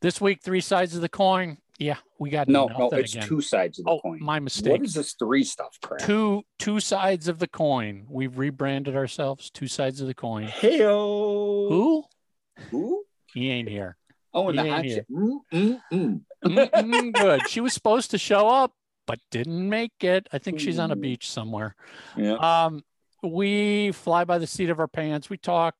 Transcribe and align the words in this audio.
This 0.00 0.20
week, 0.20 0.40
three 0.42 0.60
sides 0.60 0.94
of 0.94 1.00
the 1.02 1.08
coin. 1.08 1.58
Yeah, 1.78 1.96
we 2.18 2.30
got 2.30 2.48
No, 2.48 2.66
no, 2.66 2.88
it's 2.90 3.14
again. 3.14 3.26
two 3.28 3.40
sides 3.40 3.78
of 3.78 3.84
the 3.84 3.90
Oh, 3.92 4.00
coin. 4.00 4.18
my 4.20 4.40
mistake. 4.40 4.72
What 4.72 4.82
is 4.82 4.94
this 4.94 5.12
three 5.14 5.44
stuff 5.44 5.78
crap? 5.82 6.00
two 6.00 6.42
two 6.58 6.80
sides 6.80 7.28
of 7.28 7.38
the 7.38 7.46
coin. 7.46 8.06
We've 8.08 8.36
rebranded 8.36 8.96
ourselves. 8.96 9.50
Two 9.50 9.68
sides 9.68 10.00
of 10.00 10.06
the 10.08 10.14
coin. 10.14 10.46
Heyo. 10.48 11.68
Who? 11.68 12.04
Who? 12.70 13.04
He 13.32 13.50
ain't 13.50 13.68
here. 13.68 13.96
Oh, 14.34 14.48
and 14.48 14.58
the 14.58 14.62
He 14.64 14.68
ain't 14.68 14.76
hot 14.76 14.84
shit. 14.86 15.06
Mm, 15.10 15.80
mm, 15.92 16.22
mm. 16.44 17.12
Good. 17.12 17.48
She 17.48 17.60
was 17.60 17.72
supposed 17.72 18.10
to 18.10 18.18
show 18.18 18.48
up, 18.48 18.72
but 19.06 19.18
didn't 19.30 19.68
make 19.68 20.02
it. 20.02 20.28
I 20.32 20.38
think 20.38 20.58
she's 20.60 20.78
on 20.78 20.90
a 20.90 20.96
beach 20.96 21.30
somewhere. 21.30 21.74
Yeah. 22.16 22.34
Um, 22.34 22.82
we 23.22 23.92
fly 23.92 24.24
by 24.24 24.38
the 24.38 24.46
seat 24.46 24.70
of 24.70 24.80
our 24.80 24.88
pants. 24.88 25.30
We 25.30 25.38
talk, 25.38 25.74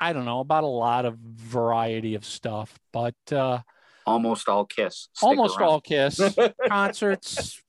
I 0.00 0.12
don't 0.12 0.24
know, 0.24 0.40
about 0.40 0.64
a 0.64 0.68
lot 0.68 1.04
of 1.04 1.16
variety 1.18 2.14
of 2.14 2.24
stuff, 2.24 2.78
but 2.92 3.14
uh, 3.30 3.60
Almost 4.06 4.48
all 4.48 4.64
kiss. 4.64 5.08
Stick 5.12 5.22
almost 5.28 5.58
around. 5.58 5.68
all 5.68 5.80
kiss 5.80 6.20
concerts, 6.68 7.62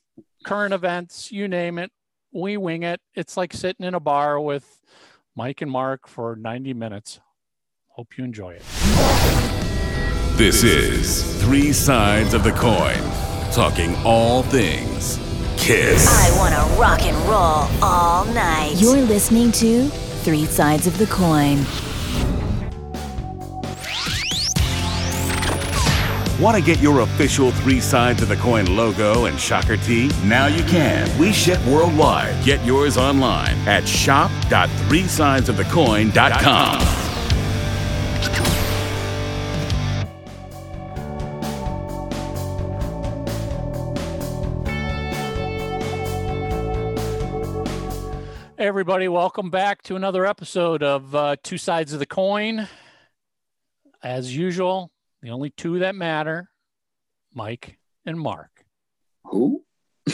current 0.43 0.73
events, 0.73 1.31
you 1.31 1.47
name 1.47 1.77
it. 1.77 1.91
We 2.33 2.57
wing 2.57 2.83
it. 2.83 2.99
It's 3.13 3.37
like 3.37 3.53
sitting 3.53 3.85
in 3.85 3.93
a 3.93 3.99
bar 3.99 4.39
with 4.39 4.81
Mike 5.35 5.61
and 5.61 5.69
Mark 5.69 6.07
for 6.07 6.35
90 6.35 6.73
minutes. 6.73 7.19
Hope 7.89 8.17
you 8.17 8.23
enjoy 8.23 8.53
it. 8.53 8.63
This 10.35 10.63
is 10.63 11.41
Three 11.43 11.71
Sides 11.71 12.33
of 12.33 12.43
the 12.43 12.51
Coin, 12.53 12.97
talking 13.51 13.95
all 14.03 14.41
things 14.41 15.19
Kiss. 15.57 16.07
I 16.09 16.35
want 16.37 16.53
to 16.55 16.81
rock 16.81 17.03
and 17.03 17.15
roll 17.29 17.69
all 17.81 18.25
night. 18.25 18.73
You're 18.77 18.97
listening 18.97 19.51
to 19.53 19.87
Three 20.23 20.45
Sides 20.45 20.87
of 20.87 20.97
the 20.97 21.05
Coin. 21.05 21.59
Want 26.43 26.55
to 26.57 26.61
get 26.61 26.81
your 26.81 26.99
official 26.99 27.51
Three 27.51 27.79
Sides 27.79 28.21
of 28.21 28.27
the 28.27 28.35
Coin 28.35 28.75
logo 28.75 29.27
and 29.27 29.39
shocker 29.39 29.77
tee? 29.77 30.11
Now 30.25 30.47
you 30.47 30.61
can. 30.65 31.17
We 31.17 31.31
ship 31.31 31.65
worldwide. 31.65 32.43
Get 32.43 32.65
yours 32.65 32.97
online 32.97 33.55
at 33.65 33.87
shop.threesidesofthecoin.com. 33.87 36.81
Everybody, 48.57 49.07
welcome 49.07 49.49
back 49.49 49.81
to 49.83 49.95
another 49.95 50.25
episode 50.25 50.83
of 50.83 51.15
uh, 51.15 51.37
Two 51.41 51.57
Sides 51.57 51.93
of 51.93 51.99
the 51.99 52.05
Coin. 52.05 52.67
As 54.03 54.35
usual, 54.35 54.91
the 55.23 55.29
only 55.31 55.49
two 55.49 55.79
that 55.79 55.95
matter 55.95 56.49
Mike 57.33 57.79
and 58.05 58.19
Mark. 58.19 58.65
Who? 59.25 59.63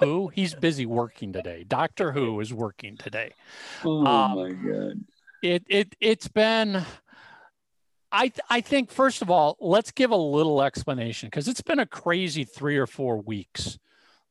Who? 0.00 0.28
He's 0.28 0.54
busy 0.54 0.86
working 0.86 1.32
today. 1.32 1.64
Doctor 1.66 2.12
Who 2.12 2.40
is 2.40 2.54
working 2.54 2.96
today. 2.96 3.32
Oh 3.84 4.06
Um, 4.06 4.36
my 4.36 4.50
god. 4.52 5.04
It 5.42 5.64
it 5.68 5.94
it's 6.00 6.28
been 6.28 6.82
I 8.12 8.28
th- 8.28 8.40
I 8.48 8.60
think 8.60 8.90
first 8.90 9.20
of 9.20 9.30
all, 9.30 9.56
let's 9.60 9.90
give 9.90 10.12
a 10.12 10.16
little 10.16 10.62
explanation 10.62 11.26
because 11.26 11.48
it's 11.48 11.60
been 11.60 11.80
a 11.80 11.86
crazy 11.86 12.44
3 12.44 12.76
or 12.78 12.86
4 12.86 13.20
weeks. 13.20 13.78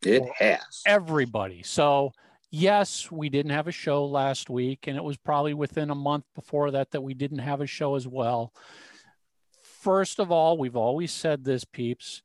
It 0.02 0.24
has. 0.38 0.82
everybody. 0.86 1.62
So, 1.64 2.12
yes, 2.52 3.12
we 3.12 3.30
didn't 3.30 3.52
have 3.52 3.68
a 3.68 3.72
show 3.72 4.06
last 4.06 4.50
week, 4.50 4.88
and 4.88 4.96
it 4.98 5.04
was 5.04 5.18
probably 5.18 5.54
within 5.54 5.90
a 5.90 5.96
month 5.96 6.26
before 6.36 6.72
that 6.72 6.92
that 6.92 7.02
we 7.02 7.14
didn't 7.14 7.40
have 7.40 7.60
a 7.62 7.68
show 7.68 7.96
as 7.96 8.08
well. 8.08 8.54
First 9.86 10.18
of 10.18 10.32
all, 10.32 10.58
we've 10.58 10.76
always 10.76 11.12
said 11.12 11.44
this, 11.44 11.64
peeps 11.64 12.24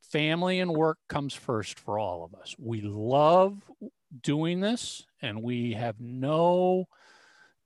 family 0.00 0.60
and 0.60 0.72
work 0.72 0.96
comes 1.10 1.34
first 1.34 1.78
for 1.78 1.98
all 1.98 2.24
of 2.24 2.34
us. 2.34 2.56
We 2.58 2.80
love 2.80 3.70
doing 4.22 4.60
this, 4.60 5.04
and 5.20 5.42
we 5.42 5.74
have 5.74 6.00
no 6.00 6.86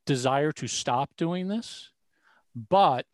desire 0.04 0.50
to 0.50 0.66
stop 0.66 1.10
doing 1.16 1.46
this. 1.46 1.92
But 2.56 3.06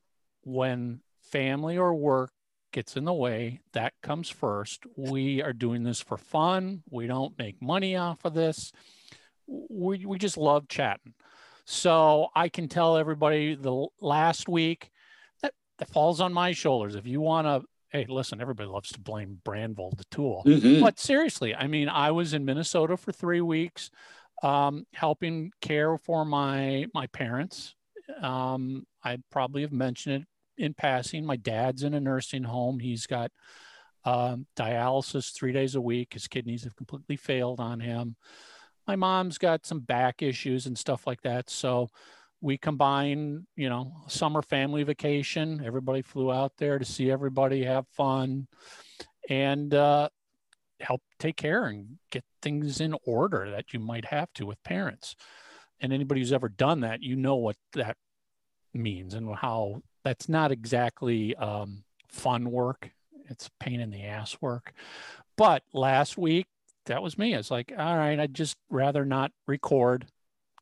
when 0.43 1.01
family 1.21 1.77
or 1.77 1.93
work 1.93 2.31
gets 2.73 2.97
in 2.97 3.05
the 3.05 3.13
way, 3.13 3.61
that 3.75 3.93
comes 4.03 4.31
first. 4.31 4.85
We 4.97 5.43
are 5.43 5.53
doing 5.53 5.83
this 5.83 6.01
for 6.01 6.17
fun. 6.17 6.83
We 6.89 7.07
don't 7.07 7.39
make 7.39 7.61
money 7.61 7.95
off 7.95 8.25
of 8.25 8.33
this. 8.33 8.73
We, 9.47 10.07
we 10.07 10.17
just 10.17 10.39
love 10.39 10.67
chatting. 10.67 11.13
So 11.67 12.29
I 12.35 12.49
can 12.49 12.69
tell 12.69 12.97
everybody 12.97 13.55
the 13.55 13.89
last 14.01 14.49
week 14.49 14.93
that, 15.79 15.89
falls 15.89 16.21
on 16.21 16.33
my 16.33 16.53
shoulders. 16.53 16.95
If 16.95 17.07
you 17.07 17.21
want 17.21 17.47
to, 17.47 17.67
hey, 17.91 18.07
listen, 18.09 18.41
everybody 18.41 18.69
loves 18.69 18.91
to 18.91 19.01
blame 19.01 19.41
Brandvold, 19.45 19.97
the 19.99 20.05
tool. 20.11 20.43
Mhm. 20.47 20.81
But 20.81 20.99
seriously, 20.99 21.55
I 21.55 21.67
mean, 21.67 21.89
I 21.89 22.11
was 22.11 22.35
in 22.35 22.45
Minnesota 22.45 22.97
for 22.97 23.13
three 23.13 23.41
weeks, 23.41 23.91
um, 24.43 24.87
helping 24.93 25.53
care 25.61 25.97
for 25.99 26.25
my 26.25 26.87
my 26.95 27.07
parents. 27.09 27.75
Um, 28.21 28.87
I 29.03 29.19
probably 29.31 29.63
have 29.63 29.73
mentioned 29.73 30.23
it 30.23 30.63
in 30.65 30.75
passing. 30.75 31.25
My 31.25 31.37
dad's 31.37 31.83
in 31.83 31.95
a 31.95 32.01
nursing 32.01 32.45
home. 32.45 32.79
He's 32.79 33.07
got 33.07 33.31
um, 34.05 34.47
dialysis 34.57 35.35
three 35.35 35.53
days 35.53 35.75
a 35.75 35.81
week. 35.81 36.13
His 36.13 36.29
kidneys 36.29 36.65
have 36.65 36.77
completely 36.77 37.17
failed 37.17 37.59
on 37.59 37.81
him. 37.81 38.17
My 38.87 38.95
mom's 38.95 39.37
got 39.37 39.67
some 39.67 39.81
back 39.81 40.23
issues 40.23 40.67
and 40.67 40.79
stuff 40.79 41.07
like 41.09 41.23
that. 41.23 41.51
So 41.51 41.89
we 42.47 42.57
combine, 42.57 43.45
you 43.57 43.69
know, 43.69 43.93
summer 44.07 44.41
family 44.41 44.85
vacation. 44.85 45.61
Everybody 45.65 46.01
flew 46.01 46.31
out 46.31 46.53
there 46.59 46.79
to 46.79 46.85
see 46.85 47.11
everybody, 47.11 47.65
have 47.65 47.89
fun, 47.89 48.47
and 49.29 49.75
uh, 49.75 50.09
help 50.79 51.03
take 51.19 51.35
care 51.35 51.65
and 51.65 51.99
get 52.13 52.23
things 52.43 52.81
in 52.81 52.95
order 53.05 53.51
that 53.51 53.73
you 53.73 53.81
might 53.81 54.05
have 54.05 54.33
to 54.35 54.47
with 54.47 54.63
parents. 54.63 55.17
And 55.81 55.93
anybody 55.93 56.21
who's 56.21 56.33
ever 56.33 56.49
done 56.49 56.83
that, 56.83 57.03
you 57.03 57.17
know 57.17 57.35
what 57.35 57.57
that 57.73 57.97
means 58.73 59.15
and 59.15 59.35
how 59.35 59.83
that's 60.05 60.29
not 60.29 60.53
exactly 60.53 61.35
um, 61.35 61.83
fun 62.09 62.53
work. 62.53 62.93
It's 63.29 63.51
pain 63.59 63.81
in 63.81 63.91
the 63.91 64.05
ass 64.05 64.37
work. 64.41 64.73
But 65.37 65.65
last 65.73 66.17
week, 66.17 66.47
that 66.85 67.03
was 67.03 67.19
me. 67.19 67.35
It's 67.35 67.51
like, 67.51 67.73
all 67.77 67.97
right, 67.97 68.21
I'd 68.21 68.35
just 68.35 68.57
rather 68.71 69.05
not 69.05 69.33
record. 69.49 70.07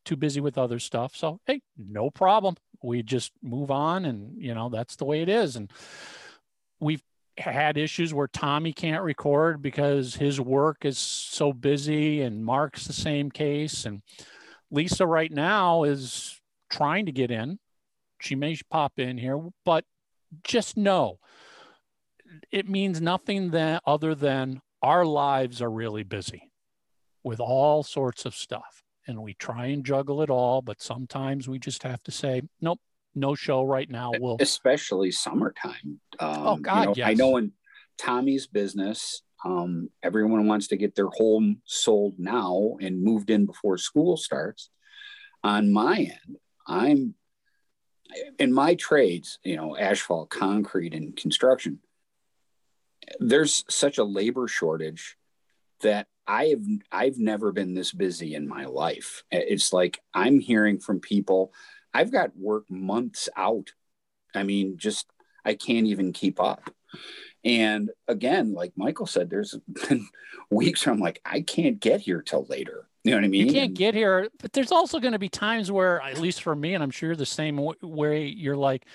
Too 0.05 0.17
busy 0.17 0.41
with 0.41 0.59
other 0.59 0.79
stuff. 0.79 1.17
So, 1.17 1.41
hey, 1.47 1.63
no 1.77 2.11
problem. 2.11 2.57
We 2.83 3.03
just 3.03 3.33
move 3.43 3.71
on, 3.71 4.05
and 4.05 4.41
you 4.41 4.55
know 4.55 4.69
that's 4.69 4.97
the 4.97 5.05
way 5.05 5.23
it 5.23 5.29
is. 5.29 5.57
And 5.57 5.71
we've 6.81 7.03
had 7.39 7.77
issues 7.77 8.13
where 8.13 8.29
Tommy 8.29 8.73
can't 8.73 9.03
record 9.03 9.63
because 9.63 10.15
his 10.15 10.41
work 10.41 10.85
is 10.85 10.99
so 10.99 11.53
busy, 11.53 12.21
and 12.21 12.45
Mark's 12.45 12.87
the 12.87 12.93
same 12.93 13.31
case. 13.31 13.87
And 13.87 14.03
Lisa 14.71 15.07
right 15.07 15.33
now 15.33 15.85
is 15.85 16.41
trying 16.71 17.07
to 17.07 17.13
get 17.13 17.31
in. 17.31 17.59
She 18.21 18.35
may 18.35 18.57
pop 18.71 18.99
in 18.99 19.19
here, 19.19 19.41
but 19.65 19.85
just 20.43 20.77
know 20.77 21.19
it 22.51 22.69
means 22.69 23.01
nothing 23.01 23.51
that 23.51 23.83
other 23.87 24.15
than 24.15 24.61
our 24.83 25.05
lives 25.05 25.63
are 25.63 25.71
really 25.71 26.03
busy 26.03 26.51
with 27.23 27.41
all 27.41 27.83
sorts 27.83 28.25
of 28.25 28.35
stuff. 28.35 28.84
And 29.07 29.23
we 29.23 29.35
try 29.35 29.67
and 29.67 29.85
juggle 29.85 30.23
it 30.23 30.31
all, 30.31 30.63
but 30.63 30.81
sometimes 30.81 31.49
we 31.49 31.59
just 31.59 31.83
have 31.83 32.03
to 32.05 32.11
say, 32.11 32.43
nope, 32.61 32.81
no 33.15 33.35
show 33.35 33.63
right 33.63 33.89
now. 33.89 34.13
We'll 34.19 34.39
especially 34.41 35.11
summertime. 35.11 36.01
Um, 36.19 36.47
Oh, 36.47 36.57
God, 36.57 36.97
you 36.97 37.03
know, 37.03 37.09
I 37.09 37.15
know 37.15 37.37
in 37.37 37.53
Tommy's 37.99 38.47
business, 38.47 39.23
um, 39.45 39.91
everyone 40.03 40.47
wants 40.47 40.69
to 40.69 40.77
get 40.77 40.95
their 40.95 41.09
home 41.09 41.61
sold 41.65 42.19
now 42.19 42.77
and 42.81 43.03
moved 43.03 43.31
in 43.31 43.45
before 43.47 43.77
school 43.77 44.17
starts. 44.17 44.71
On 45.43 45.71
my 45.71 45.99
end, 45.99 46.39
I'm 46.67 47.15
in 48.39 48.53
my 48.53 48.75
trades, 48.75 49.39
you 49.45 49.57
know, 49.57 49.77
asphalt, 49.77 50.31
concrete, 50.31 50.95
and 50.95 51.15
construction. 51.15 51.81
There's 53.21 53.65
such 53.69 53.99
a 53.99 54.05
labor 54.05 54.49
shortage 54.49 55.17
that 55.85 56.09
I 56.27 56.47
have 56.47 56.63
I've 56.93 57.19
never 57.19 57.53
been 57.53 57.73
this 57.75 57.93
busy 57.93 58.35
in 58.35 58.47
my 58.49 58.67
life. 58.67 59.23
It's 59.31 59.73
like 59.73 60.01
I'm 60.13 60.41
hearing 60.41 60.81
from 60.81 61.01
people. 61.01 61.53
I've 61.95 62.13
got 62.13 62.37
work 62.37 62.69
months 62.71 63.29
out. 63.37 63.71
I 64.35 64.43
mean, 64.43 64.77
just 64.77 65.07
I 65.45 65.55
can't 65.55 65.87
even 65.87 66.13
keep 66.13 66.41
up. 66.41 66.69
And 67.45 67.91
again, 68.09 68.53
like 68.55 68.73
Michael 68.77 69.07
said, 69.07 69.29
there's 69.31 69.55
been 69.89 70.09
weeks 70.51 70.85
where 70.85 70.95
I'm 70.95 71.01
like, 71.01 71.21
I 71.25 71.41
can't 71.43 71.79
get 71.79 72.01
here 72.01 72.23
till 72.23 72.45
later. 72.49 72.89
You 73.05 73.11
know 73.11 73.19
what 73.19 73.25
I 73.25 73.29
mean? 73.29 73.47
you 73.47 73.53
can't 73.53 73.69
And- 73.69 73.77
get 73.77 73.95
here, 73.95 74.29
but 74.41 74.55
there's 74.55 74.73
also 74.73 74.99
going 74.99 75.13
to 75.13 75.19
be 75.19 75.29
times 75.29 75.71
where, 75.71 76.01
at 76.01 76.19
least 76.19 76.43
for 76.43 76.57
me, 76.57 76.73
and 76.73 76.83
I'm 76.83 76.91
sure 76.91 77.11
you're 77.11 77.17
the 77.17 77.27
same 77.27 77.61
way, 77.83 78.27
you're 78.27 78.57
like, 78.57 78.87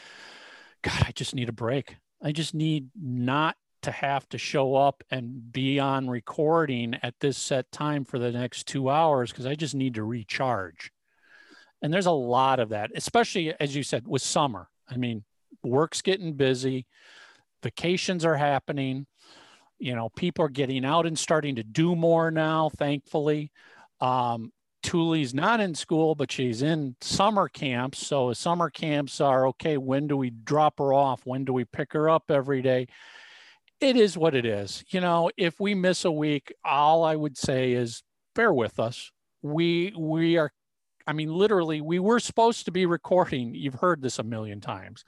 God, 0.81 1.03
I 1.07 1.11
just 1.11 1.35
need 1.35 1.47
a 1.47 1.53
break. 1.53 1.95
I 2.23 2.31
just 2.31 2.55
need 2.55 2.89
not 2.99 3.55
to 3.81 3.91
have 3.91 4.27
to 4.29 4.37
show 4.37 4.75
up 4.75 5.03
and 5.09 5.51
be 5.51 5.79
on 5.79 6.09
recording 6.09 6.95
at 7.01 7.19
this 7.19 7.37
set 7.37 7.71
time 7.71 8.03
for 8.03 8.19
the 8.19 8.31
next 8.31 8.67
two 8.67 8.89
hours 8.89 9.31
because 9.31 9.45
I 9.45 9.55
just 9.55 9.75
need 9.75 9.95
to 9.95 10.03
recharge. 10.03 10.91
And 11.81 11.93
there's 11.93 12.05
a 12.05 12.11
lot 12.11 12.59
of 12.59 12.69
that, 12.69 12.91
especially 12.95 13.53
as 13.59 13.75
you 13.75 13.83
said 13.83 14.07
with 14.07 14.21
summer. 14.21 14.67
I 14.89 14.97
mean, 14.97 15.23
work's 15.63 16.01
getting 16.01 16.33
busy, 16.33 16.87
vacations 17.63 18.25
are 18.25 18.35
happening. 18.35 19.05
You 19.77 19.95
know, 19.95 20.09
people 20.09 20.43
are 20.43 20.49
getting 20.49 20.83
out 20.83 21.05
and 21.05 21.17
starting 21.17 21.55
to 21.55 21.63
do 21.63 21.95
more 21.95 22.31
now, 22.31 22.69
thankfully. 22.77 23.51
Um, 24.01 24.51
Tuli's 24.83 25.33
not 25.33 25.59
in 25.59 25.75
school, 25.75 26.15
but 26.15 26.31
she's 26.31 26.61
in 26.61 26.95
summer 27.01 27.47
camps. 27.47 28.05
So 28.05 28.33
summer 28.33 28.69
camps 28.69 29.21
are 29.21 29.47
okay. 29.47 29.77
When 29.77 30.07
do 30.07 30.17
we 30.17 30.29
drop 30.29 30.79
her 30.79 30.93
off? 30.93 31.21
When 31.25 31.45
do 31.45 31.53
we 31.53 31.65
pick 31.65 31.93
her 31.93 32.09
up 32.09 32.29
every 32.29 32.61
day? 32.61 32.87
It 33.81 33.95
is 33.95 34.17
what 34.17 34.35
it 34.35 34.45
is. 34.45 34.83
You 34.89 35.01
know, 35.01 35.31
if 35.37 35.59
we 35.59 35.73
miss 35.73 36.03
a 36.03 36.11
week, 36.11 36.53
all 36.65 37.03
I 37.03 37.15
would 37.15 37.37
say 37.37 37.71
is 37.71 38.03
bear 38.35 38.53
with 38.53 38.79
us. 38.79 39.11
We 39.41 39.93
we 39.97 40.37
are 40.37 40.51
I 41.07 41.13
mean, 41.13 41.33
literally, 41.33 41.81
we 41.81 41.97
were 41.97 42.19
supposed 42.19 42.65
to 42.65 42.71
be 42.71 42.85
recording. 42.85 43.55
You've 43.55 43.75
heard 43.81 44.01
this 44.01 44.19
a 44.19 44.23
million 44.23 44.61
times. 44.61 45.03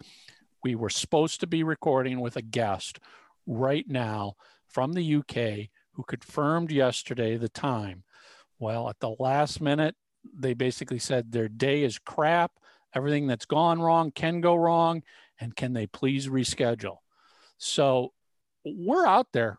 We 0.63 0.73
were 0.73 0.89
supposed 0.89 1.41
to 1.41 1.47
be 1.47 1.62
recording 1.62 2.19
with 2.19 2.38
a 2.38 2.41
guest 2.41 3.00
right 3.45 3.88
now 3.88 4.33
from 4.68 4.94
the 4.94 5.15
UK 5.15 5.69
who 5.91 6.03
confirmed 6.07 6.71
yesterday 6.71 7.38
the 7.38 7.50
time. 7.50 8.03
Well, 8.57 8.89
at 8.89 9.00
the 9.00 9.15
last 9.19 9.62
minute, 9.62 9.95
they 10.33 10.56
basically 10.56 10.97
said 10.97 11.31
their 11.31 11.47
day 11.47 11.83
is 11.83 12.00
crap. 12.00 12.53
Everything 12.95 13.27
that's 13.27 13.45
gone 13.45 13.79
wrong 13.79 14.12
can 14.12 14.41
go 14.41 14.56
wrong. 14.56 15.03
And 15.39 15.56
can 15.56 15.74
they 15.74 15.85
please 15.85 16.27
reschedule? 16.27 16.97
So 17.59 18.13
we're 18.65 19.05
out 19.05 19.27
there 19.33 19.57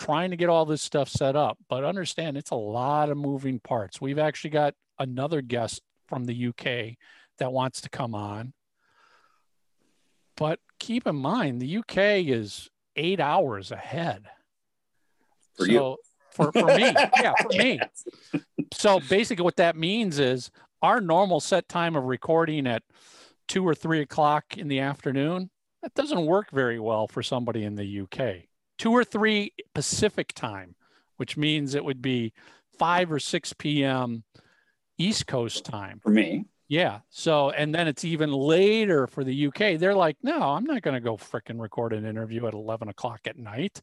trying 0.00 0.30
to 0.30 0.36
get 0.36 0.48
all 0.48 0.64
this 0.64 0.82
stuff 0.82 1.08
set 1.08 1.36
up, 1.36 1.58
but 1.68 1.84
understand 1.84 2.36
it's 2.36 2.50
a 2.50 2.56
lot 2.56 3.10
of 3.10 3.16
moving 3.16 3.60
parts. 3.60 4.00
We've 4.00 4.18
actually 4.18 4.50
got 4.50 4.74
another 4.98 5.42
guest 5.42 5.80
from 6.08 6.24
the 6.24 6.48
UK 6.48 6.96
that 7.38 7.52
wants 7.52 7.80
to 7.82 7.90
come 7.90 8.14
on. 8.14 8.52
But 10.36 10.60
keep 10.78 11.06
in 11.06 11.16
mind, 11.16 11.60
the 11.60 11.78
UK 11.78 12.26
is 12.26 12.70
eight 12.96 13.20
hours 13.20 13.70
ahead. 13.70 14.24
For 15.56 15.66
so, 15.66 15.72
you. 15.72 15.96
For, 16.30 16.52
for 16.52 16.66
me. 16.66 16.92
yeah, 17.20 17.34
for 17.40 17.48
me. 17.50 17.80
So 18.72 19.00
basically, 19.08 19.44
what 19.44 19.56
that 19.56 19.76
means 19.76 20.18
is 20.18 20.50
our 20.80 21.00
normal 21.00 21.40
set 21.40 21.68
time 21.68 21.94
of 21.94 22.04
recording 22.04 22.66
at 22.66 22.82
two 23.48 23.66
or 23.66 23.74
three 23.74 24.00
o'clock 24.00 24.56
in 24.56 24.68
the 24.68 24.80
afternoon, 24.80 25.50
that 25.82 25.94
doesn't 25.94 26.26
work 26.26 26.50
very 26.50 26.78
well 26.78 27.06
for 27.08 27.22
somebody 27.22 27.64
in 27.64 27.74
the 27.74 28.00
UK. 28.00 28.44
Two 28.78 28.92
or 28.92 29.04
three 29.04 29.52
Pacific 29.74 30.32
time, 30.34 30.74
which 31.16 31.36
means 31.36 31.74
it 31.74 31.84
would 31.84 32.02
be 32.02 32.32
5 32.78 33.12
or 33.12 33.18
6 33.18 33.52
p.m. 33.54 34.24
East 34.98 35.26
Coast 35.26 35.64
time. 35.64 36.00
For 36.02 36.10
me. 36.10 36.46
Yeah. 36.68 37.00
So, 37.10 37.50
and 37.50 37.74
then 37.74 37.86
it's 37.86 38.04
even 38.04 38.32
later 38.32 39.06
for 39.06 39.24
the 39.24 39.48
UK. 39.48 39.78
They're 39.78 39.94
like, 39.94 40.16
no, 40.22 40.40
I'm 40.40 40.64
not 40.64 40.82
going 40.82 40.94
to 40.94 41.00
go 41.00 41.16
fricking 41.16 41.60
record 41.60 41.92
an 41.92 42.06
interview 42.06 42.46
at 42.46 42.54
11 42.54 42.88
o'clock 42.88 43.20
at 43.26 43.36
night. 43.36 43.82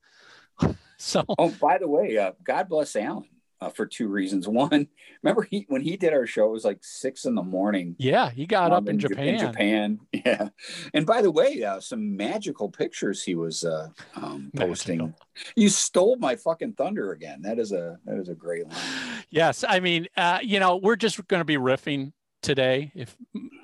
so, 0.98 1.24
oh, 1.38 1.50
by 1.62 1.78
the 1.78 1.88
way, 1.88 2.18
uh, 2.18 2.32
God 2.44 2.68
bless 2.68 2.96
Alan. 2.96 3.26
Uh, 3.62 3.70
for 3.70 3.86
two 3.86 4.08
reasons. 4.08 4.48
One, 4.60 4.88
remember 5.22 5.42
he 5.42 5.66
when 5.68 5.82
he 5.82 5.98
did 5.98 6.14
our 6.14 6.26
show, 6.26 6.46
it 6.46 6.52
was 6.52 6.64
like 6.64 6.80
six 6.82 7.26
in 7.26 7.36
the 7.36 7.44
morning. 7.44 7.96
Yeah, 8.00 8.30
he 8.30 8.46
got 8.46 8.72
um, 8.72 8.78
up 8.78 8.84
in, 8.88 8.96
in, 8.96 9.00
Japan. 9.00 9.28
In 9.28 9.40
Japan, 9.40 10.00
yeah. 10.14 10.50
And 10.94 11.06
by 11.06 11.22
the 11.22 11.32
way, 11.32 11.64
uh, 11.64 11.82
some 11.82 12.16
magical 12.16 12.70
pictures 12.70 13.22
he 13.22 13.36
was 13.36 13.66
uh, 13.66 13.90
um, 14.16 14.52
posting. 14.56 15.14
You 15.56 15.70
stole 15.70 16.16
my 16.18 16.38
fucking 16.38 16.74
thunder 16.74 17.12
again. 17.12 17.42
That 17.42 17.60
is 17.60 17.74
a 17.74 18.00
that 18.06 18.18
is 18.18 18.30
a 18.30 18.36
great 18.36 18.68
line. 18.68 18.78
Yes, 19.32 19.64
I 19.68 19.80
mean, 19.80 20.08
uh, 20.18 20.40
you 20.42 20.60
know, 20.60 20.78
we're 20.78 20.96
just 20.96 21.28
going 21.28 21.42
to 21.42 21.46
be 21.46 21.58
riffing 21.58 22.14
today. 22.42 22.92
If 22.96 23.16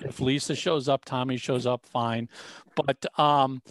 if 0.02 0.20
Lisa 0.20 0.54
shows 0.54 0.88
up, 0.88 1.06
Tommy 1.06 1.38
shows 1.38 1.66
up, 1.66 1.86
fine. 1.88 2.30
But 2.76 3.04
um, 3.20 3.64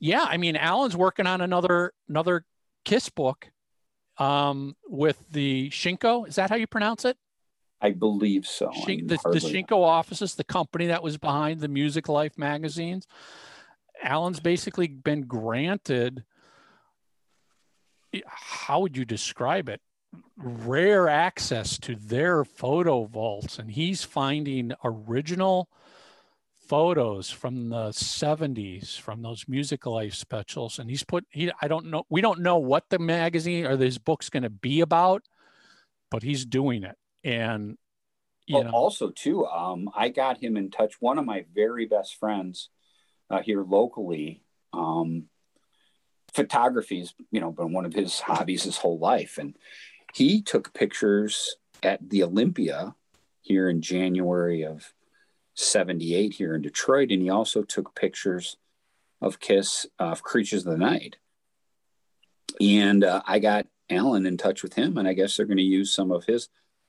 yeah, 0.00 0.24
I 0.28 0.36
mean, 0.36 0.56
Alan's 0.56 0.96
working 0.96 1.26
on 1.26 1.40
another 1.40 1.92
another 2.08 2.44
Kiss 2.84 3.08
book 3.08 3.50
um, 4.18 4.76
with 4.88 5.22
the 5.30 5.70
Shinko. 5.70 6.28
Is 6.28 6.36
that 6.36 6.50
how 6.50 6.56
you 6.56 6.66
pronounce 6.66 7.04
it? 7.04 7.16
I 7.80 7.92
believe 7.92 8.46
so. 8.46 8.72
Shin- 8.84 9.06
the, 9.06 9.18
the 9.24 9.38
Shinko 9.38 9.82
offices, 9.82 10.34
the 10.34 10.44
company 10.44 10.86
that 10.86 11.02
was 11.02 11.16
behind 11.16 11.60
the 11.60 11.68
Music 11.68 12.08
Life 12.08 12.36
magazines. 12.36 13.06
Alan's 14.02 14.40
basically 14.40 14.88
been 14.88 15.22
granted, 15.22 16.24
how 18.26 18.80
would 18.80 18.96
you 18.96 19.04
describe 19.04 19.68
it? 19.68 19.80
Rare 20.36 21.08
access 21.08 21.78
to 21.78 21.94
their 21.94 22.44
photo 22.44 23.04
vaults. 23.04 23.58
And 23.58 23.70
he's 23.70 24.02
finding 24.04 24.72
original 24.82 25.68
photos 26.68 27.30
from 27.30 27.70
the 27.70 27.88
70s 27.88 28.98
from 29.00 29.22
those 29.22 29.46
music 29.48 29.86
life 29.86 30.14
specials 30.14 30.78
and 30.78 30.90
he's 30.90 31.02
put 31.02 31.24
he 31.30 31.50
i 31.62 31.66
don't 31.66 31.86
know 31.86 32.04
we 32.10 32.20
don't 32.20 32.40
know 32.40 32.58
what 32.58 32.84
the 32.90 32.98
magazine 32.98 33.64
or 33.64 33.74
this 33.74 33.96
book's 33.96 34.28
going 34.28 34.42
to 34.42 34.50
be 34.50 34.82
about 34.82 35.22
but 36.10 36.22
he's 36.22 36.44
doing 36.44 36.84
it. 36.84 36.96
And 37.24 37.76
you 38.46 38.56
well, 38.56 38.64
know. 38.64 38.70
also 38.70 39.10
too 39.10 39.44
um 39.46 39.90
i 39.94 40.08
got 40.08 40.42
him 40.42 40.56
in 40.56 40.70
touch 40.70 40.94
one 41.00 41.18
of 41.18 41.26
my 41.26 41.44
very 41.54 41.84
best 41.86 42.16
friends 42.16 42.70
uh, 43.28 43.42
here 43.42 43.62
locally 43.62 44.42
um 44.72 45.24
photography's 46.32 47.14
you 47.30 47.40
know 47.40 47.52
been 47.52 47.72
one 47.72 47.84
of 47.84 47.92
his 47.92 48.20
hobbies 48.20 48.62
his 48.62 48.78
whole 48.78 48.98
life 48.98 49.36
and 49.36 49.54
he 50.14 50.40
took 50.40 50.72
pictures 50.72 51.56
at 51.82 52.08
the 52.08 52.22
olympia 52.22 52.94
here 53.42 53.68
in 53.68 53.82
january 53.82 54.62
of 54.62 54.94
78 55.58 56.34
here 56.34 56.54
in 56.54 56.62
Detroit. 56.62 57.10
And 57.10 57.22
he 57.22 57.30
also 57.30 57.62
took 57.62 57.94
pictures 57.94 58.56
of 59.20 59.40
Kiss, 59.40 59.86
of 59.98 60.22
Creatures 60.22 60.64
of 60.64 60.72
the 60.72 60.78
Night. 60.78 61.16
And 62.60 63.04
uh, 63.04 63.22
I 63.26 63.38
got 63.40 63.66
Alan 63.90 64.26
in 64.26 64.36
touch 64.36 64.62
with 64.62 64.74
him, 64.74 64.96
and 64.96 65.08
I 65.08 65.12
guess 65.12 65.36
they're 65.36 65.46
going 65.46 65.58
to 65.58 65.62
use 65.62 65.92
some 65.92 66.10
of 66.10 66.24
his 66.24 66.48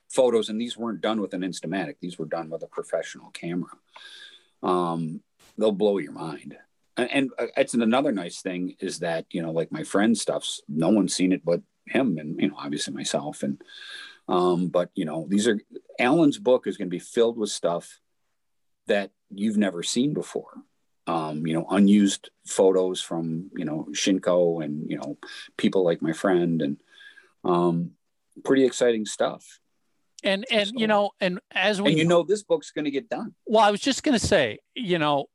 photos. 0.10 0.50
And 0.50 0.60
these 0.60 0.78
weren't 0.78 1.02
done 1.02 1.22
with 1.22 1.34
an 1.34 1.42
Instamatic, 1.42 1.96
these 2.00 2.20
were 2.20 2.26
done 2.26 2.50
with 2.50 2.64
a 2.64 2.68
professional 2.68 3.32
camera. 3.32 3.72
Um, 4.62 5.22
they'll 5.58 5.72
blow 5.72 5.98
your 5.98 6.12
mind. 6.12 6.58
And, 6.98 7.12
and 7.12 7.30
uh, 7.40 7.48
it's 7.58 7.74
another 7.74 8.12
nice 8.12 8.42
thing 8.42 8.76
is 8.80 9.00
that, 9.00 9.26
you 9.32 9.42
know, 9.42 9.52
like 9.52 9.72
my 9.72 9.84
friend's 9.84 10.22
stuff's 10.22 10.62
no 10.68 10.90
one's 10.90 11.14
seen 11.14 11.32
it 11.32 11.46
but 11.46 11.62
him 11.86 12.18
and, 12.18 12.40
you 12.40 12.50
know, 12.50 12.56
obviously 12.58 12.94
myself. 12.94 13.42
And, 13.42 13.62
um, 14.28 14.68
but, 14.68 14.90
you 14.96 15.06
know, 15.06 15.26
these 15.30 15.48
are 15.48 15.60
Alan's 15.98 16.38
book 16.38 16.68
is 16.68 16.78
going 16.78 16.88
to 16.88 16.96
be 16.96 17.00
filled 17.00 17.38
with 17.38 17.50
stuff 17.50 18.00
that 18.90 19.12
you've 19.32 19.58
never 19.58 19.82
seen 19.82 20.14
before. 20.14 20.52
Um, 21.08 21.48
you 21.48 21.54
know, 21.54 21.66
unused 21.70 22.30
photos 22.46 23.02
from 23.02 23.50
you 23.56 23.66
know 23.66 23.88
Shinko 23.92 24.64
and 24.64 24.90
you 24.90 24.98
know 24.98 25.18
people 25.58 25.84
like 25.84 26.04
my 26.04 26.14
friend 26.14 26.62
and 26.62 26.78
um, 27.44 27.92
pretty 28.44 28.66
exciting 28.66 29.06
stuff. 29.06 29.60
And 30.24 30.46
and 30.52 30.68
so, 30.68 30.74
you 30.76 30.88
know, 30.88 31.12
and 31.20 31.40
as 31.52 31.82
we 31.82 31.90
and 31.90 31.98
you 31.98 32.06
know, 32.06 32.24
this 32.24 32.44
book's 32.44 32.72
going 32.72 32.86
to 32.86 32.92
get 32.92 33.10
done. 33.10 33.34
Well, 33.46 33.64
I 33.64 33.72
was 33.72 33.80
just 33.80 34.04
going 34.04 34.20
to 34.20 34.26
say, 34.26 34.60
you 34.76 35.00
know, 35.00 35.28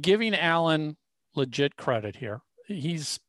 giving 0.00 0.34
Alan 0.34 0.96
legit 1.34 1.76
credit 1.76 2.16
here. 2.16 2.42
He's 2.66 3.20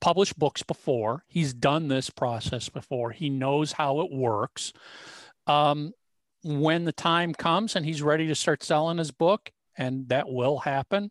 published 0.00 0.38
books 0.38 0.62
before. 0.62 1.24
He's 1.28 1.52
done 1.54 1.88
this 1.88 2.10
process 2.10 2.68
before. 2.68 3.10
He 3.10 3.30
knows 3.30 3.72
how 3.72 4.00
it 4.00 4.12
works. 4.12 4.72
Um, 5.46 5.92
when 6.42 6.84
the 6.84 6.92
time 6.92 7.34
comes 7.34 7.76
and 7.76 7.84
he's 7.84 8.02
ready 8.02 8.26
to 8.28 8.34
start 8.34 8.62
selling 8.62 8.98
his 8.98 9.10
book, 9.10 9.50
and 9.76 10.08
that 10.08 10.28
will 10.28 10.58
happen, 10.58 11.10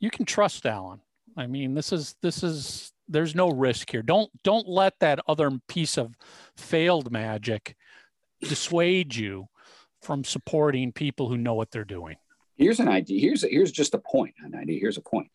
you 0.00 0.10
can 0.10 0.24
trust 0.24 0.66
Alan. 0.66 1.00
I 1.36 1.46
mean, 1.46 1.74
this 1.74 1.92
is 1.92 2.14
this 2.22 2.42
is 2.42 2.92
there's 3.08 3.34
no 3.34 3.50
risk 3.50 3.90
here. 3.90 4.02
Don't 4.02 4.30
don't 4.42 4.68
let 4.68 4.94
that 5.00 5.20
other 5.26 5.50
piece 5.68 5.96
of 5.96 6.14
failed 6.56 7.10
magic 7.10 7.76
dissuade 8.40 9.14
you 9.14 9.46
from 10.02 10.24
supporting 10.24 10.92
people 10.92 11.28
who 11.28 11.38
know 11.38 11.54
what 11.54 11.70
they're 11.70 11.84
doing. 11.84 12.16
Here's 12.56 12.80
an 12.80 12.88
idea. 12.88 13.20
Here's 13.20 13.44
a, 13.44 13.48
here's 13.48 13.72
just 13.72 13.94
a 13.94 13.98
point. 13.98 14.34
An 14.44 14.54
idea. 14.54 14.78
Here's 14.80 14.98
a 14.98 15.02
point. 15.02 15.30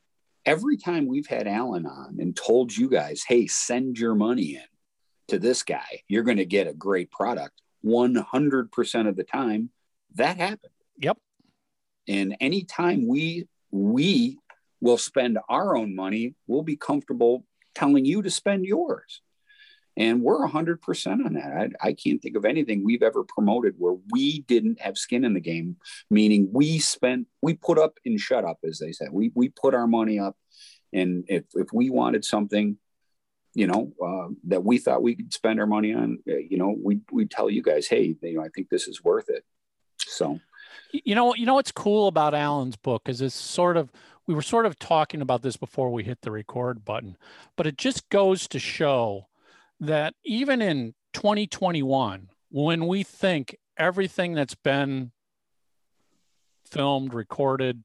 Every 0.45 0.77
time 0.77 1.07
we've 1.07 1.27
had 1.27 1.47
Alan 1.47 1.85
on 1.85 2.17
and 2.19 2.35
told 2.35 2.75
you 2.75 2.89
guys, 2.89 3.23
"Hey, 3.27 3.47
send 3.47 3.97
your 3.97 4.15
money 4.15 4.55
in 4.55 4.67
to 5.29 5.39
this 5.39 5.63
guy. 5.63 6.03
You're 6.07 6.23
going 6.23 6.37
to 6.37 6.45
get 6.45 6.67
a 6.67 6.73
great 6.73 7.11
product." 7.11 7.61
100% 7.86 9.07
of 9.07 9.15
the 9.15 9.24
time 9.24 9.69
that 10.15 10.38
happened. 10.38 10.74
Yep. 11.00 11.17
And 12.07 12.36
anytime 12.39 13.07
we 13.07 13.48
we 13.72 14.38
will 14.79 14.98
spend 14.98 15.39
our 15.50 15.75
own 15.75 15.96
money, 15.96 16.36
we'll 16.48 16.63
be 16.63 16.77
comfortable 16.77 17.46
telling 17.75 18.05
you 18.05 18.22
to 18.22 18.29
spend 18.29 18.65
yours. 18.65 19.22
And 19.98 20.22
we're 20.22 20.48
100% 20.48 21.25
on 21.25 21.34
that. 21.34 21.74
I, 21.81 21.88
I, 21.88 21.93
can't 21.93 22.22
think 22.22 22.38
of 22.38 22.46
anything 22.46 22.84
we've 22.86 23.01
ever 23.01 23.24
promoted 23.24 23.74
where 23.79 23.96
we 24.12 24.41
didn't 24.41 24.79
have 24.79 24.96
skin 24.96 25.25
in 25.25 25.34
the 25.34 25.39
game, 25.39 25.77
meaning 26.12 26.50
we 26.53 26.77
spent, 26.77 27.25
we 27.41 27.55
put 27.55 27.79
up 27.79 27.98
and 28.05 28.19
shut 28.19 28.46
up, 28.46 28.60
as 28.63 28.77
they 28.77 28.91
said. 28.91 29.10
We, 29.12 29.31
we 29.34 29.50
put 29.50 29.74
our 29.74 29.88
money 29.88 30.19
up. 30.19 30.38
And 30.93 31.25
if, 31.27 31.46
if 31.55 31.74
we 31.74 31.89
wanted 31.89 32.24
something, 32.24 32.77
you 33.57 33.65
know, 33.65 33.91
uh, 34.05 34.31
that 34.43 34.63
we 34.63 34.77
thought 34.77 35.01
we 35.01 35.15
could 35.15 35.33
spend 35.33 35.59
our 35.59 35.65
money 35.65 35.91
on, 35.91 36.19
uh, 36.29 36.35
you 36.35 36.59
know, 36.59 36.75
we 36.79 37.01
we 37.11 37.25
tell 37.25 37.49
you 37.49 37.63
guys, 37.63 37.87
hey, 37.87 38.15
you 38.21 38.35
know, 38.35 38.43
I 38.43 38.49
think 38.49 38.69
this 38.69 38.87
is 38.87 39.03
worth 39.03 39.29
it. 39.29 39.43
So, 39.97 40.39
you 40.91 41.15
know, 41.15 41.33
you 41.33 41.47
know 41.47 41.55
what's 41.55 41.71
cool 41.71 42.07
about 42.07 42.35
Alan's 42.35 42.75
book 42.75 43.09
is 43.09 43.19
it's 43.19 43.33
sort 43.33 43.75
of 43.75 43.91
we 44.27 44.35
were 44.35 44.43
sort 44.43 44.67
of 44.67 44.77
talking 44.77 45.21
about 45.21 45.41
this 45.41 45.57
before 45.57 45.89
we 45.91 46.03
hit 46.03 46.21
the 46.21 46.29
record 46.29 46.85
button, 46.85 47.17
but 47.55 47.65
it 47.65 47.79
just 47.79 48.07
goes 48.09 48.47
to 48.49 48.59
show 48.59 49.25
that 49.79 50.13
even 50.23 50.61
in 50.61 50.93
2021, 51.13 52.29
when 52.51 52.85
we 52.85 53.01
think 53.01 53.57
everything 53.75 54.33
that's 54.33 54.53
been 54.53 55.11
filmed, 56.63 57.15
recorded, 57.15 57.83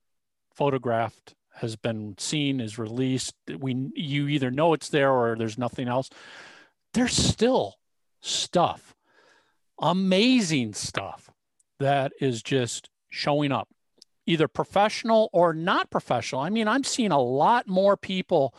photographed 0.55 1.35
has 1.55 1.77
been 1.77 2.15
seen, 2.19 2.61
is 2.61 2.79
released, 2.79 3.35
we 3.59 3.91
you 3.95 4.29
either 4.29 4.51
know 4.51 4.73
it's 4.73 4.89
there 4.89 5.11
or 5.11 5.37
there's 5.37 5.59
nothing 5.59 5.89
else. 5.89 6.11
There's 6.95 7.17
still 7.17 7.77
stuff, 8.21 8.95
amazing 9.81 10.75
stuff 10.75 11.31
that 11.79 12.13
is 12.21 12.43
just 12.43 12.91
showing 13.11 13.53
up, 13.53 13.69
either 14.27 14.49
professional 14.49 15.29
or 15.33 15.53
not 15.53 15.91
professional. 15.91 16.41
I 16.41 16.51
mean, 16.51 16.69
I'm 16.69 16.85
seeing 16.85 17.13
a 17.13 17.21
lot 17.21 17.67
more 17.67 17.97
people 17.97 18.55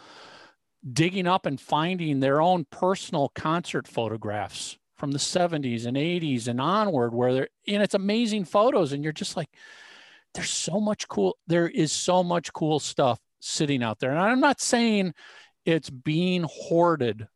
digging 0.92 1.28
up 1.28 1.46
and 1.46 1.60
finding 1.60 2.20
their 2.20 2.42
own 2.42 2.66
personal 2.70 3.30
concert 3.30 3.88
photographs 3.88 4.78
from 4.96 5.12
the 5.12 5.20
70s 5.20 5.86
and 5.86 5.98
80s 5.98 6.48
and 6.48 6.60
onward 6.60 7.14
where 7.14 7.34
they're 7.34 7.50
and 7.68 7.82
it's 7.82 7.94
amazing 7.94 8.46
photos 8.46 8.92
and 8.92 9.04
you're 9.04 9.14
just 9.14 9.38
like 9.38 9.50
there's 10.34 10.50
so 10.50 10.80
much 10.80 11.08
cool 11.08 11.38
there 11.48 11.68
is 11.68 11.92
so 11.92 12.24
much 12.24 12.52
cool 12.54 12.80
stuff 12.80 13.20
sitting 13.40 13.84
out 13.84 14.00
there. 14.00 14.12
And 14.12 14.20
i'm 14.20 14.40
not 14.40 14.62
saying 14.62 15.14
it's 15.66 15.90
being 15.90 16.46
hoarded 16.50 17.28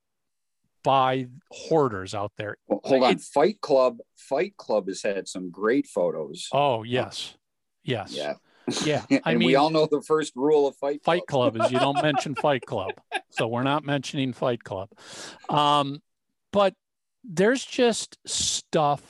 by 0.83 1.27
hoarders 1.51 2.15
out 2.15 2.31
there. 2.37 2.57
Well, 2.67 2.79
hold 2.83 3.03
on. 3.03 3.11
It's, 3.11 3.27
fight 3.27 3.59
club 3.61 3.97
fight 4.15 4.55
club 4.57 4.87
has 4.87 5.01
had 5.01 5.27
some 5.27 5.49
great 5.49 5.85
photos. 5.85 6.47
Oh 6.53 6.83
yes. 6.83 7.35
Yes. 7.83 8.13
Yeah. 8.15 8.35
Yeah. 8.85 9.19
I 9.25 9.35
mean 9.35 9.47
we 9.47 9.55
all 9.55 9.69
know 9.69 9.87
the 9.89 10.01
first 10.01 10.33
rule 10.35 10.67
of 10.67 10.77
fight 10.77 11.03
club. 11.03 11.17
fight 11.17 11.27
club 11.27 11.57
is 11.57 11.71
you 11.71 11.79
don't 11.79 12.01
mention 12.01 12.35
fight 12.35 12.65
club. 12.65 12.91
So 13.31 13.47
we're 13.47 13.63
not 13.63 13.83
mentioning 13.83 14.31
fight 14.31 14.63
club. 14.63 14.89
Um, 15.49 16.01
but 16.53 16.73
there's 17.23 17.65
just 17.65 18.17
stuff 18.25 19.01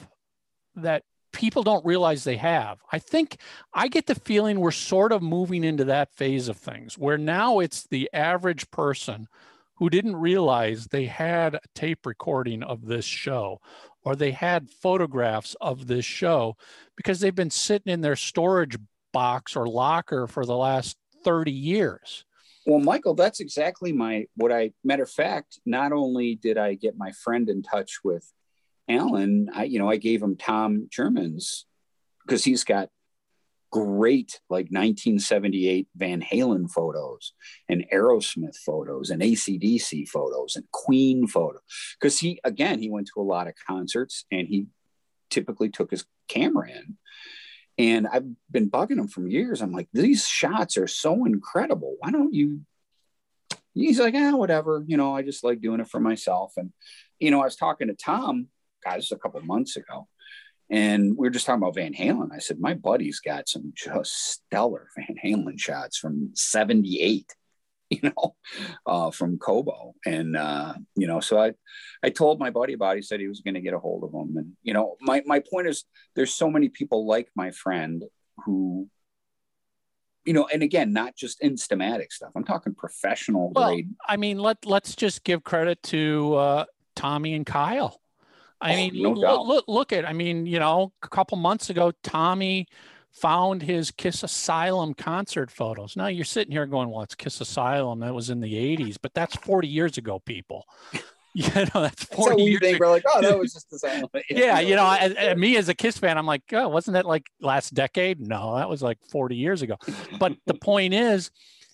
that 0.77 1.03
people 1.37 1.61
don't 1.61 1.85
realize 1.85 2.23
they 2.23 2.35
have. 2.35 2.79
I 2.91 2.97
think 2.97 3.37
I 3.71 3.89
get 3.89 4.07
the 4.07 4.15
feeling 4.15 4.59
we're 4.59 4.71
sort 4.71 5.11
of 5.11 5.21
moving 5.21 5.63
into 5.63 5.83
that 5.83 6.11
phase 6.15 6.49
of 6.49 6.57
things 6.57 6.97
where 6.97 7.17
now 7.19 7.59
it's 7.59 7.85
the 7.85 8.09
average 8.11 8.71
person 8.71 9.27
who 9.75 9.87
didn't 9.87 10.15
realize 10.15 10.87
they 10.87 11.05
had 11.05 11.53
a 11.53 11.59
tape 11.75 12.07
recording 12.07 12.63
of 12.63 12.87
this 12.87 13.05
show 13.05 13.61
or 14.03 14.15
they 14.15 14.31
had 14.31 14.71
photographs 14.71 15.55
of 15.61 15.85
this 15.85 16.05
show 16.05 16.57
because 16.95 17.19
they've 17.19 17.35
been 17.35 17.51
sitting 17.51 17.93
in 17.93 18.01
their 18.01 18.15
storage 18.15 18.75
box 19.13 19.55
or 19.55 19.67
locker 19.67 20.25
for 20.25 20.43
the 20.43 20.57
last 20.57 20.97
30 21.23 21.51
years. 21.51 22.25
Well, 22.65 22.79
Michael, 22.79 23.13
that's 23.13 23.41
exactly 23.41 23.91
my 23.91 24.25
what 24.35 24.51
I 24.51 24.71
matter 24.83 25.03
of 25.03 25.11
fact, 25.11 25.59
not 25.67 25.91
only 25.91 26.33
did 26.33 26.57
I 26.57 26.73
get 26.73 26.97
my 26.97 27.11
friend 27.11 27.47
in 27.47 27.61
touch 27.61 27.99
with 28.03 28.33
Alan, 28.89 29.49
I, 29.53 29.65
you 29.65 29.79
know, 29.79 29.89
I 29.89 29.97
gave 29.97 30.21
him 30.21 30.37
Tom 30.37 30.87
German's 30.91 31.65
because 32.25 32.43
he's 32.43 32.63
got 32.63 32.89
great 33.71 34.39
like 34.49 34.65
1978 34.65 35.87
Van 35.95 36.21
Halen 36.21 36.69
photos 36.69 37.33
and 37.67 37.85
Aerosmith 37.91 38.55
photos 38.55 39.09
and 39.09 39.21
ACDC 39.21 40.07
photos 40.07 40.55
and 40.55 40.65
Queen 40.71 41.27
photos. 41.27 41.61
Because 41.99 42.19
he, 42.19 42.39
again, 42.43 42.79
he 42.79 42.89
went 42.89 43.09
to 43.13 43.21
a 43.21 43.23
lot 43.23 43.47
of 43.47 43.53
concerts 43.67 44.25
and 44.31 44.47
he 44.47 44.67
typically 45.29 45.69
took 45.69 45.91
his 45.91 46.05
camera 46.27 46.69
in. 46.69 46.97
And 47.77 48.07
I've 48.07 48.25
been 48.49 48.71
bugging 48.71 48.97
him 48.97 49.07
from 49.07 49.29
years. 49.29 49.61
I'm 49.61 49.71
like, 49.71 49.89
these 49.93 50.25
shots 50.25 50.77
are 50.77 50.87
so 50.87 51.25
incredible. 51.25 51.95
Why 51.99 52.11
don't 52.11 52.33
you? 52.33 52.61
He's 53.73 53.99
like, 53.99 54.15
ah, 54.15 54.35
whatever. 54.35 54.83
You 54.87 54.97
know, 54.97 55.15
I 55.15 55.21
just 55.21 55.43
like 55.43 55.61
doing 55.61 55.79
it 55.79 55.87
for 55.87 55.99
myself. 55.99 56.53
And, 56.57 56.71
you 57.19 57.29
know, 57.29 57.41
I 57.41 57.45
was 57.45 57.55
talking 57.55 57.89
to 57.89 57.93
Tom 57.93 58.47
a 59.11 59.17
couple 59.17 59.41
months 59.41 59.77
ago. 59.77 60.07
And 60.69 61.17
we 61.17 61.27
were 61.27 61.29
just 61.29 61.45
talking 61.45 61.61
about 61.61 61.75
Van 61.75 61.93
Halen. 61.93 62.29
I 62.33 62.39
said, 62.39 62.59
my 62.59 62.73
buddy's 62.73 63.19
got 63.19 63.47
some 63.47 63.71
just 63.73 64.13
stellar 64.13 64.89
Van 64.97 65.15
Halen 65.23 65.59
shots 65.59 65.97
from 65.97 66.31
78, 66.33 67.33
you 67.89 67.99
know, 68.03 68.35
uh, 68.85 69.11
from 69.11 69.37
Cobo. 69.37 69.93
And, 70.05 70.35
uh, 70.35 70.73
you 70.95 71.07
know, 71.07 71.21
so 71.21 71.39
I, 71.39 71.53
I 72.03 72.09
told 72.09 72.39
my 72.39 72.49
buddy 72.49 72.73
about 72.73 72.93
it. 72.93 72.97
He 72.97 73.01
said 73.03 73.21
he 73.21 73.29
was 73.29 73.39
going 73.39 73.53
to 73.53 73.61
get 73.61 73.73
a 73.73 73.79
hold 73.79 74.03
of 74.03 74.11
them. 74.11 74.35
And, 74.37 74.53
you 74.61 74.73
know, 74.73 74.97
my, 74.99 75.23
my 75.25 75.39
point 75.39 75.67
is 75.67 75.85
there's 76.15 76.33
so 76.33 76.49
many 76.49 76.67
people 76.67 77.07
like 77.07 77.29
my 77.33 77.51
friend 77.51 78.03
who, 78.45 78.89
you 80.25 80.33
know, 80.33 80.49
and 80.51 80.61
again, 80.63 80.91
not 80.91 81.15
just 81.15 81.39
instamatic 81.39 82.11
stuff. 82.11 82.31
I'm 82.35 82.43
talking 82.43 82.75
professional 82.75 83.53
well, 83.55 83.69
grade. 83.69 83.89
I 84.05 84.17
mean, 84.17 84.37
let, 84.39 84.65
let's 84.65 84.93
just 84.93 85.23
give 85.23 85.45
credit 85.45 85.81
to 85.83 86.35
uh, 86.35 86.65
Tommy 86.97 87.33
and 87.35 87.45
Kyle 87.45 88.01
I 88.59 88.73
oh, 88.73 88.75
mean, 88.75 89.01
no 89.01 89.11
look, 89.11 89.47
look, 89.47 89.65
look 89.67 89.93
at, 89.93 90.07
I 90.07 90.13
mean, 90.13 90.45
you 90.45 90.59
know, 90.59 90.91
a 91.03 91.07
couple 91.07 91.37
months 91.37 91.69
ago, 91.69 91.91
Tommy 92.03 92.67
found 93.11 93.63
his 93.63 93.91
Kiss 93.91 94.23
Asylum 94.23 94.93
concert 94.93 95.51
photos. 95.51 95.95
Now 95.95 96.07
you're 96.07 96.25
sitting 96.25 96.51
here 96.51 96.65
going, 96.65 96.89
well, 96.89 97.01
it's 97.01 97.15
Kiss 97.15 97.41
Asylum. 97.41 97.99
That 97.99 98.13
was 98.13 98.29
in 98.29 98.39
the 98.39 98.53
80s, 98.53 98.97
but 99.01 99.13
that's 99.13 99.35
40 99.35 99.67
years 99.67 99.97
ago, 99.97 100.19
people. 100.19 100.65
you 101.33 101.47
know, 101.55 101.81
that's 101.81 102.03
40 102.05 102.29
that's 102.29 102.49
years 102.49 102.59
think. 102.59 102.75
ago. 102.77 102.85
We're 102.85 102.91
like, 102.91 103.03
oh, 103.07 103.21
that 103.21 103.37
was 103.37 103.53
just 103.53 103.71
Asylum. 103.73 104.09
yeah, 104.29 104.59
you 104.59 104.75
know, 104.75 104.83
I, 104.83 105.15
I, 105.19 105.35
me 105.35 105.57
as 105.57 105.69
a 105.69 105.75
Kiss 105.75 105.97
fan, 105.97 106.17
I'm 106.17 106.25
like, 106.25 106.43
oh, 106.53 106.67
wasn't 106.69 106.93
that 106.93 107.05
like 107.05 107.27
last 107.41 107.73
decade? 107.73 108.19
No, 108.19 108.55
that 108.55 108.69
was 108.69 108.81
like 108.81 108.97
40 109.11 109.35
years 109.35 109.61
ago. 109.61 109.77
But 110.19 110.33
the 110.45 110.55
point 110.55 110.93
is, 110.93 111.31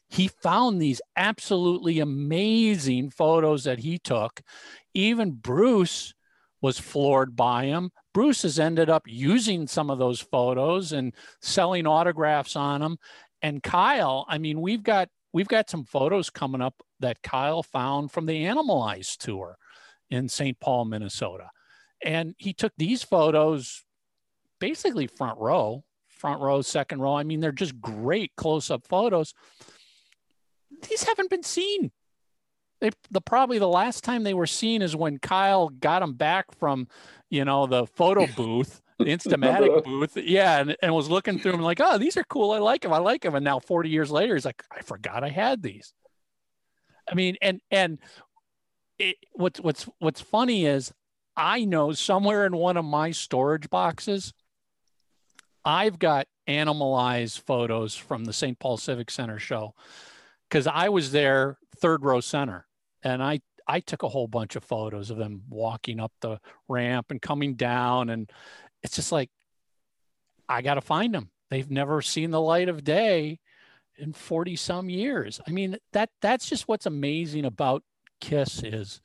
he 0.09 0.27
found 0.27 0.81
these 0.81 1.01
absolutely 1.15 1.99
amazing 1.99 3.09
photos 3.09 3.63
that 3.63 3.79
he 3.79 3.97
took. 3.97 4.41
Even 4.93 5.31
Bruce 5.31 6.13
was 6.63 6.79
floored 6.79 7.35
by 7.35 7.65
him. 7.65 7.91
Bruce 8.13 8.43
has 8.43 8.57
ended 8.57 8.89
up 8.89 9.03
using 9.05 9.67
some 9.67 9.89
of 9.89 9.99
those 9.99 10.21
photos 10.21 10.93
and 10.93 11.13
selling 11.41 11.85
autographs 11.85 12.55
on 12.55 12.79
them. 12.79 12.97
And 13.41 13.61
Kyle, 13.61 14.25
I 14.29 14.37
mean, 14.37 14.61
we've 14.61 14.81
got 14.81 15.09
we've 15.33 15.49
got 15.49 15.69
some 15.69 15.83
photos 15.83 16.29
coming 16.29 16.61
up 16.61 16.81
that 17.01 17.21
Kyle 17.21 17.63
found 17.63 18.11
from 18.11 18.25
the 18.25 18.45
Animalize 18.45 19.17
tour 19.17 19.57
in 20.09 20.29
St. 20.29 20.57
Paul, 20.59 20.85
Minnesota. 20.85 21.49
And 22.01 22.33
he 22.37 22.53
took 22.53 22.71
these 22.77 23.03
photos 23.03 23.83
basically 24.59 25.07
front 25.07 25.39
row, 25.39 25.83
front 26.07 26.41
row, 26.41 26.61
second 26.61 27.01
row. 27.01 27.15
I 27.15 27.23
mean, 27.23 27.41
they're 27.41 27.51
just 27.51 27.81
great 27.81 28.31
close-up 28.37 28.87
photos. 28.87 29.33
These 30.87 31.03
haven't 31.03 31.29
been 31.29 31.43
seen 31.43 31.91
they 32.83 32.91
the 33.11 33.21
probably 33.21 33.59
the 33.59 33.67
last 33.67 34.03
time 34.03 34.23
they 34.23 34.33
were 34.33 34.45
seen 34.45 34.81
is 34.81 34.93
when 34.93 35.17
Kyle 35.17 35.69
got 35.69 36.01
them 36.01 36.15
back 36.15 36.53
from, 36.59 36.89
you 37.29 37.45
know, 37.45 37.65
the 37.65 37.87
photo 37.87 38.27
booth, 38.35 38.81
the 38.99 39.05
Instamatic 39.05 39.69
uh-huh. 39.69 39.81
booth. 39.85 40.17
Yeah, 40.17 40.59
and, 40.59 40.75
and 40.81 40.93
was 40.93 41.09
looking 41.09 41.39
through 41.39 41.53
them 41.53 41.61
like, 41.61 41.79
oh, 41.79 41.97
these 41.97 42.17
are 42.17 42.25
cool. 42.25 42.51
I 42.51 42.57
like 42.59 42.81
them. 42.81 42.91
I 42.91 42.97
like 42.97 43.21
them. 43.21 43.35
And 43.35 43.45
now 43.45 43.59
40 43.59 43.87
years 43.87 44.11
later, 44.11 44.35
he's 44.35 44.43
like, 44.43 44.61
I 44.69 44.81
forgot 44.81 45.23
I 45.23 45.29
had 45.29 45.63
these. 45.63 45.93
I 47.09 47.15
mean, 47.15 47.37
and 47.41 47.61
and 47.71 47.99
it, 48.99 49.15
what's 49.31 49.61
what's 49.61 49.87
what's 49.99 50.19
funny 50.19 50.65
is 50.65 50.91
I 51.37 51.63
know 51.63 51.93
somewhere 51.93 52.45
in 52.45 52.53
one 52.53 52.75
of 52.75 52.83
my 52.83 53.11
storage 53.11 53.69
boxes, 53.69 54.33
I've 55.63 55.99
got 55.99 56.27
animalized 56.47 57.39
photos 57.39 57.95
from 57.95 58.25
the 58.25 58.33
St. 58.33 58.59
Paul 58.59 58.75
Civic 58.75 59.09
Center 59.09 59.39
show 59.39 59.73
because 60.49 60.67
I 60.67 60.89
was 60.89 61.13
there 61.13 61.57
third 61.77 62.03
row 62.03 62.19
center 62.19 62.67
and 63.03 63.21
I 63.23 63.41
I 63.67 63.79
took 63.79 64.03
a 64.03 64.09
whole 64.09 64.27
bunch 64.27 64.55
of 64.55 64.63
photos 64.63 65.09
of 65.09 65.17
them 65.17 65.43
walking 65.49 65.99
up 65.99 66.11
the 66.21 66.39
ramp 66.67 67.07
and 67.11 67.21
coming 67.21 67.55
down, 67.55 68.09
and 68.09 68.29
it's 68.81 68.95
just 68.95 69.11
like 69.11 69.29
I 70.49 70.61
got 70.61 70.75
to 70.75 70.81
find 70.81 71.13
them. 71.13 71.29
They've 71.49 71.69
never 71.69 72.01
seen 72.01 72.31
the 72.31 72.41
light 72.41 72.69
of 72.69 72.83
day 72.83 73.39
in 73.97 74.13
40 74.13 74.55
some 74.55 74.89
years. 74.89 75.39
I 75.47 75.51
mean, 75.51 75.77
that 75.93 76.09
that's 76.21 76.49
just 76.49 76.67
what's 76.67 76.85
amazing 76.85 77.45
about 77.45 77.83
Kiss 78.19 78.63
is 78.63 79.01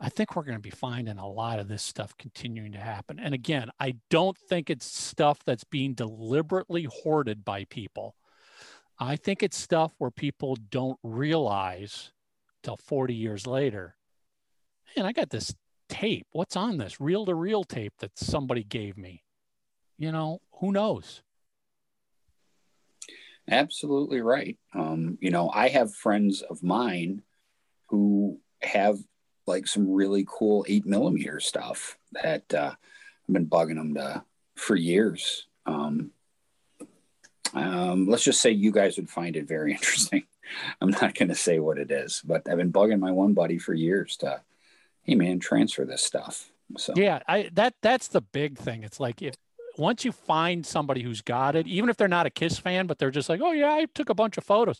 I 0.00 0.08
think 0.08 0.36
we're 0.36 0.44
going 0.44 0.56
to 0.56 0.62
be 0.62 0.70
finding 0.70 1.18
a 1.18 1.28
lot 1.28 1.58
of 1.58 1.66
this 1.66 1.82
stuff 1.82 2.16
continuing 2.16 2.72
to 2.72 2.78
happen. 2.78 3.18
And 3.18 3.34
again, 3.34 3.70
I 3.80 3.96
don't 4.10 4.38
think 4.38 4.70
it's 4.70 4.86
stuff 4.86 5.40
that's 5.44 5.64
being 5.64 5.94
deliberately 5.94 6.84
hoarded 6.84 7.44
by 7.44 7.64
people. 7.64 8.14
I 9.00 9.16
think 9.16 9.42
it's 9.42 9.56
stuff 9.56 9.92
where 9.98 10.10
people 10.10 10.56
don't 10.70 10.98
realize 11.02 12.12
till 12.68 12.76
40 12.76 13.14
years 13.14 13.46
later. 13.46 13.96
And 14.94 15.06
I 15.06 15.12
got 15.12 15.30
this 15.30 15.54
tape. 15.88 16.26
What's 16.32 16.54
on 16.54 16.76
this 16.76 17.00
reel 17.00 17.24
to 17.24 17.34
reel 17.34 17.64
tape 17.64 17.94
that 18.00 18.18
somebody 18.18 18.62
gave 18.62 18.98
me? 18.98 19.22
You 19.96 20.12
know, 20.12 20.42
who 20.60 20.70
knows? 20.70 21.22
Absolutely 23.50 24.20
right. 24.20 24.58
Um, 24.74 25.16
you 25.22 25.30
know, 25.30 25.48
I 25.48 25.68
have 25.68 25.94
friends 25.94 26.42
of 26.42 26.62
mine 26.62 27.22
who 27.86 28.38
have 28.60 28.98
like 29.46 29.66
some 29.66 29.90
really 29.90 30.26
cool 30.28 30.66
eight 30.68 30.84
millimeter 30.84 31.40
stuff 31.40 31.96
that 32.22 32.52
uh, 32.52 32.74
I've 32.74 33.32
been 33.32 33.46
bugging 33.46 33.76
them 33.76 33.94
to 33.94 34.24
for 34.56 34.76
years. 34.76 35.46
Um, 35.64 36.10
um, 37.54 38.08
let's 38.08 38.24
just 38.24 38.42
say 38.42 38.50
you 38.50 38.72
guys 38.72 38.98
would 38.98 39.08
find 39.08 39.36
it 39.36 39.48
very 39.48 39.72
interesting. 39.78 40.24
I'm 40.80 40.90
not 40.90 41.14
going 41.14 41.28
to 41.28 41.34
say 41.34 41.58
what 41.58 41.78
it 41.78 41.90
is, 41.90 42.22
but 42.24 42.48
I've 42.48 42.58
been 42.58 42.72
bugging 42.72 43.00
my 43.00 43.10
one 43.10 43.34
buddy 43.34 43.58
for 43.58 43.74
years 43.74 44.16
to, 44.18 44.40
hey 45.02 45.14
man, 45.14 45.38
transfer 45.40 45.84
this 45.84 46.02
stuff. 46.02 46.50
So 46.76 46.92
yeah, 46.96 47.20
I 47.26 47.48
that 47.54 47.74
that's 47.80 48.08
the 48.08 48.20
big 48.20 48.58
thing. 48.58 48.82
It's 48.82 49.00
like 49.00 49.22
if 49.22 49.34
once 49.78 50.04
you 50.04 50.12
find 50.12 50.66
somebody 50.66 51.02
who's 51.02 51.22
got 51.22 51.56
it, 51.56 51.66
even 51.66 51.88
if 51.88 51.96
they're 51.96 52.08
not 52.08 52.26
a 52.26 52.30
Kiss 52.30 52.58
fan, 52.58 52.86
but 52.86 52.98
they're 52.98 53.10
just 53.10 53.28
like, 53.28 53.40
oh 53.42 53.52
yeah, 53.52 53.72
I 53.72 53.86
took 53.94 54.10
a 54.10 54.14
bunch 54.14 54.36
of 54.36 54.44
photos. 54.44 54.78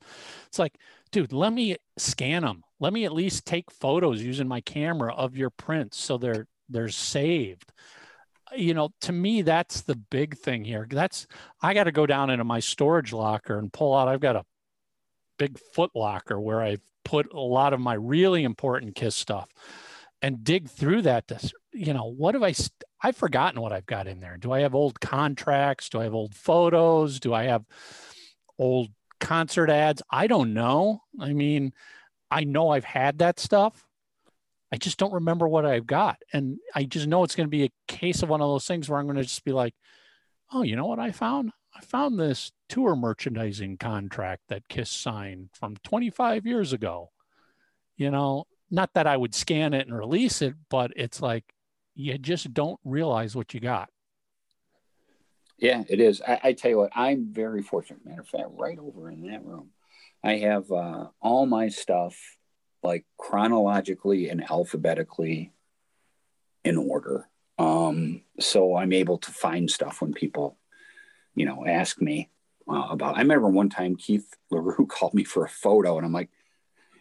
It's 0.48 0.58
like, 0.58 0.74
dude, 1.12 1.32
let 1.32 1.52
me 1.52 1.76
scan 1.96 2.42
them. 2.42 2.64
Let 2.80 2.92
me 2.92 3.04
at 3.04 3.12
least 3.12 3.46
take 3.46 3.70
photos 3.70 4.22
using 4.22 4.48
my 4.48 4.60
camera 4.60 5.14
of 5.14 5.36
your 5.36 5.50
prints 5.50 5.98
so 5.98 6.18
they're 6.18 6.46
they're 6.68 6.88
saved. 6.88 7.72
You 8.56 8.74
know, 8.74 8.90
to 9.02 9.12
me, 9.12 9.42
that's 9.42 9.82
the 9.82 9.96
big 9.96 10.36
thing 10.36 10.64
here. 10.64 10.86
That's 10.90 11.26
I 11.62 11.74
got 11.74 11.84
to 11.84 11.92
go 11.92 12.06
down 12.06 12.30
into 12.30 12.44
my 12.44 12.60
storage 12.60 13.12
locker 13.12 13.58
and 13.58 13.72
pull 13.72 13.94
out. 13.94 14.08
I've 14.08 14.20
got 14.20 14.36
a 14.36 14.44
big 15.38 15.58
foot 15.58 15.90
locker 15.94 16.38
where 16.38 16.60
I've 16.60 16.82
put 17.04 17.32
a 17.32 17.40
lot 17.40 17.72
of 17.72 17.80
my 17.80 17.94
really 17.94 18.44
important 18.44 18.94
Kiss 18.94 19.16
stuff 19.16 19.48
and 20.20 20.44
dig 20.44 20.68
through 20.68 21.02
that 21.02 21.28
to 21.28 21.52
you 21.72 21.92
know 21.92 22.10
what 22.10 22.34
have 22.34 22.42
i 22.42 22.52
i've 23.02 23.16
forgotten 23.16 23.60
what 23.60 23.72
i've 23.72 23.86
got 23.86 24.06
in 24.06 24.20
there. 24.20 24.36
Do 24.36 24.52
i 24.52 24.60
have 24.60 24.74
old 24.74 25.00
contracts? 25.00 25.88
Do 25.88 26.00
i 26.00 26.04
have 26.04 26.14
old 26.14 26.34
photos? 26.34 27.20
Do 27.20 27.32
i 27.32 27.44
have 27.44 27.64
old 28.58 28.90
concert 29.20 29.70
ads? 29.70 30.02
I 30.10 30.26
don't 30.26 30.54
know. 30.54 31.02
I 31.20 31.32
mean 31.32 31.72
i 32.30 32.44
know 32.44 32.70
i've 32.70 32.84
had 32.84 33.18
that 33.18 33.38
stuff. 33.38 33.84
I 34.70 34.76
just 34.76 34.98
don't 34.98 35.14
remember 35.14 35.48
what 35.48 35.64
i've 35.64 35.86
got. 35.86 36.18
And 36.32 36.58
i 36.74 36.84
just 36.84 37.06
know 37.06 37.24
it's 37.24 37.36
going 37.36 37.46
to 37.46 37.50
be 37.50 37.64
a 37.64 37.72
case 37.86 38.22
of 38.22 38.28
one 38.28 38.40
of 38.40 38.48
those 38.48 38.66
things 38.66 38.88
where 38.88 38.98
i'm 38.98 39.06
going 39.06 39.16
to 39.16 39.22
just 39.22 39.44
be 39.44 39.52
like 39.52 39.74
oh 40.52 40.62
you 40.62 40.76
know 40.76 40.86
what 40.86 40.98
i 40.98 41.12
found 41.12 41.52
i 41.78 41.80
found 41.80 42.18
this 42.18 42.52
tour 42.68 42.96
merchandising 42.96 43.78
contract 43.78 44.42
that 44.48 44.68
kiss 44.68 44.90
signed 44.90 45.48
from 45.52 45.76
25 45.84 46.44
years 46.44 46.72
ago 46.72 47.10
you 47.96 48.10
know 48.10 48.46
not 48.70 48.94
that 48.94 49.06
I 49.06 49.16
would 49.16 49.34
scan 49.34 49.74
it 49.74 49.86
and 49.86 49.96
release 49.96 50.42
it, 50.42 50.54
but 50.68 50.92
it's 50.96 51.20
like 51.20 51.44
you 51.94 52.18
just 52.18 52.52
don't 52.52 52.78
realize 52.84 53.34
what 53.34 53.54
you 53.54 53.60
got. 53.60 53.88
Yeah, 55.58 55.82
it 55.88 56.00
is. 56.00 56.22
I, 56.26 56.40
I 56.44 56.52
tell 56.52 56.70
you 56.70 56.78
what, 56.78 56.92
I'm 56.94 57.32
very 57.32 57.62
fortunate. 57.62 58.04
Matter 58.04 58.20
of 58.20 58.28
fact, 58.28 58.48
right 58.50 58.78
over 58.78 59.10
in 59.10 59.22
that 59.28 59.44
room, 59.44 59.70
I 60.22 60.36
have 60.36 60.70
uh, 60.70 61.08
all 61.20 61.46
my 61.46 61.68
stuff 61.68 62.16
like 62.82 63.04
chronologically 63.16 64.28
and 64.28 64.48
alphabetically 64.48 65.52
in 66.64 66.76
order. 66.76 67.28
Um, 67.58 68.22
so 68.38 68.76
I'm 68.76 68.92
able 68.92 69.18
to 69.18 69.32
find 69.32 69.68
stuff 69.68 70.00
when 70.00 70.12
people, 70.12 70.56
you 71.38 71.46
know, 71.46 71.64
ask 71.66 72.00
me 72.00 72.30
uh, 72.68 72.88
about. 72.90 73.16
I 73.16 73.20
remember 73.20 73.48
one 73.48 73.70
time 73.70 73.96
Keith 73.96 74.34
LaRue 74.50 74.86
called 74.88 75.14
me 75.14 75.24
for 75.24 75.44
a 75.44 75.48
photo, 75.48 75.96
and 75.96 76.04
I'm 76.04 76.12
like, 76.12 76.30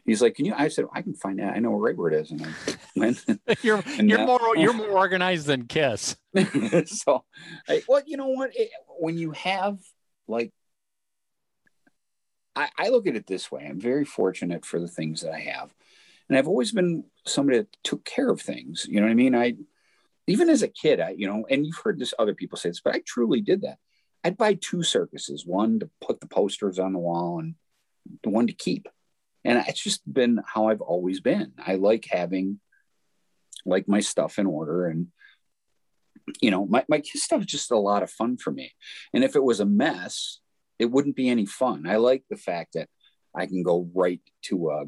he's 0.05 0.21
like, 0.21 0.35
"Can 0.35 0.45
you?" 0.45 0.53
I 0.55 0.67
said, 0.67 0.85
"I 0.93 1.01
can 1.01 1.15
find 1.15 1.41
out. 1.41 1.55
I 1.55 1.59
know 1.59 1.73
right 1.73 1.97
where 1.97 2.11
it 2.11 2.21
is." 2.21 2.31
And 2.31 2.45
I 2.45 2.49
went. 2.95 3.25
you're 3.63 3.83
and 3.97 4.09
you're 4.09 4.25
more 4.25 4.55
you're 4.55 4.73
more 4.85 4.89
organized 4.89 5.47
than 5.47 5.65
Kiss. 5.65 6.15
so, 6.85 7.25
I, 7.67 7.81
well, 7.87 8.01
you 8.05 8.17
know 8.17 8.27
what? 8.27 8.51
It, 8.55 8.69
when 8.99 9.17
you 9.17 9.31
have 9.31 9.79
like, 10.27 10.51
I, 12.55 12.69
I 12.77 12.89
look 12.89 13.07
at 13.07 13.15
it 13.15 13.25
this 13.25 13.51
way. 13.51 13.65
I'm 13.67 13.79
very 13.79 14.05
fortunate 14.05 14.65
for 14.65 14.79
the 14.79 14.87
things 14.87 15.21
that 15.21 15.33
I 15.33 15.39
have, 15.39 15.73
and 16.29 16.37
I've 16.37 16.47
always 16.47 16.71
been 16.71 17.05
somebody 17.25 17.59
that 17.59 17.77
took 17.83 18.05
care 18.05 18.29
of 18.29 18.39
things. 18.39 18.85
You 18.87 18.99
know 18.99 19.07
what 19.07 19.11
I 19.11 19.15
mean? 19.15 19.35
I 19.35 19.55
even 20.27 20.49
as 20.49 20.61
a 20.61 20.67
kid, 20.67 20.99
I 20.99 21.09
you 21.17 21.27
know, 21.27 21.47
and 21.49 21.65
you've 21.65 21.79
heard 21.83 21.97
this 21.97 22.13
other 22.19 22.35
people 22.35 22.59
say 22.59 22.69
this, 22.69 22.81
but 22.81 22.93
I 22.93 23.01
truly 23.03 23.41
did 23.41 23.63
that. 23.63 23.79
I'd 24.27 24.35
buy 24.35 24.55
two 24.55 24.83
circuses, 24.83 25.45
one 25.45 25.79
to 25.79 25.89
put 26.01 26.19
the 26.19 26.27
posters 26.27 26.79
on 26.79 26.91
the 26.91 26.99
wall 26.99 27.39
and 27.39 27.55
the 28.23 28.29
one 28.29 28.47
to 28.47 28.53
keep. 28.53 28.89
And 29.45 29.63
it's 29.65 29.81
just 29.81 30.01
been 30.11 30.41
how 30.45 30.67
I've 30.67 30.81
always 30.81 31.21
been. 31.21 31.53
I 31.65 31.75
like 31.75 32.05
having 32.11 32.59
like 33.65 33.87
my 33.87 34.01
stuff 34.01 34.37
in 34.37 34.45
order 34.45 34.87
and 34.87 35.07
you 36.41 36.51
know 36.51 36.65
my, 36.65 36.83
my 36.89 37.01
stuff 37.05 37.39
is 37.39 37.45
just 37.45 37.71
a 37.71 37.77
lot 37.77 38.03
of 38.03 38.11
fun 38.11 38.35
for 38.35 38.51
me. 38.51 38.73
And 39.13 39.23
if 39.23 39.37
it 39.37 39.43
was 39.43 39.61
a 39.61 39.65
mess 39.65 40.41
it 40.77 40.91
wouldn't 40.91 41.15
be 41.15 41.29
any 41.29 41.45
fun. 41.45 41.87
I 41.87 41.95
like 41.95 42.23
the 42.29 42.35
fact 42.35 42.73
that 42.73 42.89
i 43.33 43.45
can 43.45 43.63
go 43.63 43.89
right 43.95 44.21
to 44.43 44.71
a 44.71 44.85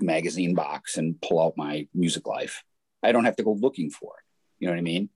magazine 0.00 0.54
box 0.54 0.96
and 0.98 1.20
pull 1.20 1.40
out 1.40 1.56
my 1.56 1.88
music 1.92 2.28
life. 2.28 2.62
I 3.02 3.10
don't 3.10 3.24
have 3.24 3.36
to 3.36 3.42
go 3.42 3.54
looking 3.54 3.90
for 3.90 4.12
it 4.18 4.31
you 4.62 4.68
know 4.68 4.74
what 4.74 4.78
I 4.78 4.82
mean? 4.82 5.08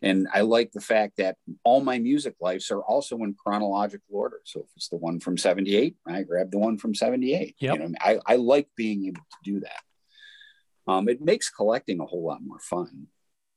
And 0.00 0.28
I 0.32 0.40
like 0.40 0.72
the 0.72 0.80
fact 0.80 1.18
that 1.18 1.36
all 1.62 1.82
my 1.82 1.98
music 1.98 2.36
lives 2.40 2.70
are 2.70 2.80
also 2.80 3.18
in 3.18 3.34
chronological 3.34 4.06
order. 4.10 4.40
So 4.44 4.60
if 4.60 4.68
it's 4.76 4.88
the 4.88 4.96
one 4.96 5.20
from 5.20 5.36
78, 5.36 5.94
I 6.06 6.22
grab 6.22 6.50
the 6.50 6.58
one 6.58 6.78
from 6.78 6.94
78. 6.94 7.54
Yep. 7.60 7.74
You 7.74 7.78
know, 7.78 7.94
I, 8.00 8.12
mean? 8.14 8.20
I 8.26 8.36
like 8.36 8.68
being 8.76 9.04
able 9.04 9.20
to 9.20 9.38
do 9.44 9.60
that. 9.60 10.90
Um, 10.90 11.06
it 11.10 11.20
makes 11.20 11.50
collecting 11.50 12.00
a 12.00 12.06
whole 12.06 12.24
lot 12.24 12.42
more 12.42 12.60
fun. 12.60 13.08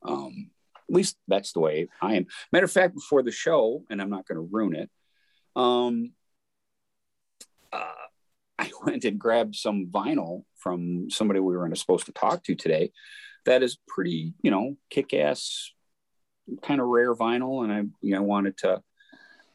Um, 0.03 0.51
at 0.75 0.93
least 0.93 1.15
that's 1.29 1.53
the 1.53 1.61
way 1.61 1.87
I 2.01 2.15
am. 2.15 2.25
Matter 2.51 2.65
of 2.65 2.71
fact, 2.73 2.93
before 2.93 3.23
the 3.23 3.31
show, 3.31 3.85
and 3.89 4.01
I'm 4.01 4.09
not 4.09 4.27
going 4.27 4.35
to 4.35 4.49
ruin 4.51 4.75
it, 4.75 4.89
um, 5.55 6.11
uh, 7.71 7.85
I 8.59 8.69
went 8.85 9.05
and 9.05 9.17
grabbed 9.17 9.55
some 9.55 9.87
vinyl 9.87 10.43
from 10.57 11.09
somebody 11.09 11.39
we 11.39 11.55
were 11.55 11.73
supposed 11.75 12.07
to 12.07 12.11
talk 12.11 12.43
to 12.43 12.55
today 12.55 12.91
that 13.45 13.63
is 13.63 13.77
pretty, 13.87 14.33
you 14.41 14.51
know, 14.51 14.77
kick 14.89 15.13
ass, 15.13 15.71
kind 16.61 16.81
of 16.81 16.87
rare 16.87 17.15
vinyl. 17.15 17.63
And 17.63 17.71
I, 17.71 17.79
you 18.01 18.15
know, 18.15 18.23
wanted 18.23 18.57
to, 18.59 18.81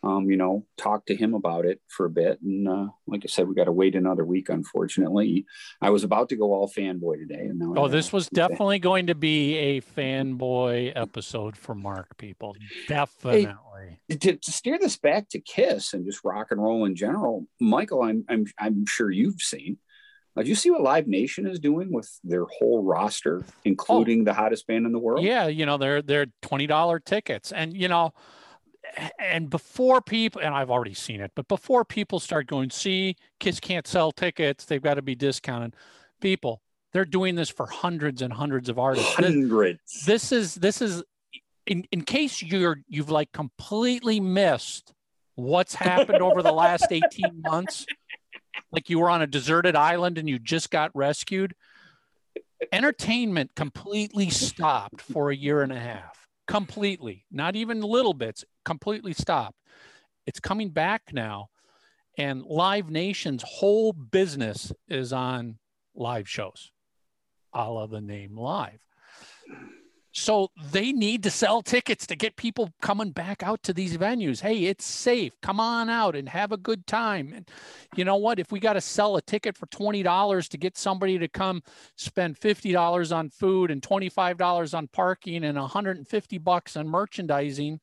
um, 0.02 0.30
you 0.30 0.36
know, 0.36 0.64
talk 0.76 1.06
to 1.06 1.16
him 1.16 1.34
about 1.34 1.64
it 1.64 1.80
for 1.88 2.06
a 2.06 2.10
bit. 2.10 2.40
And 2.40 2.68
uh, 2.68 2.86
like 3.06 3.22
I 3.24 3.28
said, 3.28 3.48
we 3.48 3.54
got 3.54 3.64
to 3.64 3.72
wait 3.72 3.96
another 3.96 4.24
week, 4.24 4.48
unfortunately. 4.48 5.46
I 5.80 5.90
was 5.90 6.04
about 6.04 6.28
to 6.28 6.36
go 6.36 6.52
all 6.52 6.70
fanboy 6.70 7.18
today. 7.18 7.46
And 7.46 7.58
now 7.58 7.74
oh, 7.76 7.88
this 7.88 8.12
was 8.12 8.28
definitely 8.28 8.78
going 8.78 9.08
to 9.08 9.14
be 9.14 9.56
a 9.56 9.80
fanboy 9.80 10.92
episode 10.94 11.56
for 11.56 11.74
Mark, 11.74 12.16
people. 12.18 12.54
Definitely. 12.86 13.98
Hey, 14.08 14.16
to, 14.16 14.36
to 14.36 14.52
steer 14.52 14.78
this 14.78 14.96
back 14.96 15.28
to 15.30 15.40
Kiss 15.40 15.92
and 15.92 16.04
just 16.04 16.24
rock 16.24 16.48
and 16.50 16.62
roll 16.62 16.84
in 16.84 16.94
general, 16.94 17.46
Michael, 17.60 18.02
I'm, 18.02 18.24
I'm, 18.28 18.46
I'm 18.58 18.86
sure 18.86 19.10
you've 19.10 19.40
seen 19.40 19.78
uh, 20.36 20.42
do 20.42 20.48
you 20.48 20.54
see 20.54 20.70
what 20.70 20.82
Live 20.82 21.06
Nation 21.06 21.46
is 21.46 21.58
doing 21.58 21.90
with 21.90 22.20
their 22.22 22.44
whole 22.44 22.82
roster, 22.82 23.44
including 23.64 24.20
oh, 24.20 24.24
the 24.24 24.34
hottest 24.34 24.66
band 24.66 24.84
in 24.84 24.92
the 24.92 24.98
world? 24.98 25.24
Yeah, 25.24 25.46
you 25.46 25.64
know 25.64 25.78
they're 25.78 26.02
they're 26.02 26.26
twenty 26.42 26.66
dollar 26.66 26.98
tickets, 26.98 27.52
and 27.52 27.74
you 27.74 27.88
know, 27.88 28.12
and 29.18 29.48
before 29.48 30.02
people, 30.02 30.42
and 30.42 30.54
I've 30.54 30.70
already 30.70 30.94
seen 30.94 31.20
it, 31.20 31.32
but 31.34 31.48
before 31.48 31.84
people 31.84 32.20
start 32.20 32.46
going, 32.46 32.70
see, 32.70 33.16
Kiss 33.40 33.60
can't 33.60 33.86
sell 33.86 34.12
tickets; 34.12 34.66
they've 34.66 34.82
got 34.82 34.94
to 34.94 35.02
be 35.02 35.14
discounted. 35.14 35.74
People, 36.20 36.60
they're 36.92 37.04
doing 37.06 37.34
this 37.34 37.48
for 37.48 37.66
hundreds 37.66 38.20
and 38.20 38.32
hundreds 38.32 38.68
of 38.68 38.78
artists. 38.78 39.14
Hundreds. 39.14 40.04
This, 40.04 40.30
this 40.30 40.32
is 40.32 40.54
this 40.56 40.82
is 40.82 41.02
in 41.66 41.86
in 41.92 42.02
case 42.02 42.42
you're 42.42 42.82
you've 42.88 43.10
like 43.10 43.32
completely 43.32 44.20
missed 44.20 44.92
what's 45.36 45.74
happened 45.74 46.22
over 46.22 46.42
the 46.42 46.52
last 46.52 46.86
18 46.90 47.42
months 47.42 47.86
like 48.72 48.90
you 48.90 48.98
were 48.98 49.10
on 49.10 49.22
a 49.22 49.26
deserted 49.26 49.76
island 49.76 50.18
and 50.18 50.28
you 50.28 50.38
just 50.38 50.70
got 50.70 50.90
rescued. 50.94 51.54
Entertainment 52.72 53.54
completely 53.54 54.30
stopped 54.30 55.00
for 55.00 55.30
a 55.30 55.36
year 55.36 55.62
and 55.62 55.72
a 55.72 55.78
half. 55.78 56.26
Completely, 56.46 57.24
not 57.30 57.56
even 57.56 57.80
little 57.80 58.14
bits, 58.14 58.44
completely 58.64 59.12
stopped. 59.12 59.58
It's 60.26 60.40
coming 60.40 60.70
back 60.70 61.02
now. 61.12 61.48
And 62.18 62.42
Live 62.42 62.90
Nation's 62.90 63.44
whole 63.46 63.92
business 63.92 64.72
is 64.88 65.12
on 65.12 65.58
live 65.94 66.28
shows, 66.28 66.70
a 67.52 67.70
la 67.70 67.86
the 67.86 68.00
name 68.00 68.36
live. 68.38 68.85
So 70.18 70.50
they 70.72 70.92
need 70.92 71.22
to 71.24 71.30
sell 71.30 71.60
tickets 71.60 72.06
to 72.06 72.16
get 72.16 72.36
people 72.36 72.72
coming 72.80 73.10
back 73.10 73.42
out 73.42 73.62
to 73.64 73.74
these 73.74 73.98
venues. 73.98 74.40
Hey, 74.40 74.64
it's 74.64 74.86
safe. 74.86 75.38
Come 75.42 75.60
on 75.60 75.90
out 75.90 76.16
and 76.16 76.26
have 76.30 76.52
a 76.52 76.56
good 76.56 76.86
time. 76.86 77.34
And 77.34 77.46
you 77.94 78.04
know 78.06 78.16
what? 78.16 78.38
If 78.38 78.50
we 78.50 78.58
got 78.58 78.72
to 78.72 78.80
sell 78.80 79.16
a 79.16 79.22
ticket 79.22 79.58
for 79.58 79.66
$20 79.66 80.48
to 80.48 80.56
get 80.56 80.78
somebody 80.78 81.18
to 81.18 81.28
come 81.28 81.62
spend 81.96 82.40
$50 82.40 83.14
on 83.14 83.28
food 83.28 83.70
and 83.70 83.82
$25 83.82 84.74
on 84.74 84.88
parking 84.88 85.44
and 85.44 85.58
150 85.58 86.38
bucks 86.38 86.78
on 86.78 86.88
merchandising, 86.88 87.78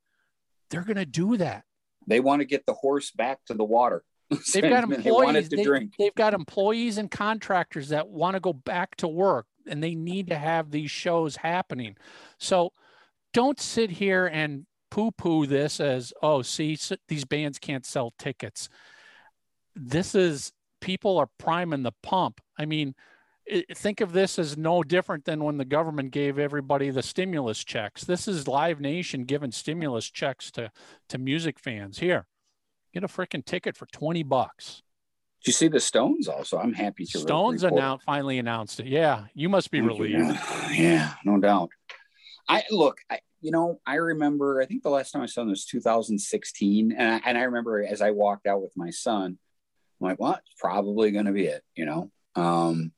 they're 0.72 0.82
going 0.82 0.98
to 0.98 1.06
do 1.06 1.38
that. 1.38 1.65
They 2.08 2.19
want 2.19 2.39
to 2.39 2.46
get 2.46 2.65
the 2.65 2.74
horse 2.74 3.12
back 3.12 3.46
to 3.46 3.54
the 3.54 3.63
water. 3.63 4.04
They've 4.54 4.63
got 4.63 4.86
employees. 4.86 5.50
They, 5.50 5.89
they've 6.00 6.15
got 6.15 6.34
employees 6.34 6.98
and 6.98 7.12
contractors 7.12 7.89
that 7.89 8.08
want 8.08 8.34
to 8.34 8.39
go 8.39 8.54
back 8.54 8.96
to 8.98 9.08
work 9.08 9.46
and 9.67 9.84
they 9.84 9.95
need 9.95 10.28
to 10.28 10.38
have 10.38 10.71
these 10.71 10.91
shows 10.91 11.38
happening. 11.38 11.95
So 12.38 12.71
don't 13.34 13.60
sit 13.60 13.91
here 13.91 14.28
and 14.28 14.65
poo 14.91 15.12
poo 15.12 15.45
this 15.45 15.80
as, 15.80 16.13
oh, 16.21 16.41
see, 16.41 16.78
these 17.08 17.26
bands 17.26 17.60
can't 17.60 17.86
sell 17.86 18.13
tickets. 18.17 18.69
This 19.76 20.15
is 20.15 20.52
people 20.82 21.17
are 21.17 21.30
priming 21.39 21.84
the 21.84 21.93
pump. 22.04 22.41
I 22.58 22.65
mean, 22.65 22.93
think 23.73 24.02
of 24.02 24.13
this 24.13 24.38
as 24.38 24.58
no 24.58 24.84
different 24.84 25.26
than 25.26 25.43
when 25.43 25.58
the 25.58 25.65
government 25.65 26.12
gave 26.12 26.38
everybody 26.38 26.89
the 26.89 27.04
stimulus 27.04 27.63
checks. 27.63 28.04
This 28.04 28.28
is 28.28 28.47
Live 28.47 28.80
Nation 28.80 29.23
giving 29.23 29.52
stimulus 29.52 30.10
checks 30.10 30.52
to, 30.52 30.71
to 31.10 31.17
music 31.17 31.60
fans. 31.60 31.99
Here, 31.99 32.28
Get 32.93 33.04
a 33.04 33.08
freaking 33.08 33.43
ticket 33.43 33.76
for 33.76 33.88
20 33.88 34.21
bucks. 34.23 34.84
You 35.46 35.52
see 35.54 35.68
the 35.68 35.80
Stones 35.80 36.28
also? 36.28 36.58
I'm 36.58 36.74
happy 36.74 37.06
to 37.06 37.20
Stones 37.20 37.64
report- 37.64 37.80
announced 37.80 38.06
finally 38.06 38.40
announced 38.40 38.80
it. 38.80 38.88
Yeah, 38.88 39.26
you 39.34 39.50
must 39.50 39.72
be 39.72 39.80
Thank 39.82 39.98
you. 40.00 40.04
relieved. 40.04 40.40
Yeah, 40.72 41.14
no 41.26 41.40
doubt. 41.40 41.70
I 42.48 42.64
look, 42.72 42.98
I, 43.10 43.20
you 43.42 43.52
know, 43.52 43.80
I 43.86 43.96
remember, 43.96 44.62
I 44.62 44.66
think 44.66 44.84
the 44.84 44.90
last 44.90 45.12
time 45.12 45.22
I 45.22 45.26
saw 45.26 45.42
them 45.42 45.50
was 45.50 45.66
2016. 45.66 46.94
And 46.94 47.10
I, 47.16 47.22
and 47.26 47.38
I 47.38 47.44
remember 47.44 47.84
as 47.84 48.02
I 48.02 48.12
walked 48.12 48.48
out 48.48 48.62
with 48.62 48.72
my 48.78 48.90
son, 48.90 49.38
I'm 50.02 50.08
like, 50.08 50.20
well, 50.20 50.34
it's 50.34 50.56
probably 50.60 51.12
going 51.12 51.26
to 51.26 51.34
be 51.34 51.46
it, 51.46 51.62
you 51.76 51.86
know? 51.86 52.10
Um, 52.36 52.94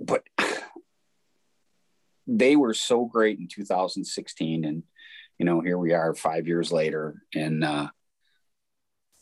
but 0.00 0.22
they 2.28 2.54
were 2.56 2.74
so 2.74 3.04
great 3.04 3.38
in 3.38 3.48
2016. 3.48 4.64
And, 4.64 4.84
you 5.38 5.44
know, 5.46 5.60
here 5.60 5.78
we 5.78 5.92
are 5.92 6.14
five 6.14 6.46
years 6.46 6.70
later. 6.70 7.22
And 7.34 7.64
uh, 7.64 7.88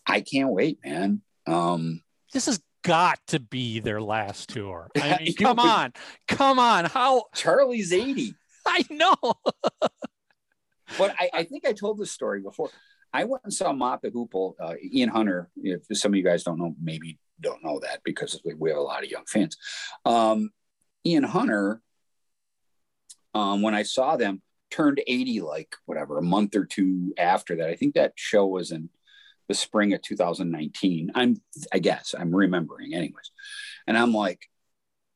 I 0.07 0.21
can't 0.21 0.51
wait, 0.51 0.79
man. 0.85 1.23
Um, 1.47 2.03
This 2.33 2.47
has 2.47 2.61
got 2.83 3.19
to 3.29 3.41
be 3.41 3.81
their 3.81 4.01
last 4.01 4.51
tour. 4.51 4.89
I 4.97 5.19
mean, 5.21 5.35
come 5.35 5.59
on, 5.59 5.93
come 6.29 6.59
on. 6.59 6.85
How 6.87 7.25
Charlie's 7.35 7.93
80. 7.93 8.35
I 8.67 8.85
know. 8.91 9.15
but 10.99 11.15
I, 11.19 11.31
I 11.33 11.45
think 11.45 11.67
I 11.67 11.73
told 11.73 11.99
this 11.99 12.13
story 12.13 12.41
before. 12.41 12.71
I 13.13 13.25
went 13.25 13.45
and 13.45 13.53
saw 13.53 13.73
Mott 13.73 14.03
the 14.03 14.11
Hoople, 14.11 14.55
uh, 14.61 14.75
Ian 14.83 15.09
Hunter. 15.09 15.49
If 15.57 15.83
some 15.93 16.13
of 16.13 16.17
you 16.17 16.25
guys 16.25 16.43
don't 16.43 16.59
know, 16.59 16.75
maybe 16.83 17.19
don't 17.41 17.65
know 17.65 17.81
that 17.81 18.01
because 18.05 18.41
we, 18.45 18.55
we 18.55 18.71
have 18.71 18.79
a 18.79 18.83
lot 18.83 19.05
of 19.05 19.11
young 19.11 19.25
fans. 19.27 19.57
Um, 20.05 20.51
Ian 21.05 21.23
Hunter, 21.23 21.81
um, 23.35 23.63
when 23.63 23.75
I 23.75 23.85
saw 23.85 24.17
them, 24.17 24.43
turned 24.71 25.01
80 25.07 25.41
like 25.43 25.77
whatever, 25.87 26.19
a 26.19 26.23
month 26.23 26.57
or 26.57 26.65
two 26.65 27.15
after 27.17 27.57
that. 27.57 27.71
I 27.71 27.77
think 27.77 27.95
that 27.95 28.13
show 28.17 28.47
was 28.47 28.73
in 28.73 28.91
the 29.49 29.55
spring 29.55 29.93
of 29.93 30.03
2019. 30.03 31.13
I'm, 31.15 31.37
I 31.73 31.79
guess, 31.79 32.15
I'm 32.19 32.35
remembering, 32.35 32.95
anyways. 32.95 33.31
And 33.87 33.97
I'm 33.97 34.13
like, 34.13 34.49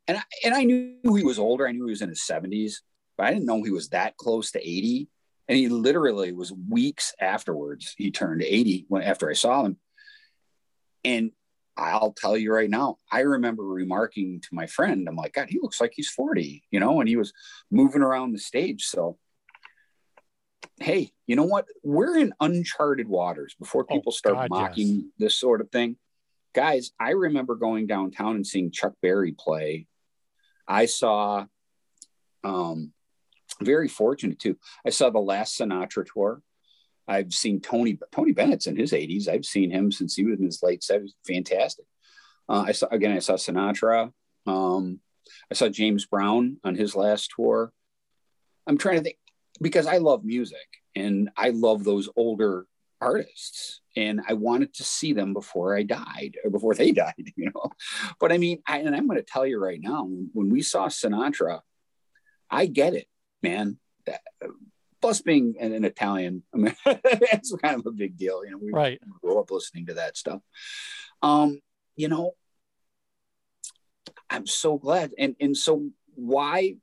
and 0.07 0.19
I, 0.19 0.23
and 0.45 0.55
I 0.55 0.65
knew 0.65 1.15
he 1.17 1.25
was 1.25 1.39
older. 1.39 1.67
I 1.67 1.73
knew 1.73 1.87
he 1.87 1.93
was 1.93 2.03
in 2.03 2.09
his 2.09 2.21
70s, 2.21 2.75
but 3.17 3.27
I 3.27 3.33
didn't 3.33 3.47
know 3.47 3.63
he 3.63 3.71
was 3.71 3.91
that 3.91 4.17
close 4.17 4.53
to 4.53 4.61
80 4.61 5.09
and 5.51 5.59
he 5.59 5.69
literally 5.69 6.31
was 6.31 6.53
weeks 6.53 7.13
afterwards 7.21 7.95
he 7.99 8.13
turned 8.13 8.41
80 8.41 8.87
when 8.89 9.03
after 9.03 9.29
i 9.29 9.35
saw 9.35 9.65
him 9.65 9.77
and 11.05 11.33
i'll 11.77 12.13
tell 12.13 12.37
you 12.37 12.55
right 12.55 12.71
now 12.71 12.99
i 13.11 13.21
remember 13.21 13.65
remarking 13.65 14.41
to 14.43 14.49
my 14.53 14.67
friend 14.67 15.09
i'm 15.09 15.17
like 15.17 15.35
god 15.35 15.51
he 15.51 15.59
looks 15.61 15.81
like 15.81 15.93
he's 15.95 16.09
40 16.09 16.63
you 16.71 16.79
know 16.79 17.01
and 17.01 17.09
he 17.09 17.17
was 17.17 17.33
moving 17.71 18.03
around 18.03 18.33
the 18.33 18.39
stage 18.39 18.85
so 18.85 19.19
hey 20.81 21.13
you 21.27 21.37
know 21.37 21.45
what 21.45 21.67
we're 21.83 22.17
in 22.19 22.33
uncharted 22.41 23.09
waters 23.09 23.55
before 23.59 23.87
Oh, 23.89 23.95
people 23.95 24.13
start 24.13 24.35
God, 24.35 24.51
mocking 24.51 24.87
yes. 24.89 25.05
this 25.19 25.35
sort 25.35 25.61
of 25.61 25.71
thing 25.71 25.97
guys 26.55 26.91
i 26.99 27.11
remember 27.11 27.55
going 27.55 27.87
downtown 27.87 28.35
and 28.37 28.47
seeing 28.47 28.71
chuck 28.71 28.95
berry 29.03 29.33
play 29.33 29.87
i 30.67 30.87
saw 30.87 31.45
um 32.45 32.93
very 33.61 33.89
fortunate 33.89 34.39
too. 34.39 34.57
I 34.87 34.91
saw 34.91 35.11
the 35.11 35.19
last 35.19 35.59
Sinatra 35.59 36.07
tour. 36.11 36.41
I've 37.07 37.35
seen 37.35 37.61
Tony 37.61 37.99
Tony 38.13 38.33
Bennett's 38.33 38.67
in 38.67 38.77
his 38.77 38.93
80s. 38.93 39.29
I've 39.29 39.45
seen 39.45 39.71
him 39.71 39.93
since 39.93 40.15
he 40.15 40.25
was 40.25 40.39
in 40.39 40.47
his 40.47 40.63
late 40.63 40.81
70s. 40.81 41.11
Fantastic. 41.27 41.85
Uh, 42.49 42.65
I 42.69 42.73
saw 42.73 42.87
again. 42.91 43.13
I 43.13 43.19
saw 43.19 43.35
Sinatra. 43.35 44.13
Um, 44.47 45.01
I 45.51 45.55
saw 45.55 45.69
James 45.69 46.07
Brown 46.07 46.57
on 46.65 46.75
his 46.75 46.97
last 46.97 47.33
tour. 47.37 47.73
I'm 48.67 48.79
trying 48.79 48.97
to 48.99 49.03
think 49.03 49.19
because 49.61 49.87
I 49.87 49.99
love 49.99 50.25
music 50.25 50.67
and 50.95 51.31
I 51.37 51.51
love 51.51 51.85
those 51.85 52.09
older 52.17 52.67
artists, 53.01 53.81
and 53.97 54.21
I 54.29 54.35
wanted 54.35 54.75
to 54.75 54.85
see 54.85 55.13
them 55.13 55.33
before 55.33 55.75
I 55.75 55.85
died 55.85 56.37
or 56.45 56.51
before 56.51 56.75
they 56.75 56.93
died. 57.07 57.33
You 57.37 57.51
know, 57.55 57.71
but 58.19 58.33
I 58.33 58.39
mean, 58.39 58.63
I, 58.67 58.79
and 58.79 58.95
I'm 58.95 59.07
going 59.07 59.19
to 59.19 59.25
tell 59.25 59.47
you 59.47 59.59
right 59.59 59.81
now, 59.81 60.05
when 60.33 60.51
we 60.51 60.63
saw 60.63 60.89
Sinatra, 60.89 61.61
I 62.51 62.67
get 62.67 62.95
it 62.95 63.07
man. 63.43 63.79
That, 64.07 64.21
plus, 65.01 65.21
being 65.23 65.57
an, 65.61 65.73
an 65.73 65.85
Italian, 65.85 66.43
I 66.55 66.57
mean, 66.59 66.75
it's 66.85 67.55
kind 67.63 67.79
of 67.79 67.87
a 67.87 67.91
big 67.91 68.17
deal. 68.17 68.45
You 68.45 68.53
know, 68.53 68.59
we 68.59 68.73
Right. 68.73 69.01
grew 69.23 69.39
up 69.41 69.51
listening 69.51 69.87
to 69.87 69.95
that 69.95 70.17
stuff. 70.17 70.41
Um, 71.23 71.61
you 71.97 72.09
know, 72.09 72.33
I'm 74.29 74.47
so 74.47 74.79
glad, 74.79 75.13
and 75.19 75.37
and 75.41 75.57
so 75.57 75.91
why 76.15 76.77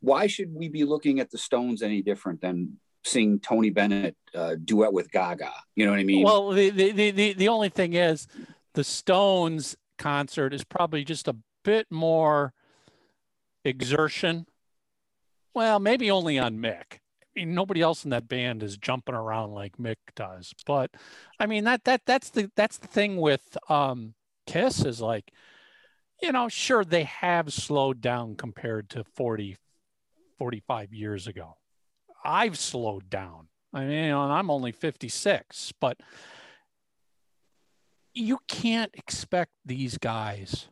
why 0.00 0.26
should 0.26 0.54
we 0.54 0.68
be 0.68 0.84
looking 0.84 1.20
at 1.20 1.30
the 1.30 1.38
Stones 1.38 1.82
any 1.82 2.02
different 2.02 2.40
than 2.40 2.78
seeing 3.04 3.38
Tony 3.40 3.70
Bennett 3.70 4.16
uh, 4.34 4.56
duet 4.64 4.92
with 4.92 5.10
Gaga? 5.10 5.52
You 5.74 5.86
know 5.86 5.92
what 5.92 6.00
I 6.00 6.04
mean? 6.04 6.24
Well, 6.24 6.50
the, 6.50 6.70
the, 6.70 7.10
the, 7.10 7.32
the, 7.32 7.48
only 7.48 7.68
thing 7.68 7.94
is 7.94 8.26
the 8.74 8.84
Stones 8.84 9.76
concert 9.98 10.52
is 10.52 10.64
probably 10.64 11.04
just 11.04 11.28
a 11.28 11.36
bit 11.64 11.86
more 11.90 12.52
exertion. 13.64 14.46
Well, 15.54 15.80
maybe 15.80 16.10
only 16.10 16.38
on 16.38 16.58
Mick. 16.58 17.00
I 17.36 17.40
mean, 17.40 17.54
nobody 17.54 17.82
else 17.82 18.04
in 18.04 18.10
that 18.10 18.28
band 18.28 18.62
is 18.62 18.78
jumping 18.78 19.14
around 19.14 19.52
like 19.52 19.76
Mick 19.76 19.96
does. 20.14 20.54
But 20.64 20.90
I 21.38 21.46
mean 21.46 21.64
that 21.64 21.84
that 21.84 22.02
that's 22.06 22.30
the 22.30 22.50
that's 22.56 22.78
the 22.78 22.86
thing 22.86 23.16
with 23.18 23.58
um 23.68 24.14
Kiss 24.46 24.84
is 24.84 25.00
like, 25.00 25.32
you 26.22 26.32
know, 26.32 26.48
sure 26.48 26.84
they 26.84 27.04
have 27.04 27.52
slowed 27.52 28.00
down 28.00 28.36
compared 28.36 28.88
to 28.90 29.04
40, 29.04 29.56
45 30.38 30.92
years 30.92 31.26
ago. 31.26 31.56
I've 32.24 32.58
slowed 32.58 33.08
down. 33.08 33.48
I 33.72 33.80
mean, 33.80 34.04
you 34.04 34.08
know, 34.08 34.24
and 34.24 34.32
I'm 34.32 34.50
only 34.50 34.72
56, 34.72 35.72
but 35.80 35.98
you 38.14 38.38
can't 38.48 38.94
expect 38.94 39.52
these 39.64 39.98
guys 39.98 40.68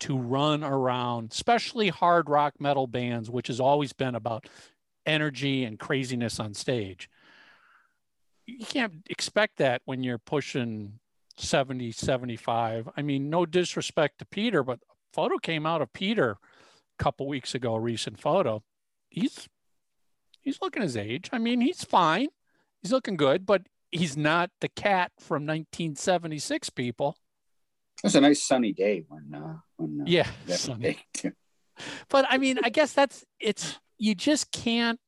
to 0.00 0.16
run 0.16 0.62
around, 0.62 1.32
especially 1.32 1.88
hard 1.88 2.28
rock 2.28 2.54
metal 2.60 2.86
bands, 2.86 3.30
which 3.30 3.48
has 3.48 3.60
always 3.60 3.92
been 3.92 4.14
about 4.14 4.46
energy 5.06 5.64
and 5.64 5.78
craziness 5.78 6.38
on 6.38 6.54
stage. 6.54 7.08
You 8.46 8.64
can't 8.64 8.94
expect 9.08 9.56
that 9.58 9.82
when 9.84 10.02
you're 10.02 10.18
pushing 10.18 10.98
70, 11.36 11.92
75. 11.92 12.88
I 12.96 13.02
mean, 13.02 13.30
no 13.30 13.46
disrespect 13.46 14.18
to 14.18 14.26
Peter, 14.26 14.62
but 14.62 14.78
a 14.78 14.94
photo 15.12 15.38
came 15.38 15.66
out 15.66 15.82
of 15.82 15.92
Peter 15.92 16.38
couple 16.98 17.26
weeks 17.26 17.54
ago, 17.54 17.74
a 17.74 17.80
recent 17.80 18.18
photo. 18.20 18.62
He's 19.08 19.48
he's 20.40 20.58
looking 20.60 20.82
his 20.82 20.96
age. 20.96 21.30
I 21.32 21.38
mean, 21.38 21.60
he's 21.60 21.84
fine. 21.84 22.28
He's 22.82 22.92
looking 22.92 23.16
good, 23.16 23.46
but 23.46 23.62
he's 23.90 24.16
not 24.16 24.50
the 24.60 24.68
cat 24.68 25.12
from 25.18 25.46
1976 25.46 26.70
people. 26.70 27.16
it 27.98 28.06
was 28.06 28.16
a 28.16 28.20
nice 28.20 28.42
sunny 28.42 28.72
day 28.72 29.04
when 29.08 29.34
uh, 29.34 29.56
when 29.76 30.00
uh, 30.00 30.04
Yeah. 30.06 30.28
day. 30.78 30.98
But 32.08 32.26
I 32.28 32.38
mean, 32.38 32.58
I 32.62 32.68
guess 32.68 32.92
that's 32.92 33.24
it's 33.40 33.78
you 33.98 34.14
just 34.14 34.50
can't 34.52 35.00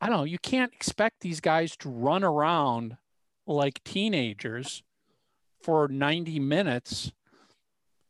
I 0.00 0.08
don't 0.08 0.16
know, 0.18 0.24
you 0.24 0.38
can't 0.38 0.72
expect 0.72 1.20
these 1.20 1.40
guys 1.40 1.76
to 1.78 1.90
run 1.90 2.24
around 2.24 2.96
like 3.46 3.84
teenagers 3.84 4.82
for 5.62 5.88
90 5.88 6.38
minutes, 6.40 7.12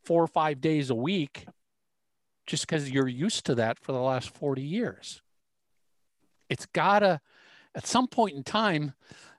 four 0.05 0.23
or 0.23 0.29
five 0.29 0.61
days 0.61 0.89
a 0.91 0.95
week, 0.95 1.47
just 2.51 2.67
because 2.67 2.91
you're 2.91 3.07
used 3.07 3.47
to 3.47 3.55
that 3.55 3.79
for 3.79 3.93
the 3.93 4.01
last 4.01 4.31
40 4.31 4.61
years. 4.61 5.23
It's 6.49 6.67
gotta, 6.67 7.21
at 7.77 7.87
some 7.87 8.09
point 8.09 8.35
in 8.37 8.43
time, 8.43 8.95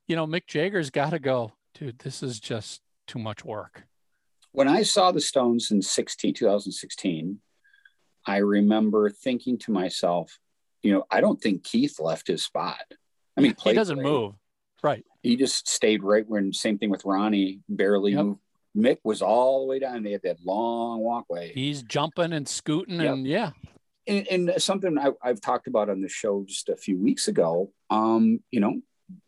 you 0.07 0.15
know, 0.15 0.25
Mick 0.25 0.47
Jagger's 0.47 0.89
gotta 0.89 1.19
go, 1.19 1.51
dude, 1.73 1.99
this 1.99 2.23
is 2.23 2.39
just 2.39 2.81
too 3.07 3.19
much 3.19 3.43
work. 3.43 3.83
when 4.53 4.69
I 4.69 4.83
saw 4.83 5.11
the 5.11 5.19
Stones 5.19 5.71
in 5.71 5.81
16, 5.81 6.33
2016, 6.33 7.39
I 8.25 8.37
remember 8.37 9.09
thinking 9.09 9.57
to 9.59 9.71
myself, 9.71 10.39
you 10.81 10.93
know, 10.93 11.03
I 11.11 11.19
don't 11.19 11.41
think 11.41 11.63
Keith 11.65 11.99
left 11.99 12.27
his 12.27 12.43
spot. 12.45 12.81
I 13.37 13.41
mean, 13.41 13.55
He 13.61 13.73
doesn't 13.73 13.97
great. 13.97 14.05
move. 14.09 14.35
Right. 14.81 15.05
He 15.21 15.35
just 15.35 15.67
stayed 15.67 16.01
right 16.01 16.27
when 16.27 16.53
same 16.53 16.77
thing 16.77 16.89
with 16.89 17.03
Ronnie, 17.03 17.59
barely 17.67 18.13
Yep. 18.13 18.25
moved. 18.25 18.39
Mick 18.75 18.97
was 19.03 19.21
all 19.21 19.61
the 19.61 19.67
way 19.67 19.79
down. 19.79 20.03
They 20.03 20.11
had 20.13 20.21
that 20.23 20.37
long 20.45 20.99
walkway. 21.01 21.51
He's 21.53 21.83
jumping 21.83 22.33
and 22.33 22.47
scooting 22.47 23.01
Yep. 23.01 23.13
and 23.13 23.27
yeah. 23.27 23.51
and, 24.07 24.27
and 24.27 24.53
something 24.61 24.97
I, 24.97 25.11
I've 25.21 25.41
talked 25.41 25.67
about 25.67 25.89
on 25.89 26.01
the 26.01 26.09
show 26.09 26.43
just 26.47 26.69
a 26.69 26.77
few 26.77 26.97
weeks 26.97 27.27
ago, 27.27 27.71
um, 27.89 28.39
you 28.49 28.59
know, 28.59 28.81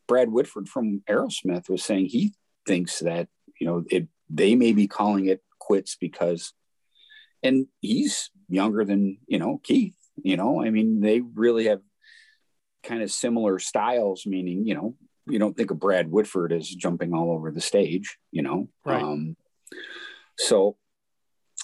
Brad 0.07 0.29
Whitford 0.29 0.69
from 0.69 1.03
Aerosmith 1.09 1.69
was 1.69 1.83
saying 1.83 2.05
he 2.05 2.33
thinks 2.65 2.99
that, 2.99 3.27
you 3.59 3.67
know, 3.67 3.83
it, 3.89 4.07
they 4.29 4.55
may 4.55 4.71
be 4.71 4.87
calling 4.87 5.27
it 5.27 5.41
quits 5.59 5.97
because, 5.99 6.53
and 7.41 7.67
he's 7.81 8.29
younger 8.49 8.85
than, 8.85 9.17
you 9.27 9.39
know, 9.39 9.59
Keith, 9.63 9.95
you 10.21 10.37
know, 10.37 10.63
I 10.63 10.69
mean, 10.69 11.01
they 11.01 11.19
really 11.21 11.65
have 11.65 11.81
kind 12.83 13.01
of 13.01 13.11
similar 13.11 13.59
styles, 13.59 14.25
meaning, 14.25 14.65
you 14.65 14.75
know, 14.75 14.95
you 15.27 15.39
don't 15.39 15.55
think 15.55 15.71
of 15.71 15.79
Brad 15.79 16.11
Whitford 16.11 16.51
as 16.51 16.67
jumping 16.67 17.13
all 17.13 17.31
over 17.31 17.51
the 17.51 17.61
stage, 17.61 18.17
you 18.31 18.41
know? 18.41 18.67
Right. 18.85 19.01
Um, 19.01 19.35
so 20.37 20.77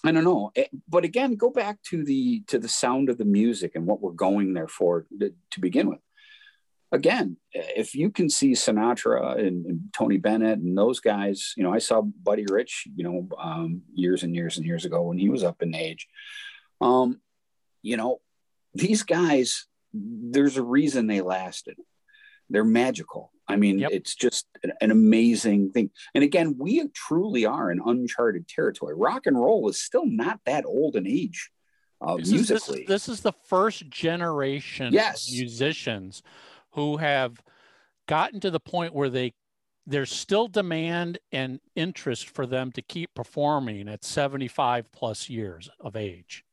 I 0.03 0.11
don't 0.11 0.23
know, 0.23 0.51
Eh, 0.55 0.67
but 0.87 1.03
again, 1.03 1.35
go 1.35 1.49
back 1.49 1.81
to 1.83 2.03
the 2.03 2.41
to 2.47 2.57
the 2.57 2.69
sound 2.69 3.09
of 3.09 3.17
the 3.17 3.25
music 3.25 3.73
and 3.75 3.85
what 3.85 4.01
we're 4.01 4.11
going 4.11 4.53
there 4.53 4.67
for 4.67 5.05
to, 5.19 5.33
to 5.51 5.59
begin 5.59 5.89
with. 5.89 5.99
again, 6.91 7.37
if 7.51 7.93
you 7.93 8.09
can 8.09 8.29
see 8.29 8.53
Sinatra 8.53 9.37
and, 9.37 9.65
and, 9.65 9.81
Tony 9.93 10.17
Bennett 10.17 10.59
and 10.59 10.77
those 10.77 10.99
guys, 10.99 11.53
you 11.55 11.63
know, 11.63 11.73
I 11.73 11.79
saw 11.79 12.01
Buddy 12.01 12.45
Rich, 12.49 12.87
you 12.95 13.03
know, 13.03 13.27
um, 13.37 13.81
years 13.93 14.23
and 14.23 14.33
years 14.33 14.57
and 14.57 14.65
years 14.65 14.85
ago 14.85 15.03
when 15.03 15.17
he 15.17 15.29
was 15.29 15.43
up 15.43 15.61
in 15.61 15.75
age. 15.75 16.07
Um, 16.81 17.19
you 17.81 17.97
know, 17.97 18.21
these 18.73 19.03
guys, 19.03 19.67
there's 19.93 20.57
a 20.57 20.63
reason 20.63 21.07
they 21.07 21.21
lasted. 21.21 21.77
They're 22.49 22.63
magical. 22.63 23.31
I 23.49 23.55
mean, 23.55 23.79
yep. 23.79 23.89
it's 23.91 24.15
just 24.15 24.45
an, 24.63 24.71
an, 24.79 24.91
amazing 24.91 25.71
thing. 25.71 25.89
And 26.13 26.23
again, 26.23 26.55
we 26.59 26.87
truly 26.89 27.45
are 27.45 27.71
in 27.71 27.81
uncharted 27.83 28.47
territory. 28.47 28.93
Rock 28.95 29.25
and 29.25 29.39
roll 29.39 29.67
is 29.69 29.81
still 29.81 30.05
not 30.05 30.39
that 30.45 30.65
old 30.65 30.95
in 30.95 31.07
age 31.07 31.49
uh, 31.99 32.17
this 32.17 32.31
musically. 32.31 32.81
Is, 32.81 32.87
this, 32.87 33.05
this, 33.05 33.09
is 33.09 33.21
the 33.21 33.33
first 33.47 33.89
generation 33.89 34.93
yes. 34.93 35.31
musicians 35.31 36.21
who 36.73 36.97
have 36.97 37.41
gotten 38.07 38.39
to 38.41 38.51
the 38.51 38.59
point 38.59 38.93
where 38.93 39.09
they 39.09 39.33
there's 39.87 40.13
still 40.13 40.47
demand 40.47 41.17
and 41.31 41.59
interest 41.75 42.29
for 42.29 42.45
them 42.45 42.71
to 42.73 42.81
keep 42.81 43.11
performing 43.15 43.89
at 43.89 44.05
75 44.05 44.91
plus 44.91 45.29
years 45.29 45.67
of 45.79 45.95
age. 45.95 46.43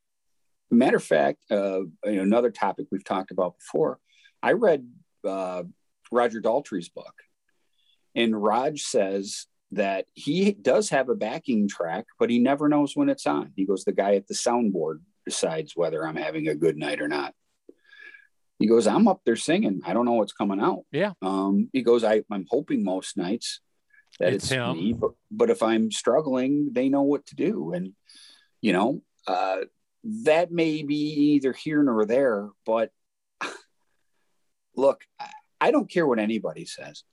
Matter 0.71 0.97
of 0.97 1.05
fact, 1.05 1.45
uh, 1.51 1.81
another 2.03 2.51
topic 2.51 2.87
we've 2.91 3.05
talked 3.05 3.31
about 3.31 3.59
before. 3.59 3.99
I 4.43 4.53
read 4.53 4.89
uh, 5.23 5.65
Roger 6.11 6.41
Daltrey's 6.41 6.89
book, 6.89 7.15
and 8.15 8.41
Rog 8.41 8.79
says 8.79 9.47
that 9.73 10.07
he 10.15 10.53
does 10.53 10.91
have 10.91 11.09
a 11.09 11.15
backing 11.15 11.69
track, 11.69 12.07
but 12.19 12.31
he 12.31 12.39
never 12.39 12.69
knows 12.69 12.95
when 12.95 13.09
it's 13.09 13.27
on. 13.27 13.53
He 13.57 13.67
goes, 13.67 13.85
the 13.85 13.93
guy 13.93 14.15
at 14.15 14.27
the 14.27 14.35
soundboard 14.35 15.01
decides 15.25 15.73
whether 15.75 16.07
I'm 16.07 16.17
having 16.17 16.49
a 16.49 16.55
good 16.55 16.77
night 16.77 17.01
or 17.01 17.09
not. 17.09 17.35
He 18.59 18.67
goes, 18.67 18.87
I'm 18.87 19.07
up 19.07 19.21
there 19.27 19.37
singing. 19.37 19.83
I 19.85 19.93
don't 19.93 20.07
know 20.07 20.13
what's 20.13 20.33
coming 20.33 20.61
out. 20.61 20.85
Yeah. 20.91 21.13
Um, 21.21 21.69
he 21.73 21.83
goes, 21.83 22.05
I, 22.05 22.23
I'm 22.31 22.47
hoping 22.49 22.85
most 22.85 23.17
nights 23.17 23.61
that 24.19 24.33
it's, 24.33 24.51
it's 24.51 24.75
me, 24.75 24.95
but, 24.95 25.11
but 25.31 25.51
if 25.51 25.63
I'm 25.63 25.91
struggling, 25.91 26.71
they 26.73 26.89
know 26.89 27.03
what 27.03 27.27
to 27.27 27.35
do. 27.35 27.73
And, 27.73 27.93
you 28.63 28.73
know, 28.73 29.03
uh, 29.27 29.59
that 30.25 30.51
may 30.53 30.83
be 30.83 31.35
either 31.35 31.53
here 31.53 31.83
nor 31.83 32.07
there, 32.07 32.49
but 32.65 32.93
look, 34.77 35.03
I 35.21 35.29
don't 35.71 35.91
care 35.91 36.07
what 36.07 36.19
anybody 36.19 36.65
says. 36.65 37.05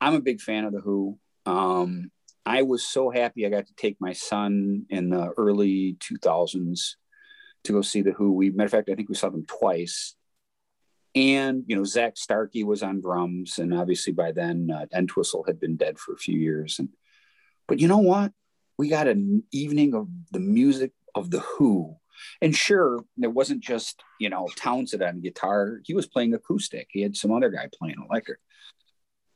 I'm 0.00 0.14
a 0.14 0.20
big 0.20 0.40
fan 0.40 0.64
of 0.64 0.72
the 0.72 0.80
Who. 0.80 1.18
Um, 1.46 2.10
I 2.46 2.62
was 2.62 2.86
so 2.86 3.10
happy 3.10 3.44
I 3.44 3.50
got 3.50 3.66
to 3.66 3.74
take 3.74 3.96
my 4.00 4.12
son 4.12 4.86
in 4.88 5.10
the 5.10 5.28
early 5.36 5.96
2000s 6.00 6.94
to 7.64 7.72
go 7.72 7.82
see 7.82 8.02
the 8.02 8.12
Who. 8.12 8.32
We, 8.32 8.50
matter 8.50 8.66
of 8.66 8.70
fact, 8.70 8.88
I 8.90 8.94
think 8.94 9.08
we 9.08 9.14
saw 9.14 9.28
them 9.28 9.46
twice. 9.46 10.14
And 11.14 11.64
you 11.66 11.76
know, 11.76 11.84
Zak 11.84 12.16
Starkey 12.16 12.62
was 12.62 12.82
on 12.82 13.00
drums, 13.00 13.58
and 13.58 13.74
obviously 13.74 14.12
by 14.12 14.30
then 14.32 14.70
uh, 14.72 14.86
Entwistle 14.96 15.44
had 15.44 15.58
been 15.58 15.76
dead 15.76 15.98
for 15.98 16.14
a 16.14 16.18
few 16.18 16.38
years. 16.38 16.78
And 16.78 16.90
but 17.66 17.80
you 17.80 17.88
know 17.88 17.98
what? 17.98 18.32
We 18.78 18.88
got 18.88 19.08
an 19.08 19.42
evening 19.52 19.94
of 19.94 20.08
the 20.30 20.38
music 20.38 20.92
of 21.14 21.30
the 21.30 21.40
Who, 21.40 21.96
and 22.40 22.54
sure, 22.54 23.04
it 23.22 23.32
wasn't 23.32 23.60
just 23.60 24.02
you 24.18 24.28
know 24.28 24.48
Townshend 24.56 25.02
on 25.02 25.20
guitar. 25.20 25.80
He 25.84 25.94
was 25.94 26.06
playing 26.06 26.34
acoustic. 26.34 26.88
He 26.90 27.02
had 27.02 27.16
some 27.16 27.32
other 27.32 27.50
guy 27.50 27.68
playing 27.78 27.96
electric. 28.08 28.38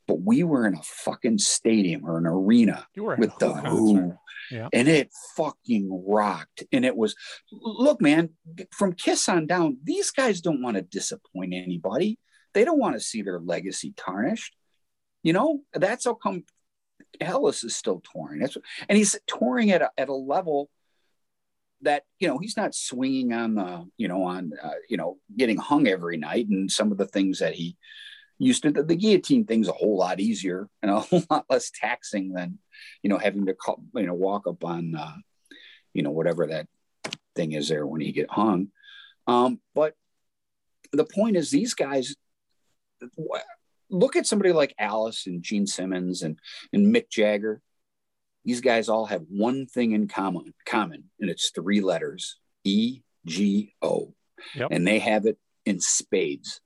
But 0.07 0.21
we 0.21 0.43
were 0.43 0.67
in 0.67 0.75
a 0.75 0.83
fucking 0.83 1.39
stadium 1.39 2.05
or 2.05 2.17
an 2.19 2.27
arena 2.27 2.85
with 2.95 3.35
the 3.39 3.53
Who, 3.53 4.13
yeah. 4.51 4.69
and 4.71 4.87
it 4.87 5.09
fucking 5.35 6.03
rocked. 6.07 6.63
And 6.71 6.85
it 6.85 6.95
was, 6.95 7.15
look, 7.51 8.01
man, 8.01 8.29
from 8.71 8.93
Kiss 8.93 9.27
on 9.27 9.47
down, 9.47 9.77
these 9.83 10.11
guys 10.11 10.41
don't 10.41 10.61
want 10.61 10.77
to 10.77 10.83
disappoint 10.83 11.55
anybody. 11.55 12.19
They 12.53 12.65
don't 12.65 12.79
want 12.79 12.95
to 12.95 12.99
see 12.99 13.23
their 13.23 13.39
legacy 13.39 13.95
tarnished. 13.97 14.55
You 15.23 15.33
know, 15.33 15.61
that's 15.73 16.05
how 16.05 16.13
come 16.13 16.43
Alice 17.19 17.63
is 17.63 17.75
still 17.75 18.03
touring. 18.13 18.39
That's 18.39 18.57
and 18.87 18.97
he's 18.97 19.17
touring 19.25 19.71
at 19.71 19.81
a, 19.81 19.89
at 19.97 20.09
a 20.09 20.13
level 20.13 20.69
that 21.85 22.03
you 22.19 22.27
know 22.27 22.37
he's 22.37 22.57
not 22.57 22.75
swinging 22.75 23.33
on 23.33 23.55
the 23.55 23.85
you 23.97 24.07
know 24.07 24.23
on 24.23 24.51
uh, 24.61 24.71
you 24.89 24.97
know 24.97 25.17
getting 25.35 25.57
hung 25.57 25.87
every 25.87 26.17
night 26.17 26.47
and 26.49 26.69
some 26.69 26.91
of 26.91 26.97
the 26.97 27.07
things 27.07 27.39
that 27.39 27.53
he 27.55 27.77
used 28.37 28.63
to 28.63 28.71
the, 28.71 28.83
the, 28.83 28.95
guillotine 28.95 29.45
thing's 29.45 29.69
a 29.69 29.73
whole 29.73 29.97
lot 29.97 30.19
easier 30.19 30.67
and 30.81 30.91
a 30.91 30.99
whole 30.99 31.23
lot 31.29 31.45
less 31.49 31.71
taxing 31.71 32.33
than 32.33 32.59
you 33.01 33.09
know 33.09 33.17
having 33.17 33.45
to 33.45 33.53
call, 33.53 33.81
you 33.93 34.05
know 34.05 34.13
walk 34.13 34.47
up 34.47 34.63
on 34.63 34.95
uh, 34.95 35.15
you 35.93 36.03
know 36.03 36.11
whatever 36.11 36.47
that 36.47 36.67
thing 37.35 37.53
is 37.53 37.69
there 37.69 37.85
when 37.85 38.01
you 38.01 38.11
get 38.11 38.29
hung. 38.29 38.69
Um, 39.27 39.59
but 39.73 39.95
the 40.91 41.05
point 41.05 41.35
is 41.35 41.49
these 41.49 41.73
guys 41.73 42.15
look 43.89 44.15
at 44.15 44.25
somebody 44.25 44.51
like 44.51 44.73
alice 44.79 45.27
and 45.27 45.43
gene 45.43 45.67
simmons 45.67 46.21
and 46.21 46.39
and 46.73 46.93
mick 46.93 47.09
jagger 47.09 47.61
these 48.45 48.61
guys 48.61 48.87
all 48.87 49.05
have 49.07 49.23
one 49.27 49.65
thing 49.65 49.91
in 49.91 50.07
common 50.07 50.53
common 50.65 51.05
and 51.19 51.29
it's 51.29 51.51
three 51.51 51.81
letters 51.81 52.37
e 52.63 53.01
g 53.25 53.73
o 53.81 54.13
yep. 54.55 54.69
and 54.71 54.87
they 54.87 54.99
have 54.99 55.25
it 55.25 55.37
in 55.65 55.79
spades 55.79 56.61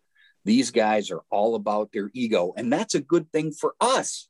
these 0.45 0.71
guys 0.71 1.11
are 1.11 1.21
all 1.29 1.55
about 1.55 1.91
their 1.91 2.09
ego, 2.13 2.53
and 2.55 2.71
that's 2.71 2.95
a 2.95 3.01
good 3.01 3.31
thing 3.31 3.51
for 3.51 3.75
us. 3.79 4.27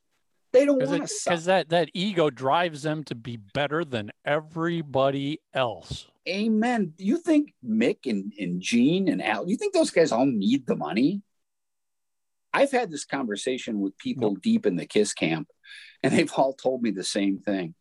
They 0.51 0.65
don't 0.65 0.83
want 0.83 1.07
to 1.07 1.13
because 1.23 1.45
that 1.45 1.69
that 1.69 1.89
ego 1.93 2.29
drives 2.29 2.81
them 2.81 3.03
to 3.05 3.15
be 3.15 3.37
better 3.37 3.85
than 3.85 4.11
everybody 4.25 5.39
else. 5.53 6.07
Amen. 6.27 6.93
You 6.97 7.17
think 7.17 7.53
Mick 7.65 7.99
and, 8.05 8.33
and 8.37 8.59
Gene 8.59 9.07
and 9.07 9.23
Al, 9.23 9.47
you 9.47 9.55
think 9.55 9.73
those 9.73 9.91
guys 9.91 10.11
all 10.11 10.25
need 10.25 10.65
the 10.65 10.75
money? 10.75 11.21
I've 12.51 12.71
had 12.71 12.91
this 12.91 13.05
conversation 13.05 13.79
with 13.79 13.97
people 13.97 14.31
nope. 14.31 14.41
deep 14.41 14.65
in 14.65 14.75
the 14.75 14.87
Kiss 14.87 15.13
camp, 15.13 15.47
and 16.03 16.13
they've 16.13 16.31
all 16.33 16.53
told 16.53 16.81
me 16.81 16.91
the 16.91 17.03
same 17.03 17.39
thing. 17.39 17.75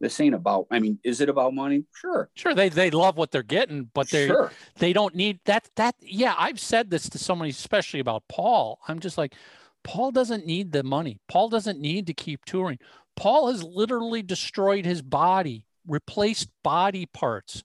This 0.00 0.18
ain't 0.18 0.34
about 0.34 0.66
i 0.72 0.80
mean 0.80 0.98
is 1.04 1.20
it 1.20 1.28
about 1.28 1.54
money? 1.54 1.84
Sure. 1.94 2.28
Sure 2.34 2.54
they 2.54 2.68
they 2.68 2.90
love 2.90 3.16
what 3.16 3.30
they're 3.30 3.44
getting 3.44 3.88
but 3.94 4.10
they 4.10 4.26
sure. 4.26 4.50
they 4.78 4.92
don't 4.92 5.14
need 5.14 5.38
that 5.44 5.68
that 5.76 5.94
yeah 6.00 6.34
i've 6.36 6.58
said 6.58 6.90
this 6.90 7.08
to 7.10 7.18
somebody 7.18 7.50
especially 7.50 8.00
about 8.00 8.24
paul. 8.28 8.80
I'm 8.88 8.98
just 8.98 9.16
like 9.16 9.36
paul 9.84 10.10
doesn't 10.10 10.44
need 10.44 10.72
the 10.72 10.82
money. 10.82 11.20
Paul 11.28 11.48
doesn't 11.48 11.80
need 11.80 12.08
to 12.08 12.14
keep 12.14 12.44
touring. 12.44 12.78
Paul 13.14 13.52
has 13.52 13.62
literally 13.62 14.22
destroyed 14.22 14.84
his 14.84 15.02
body 15.02 15.66
replaced 15.86 16.48
body 16.64 17.06
parts. 17.06 17.62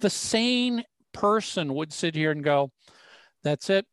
The 0.00 0.10
sane 0.10 0.84
person 1.12 1.74
would 1.74 1.92
sit 1.92 2.14
here 2.14 2.30
and 2.30 2.44
go 2.44 2.70
that's 3.42 3.70
it 3.70 3.86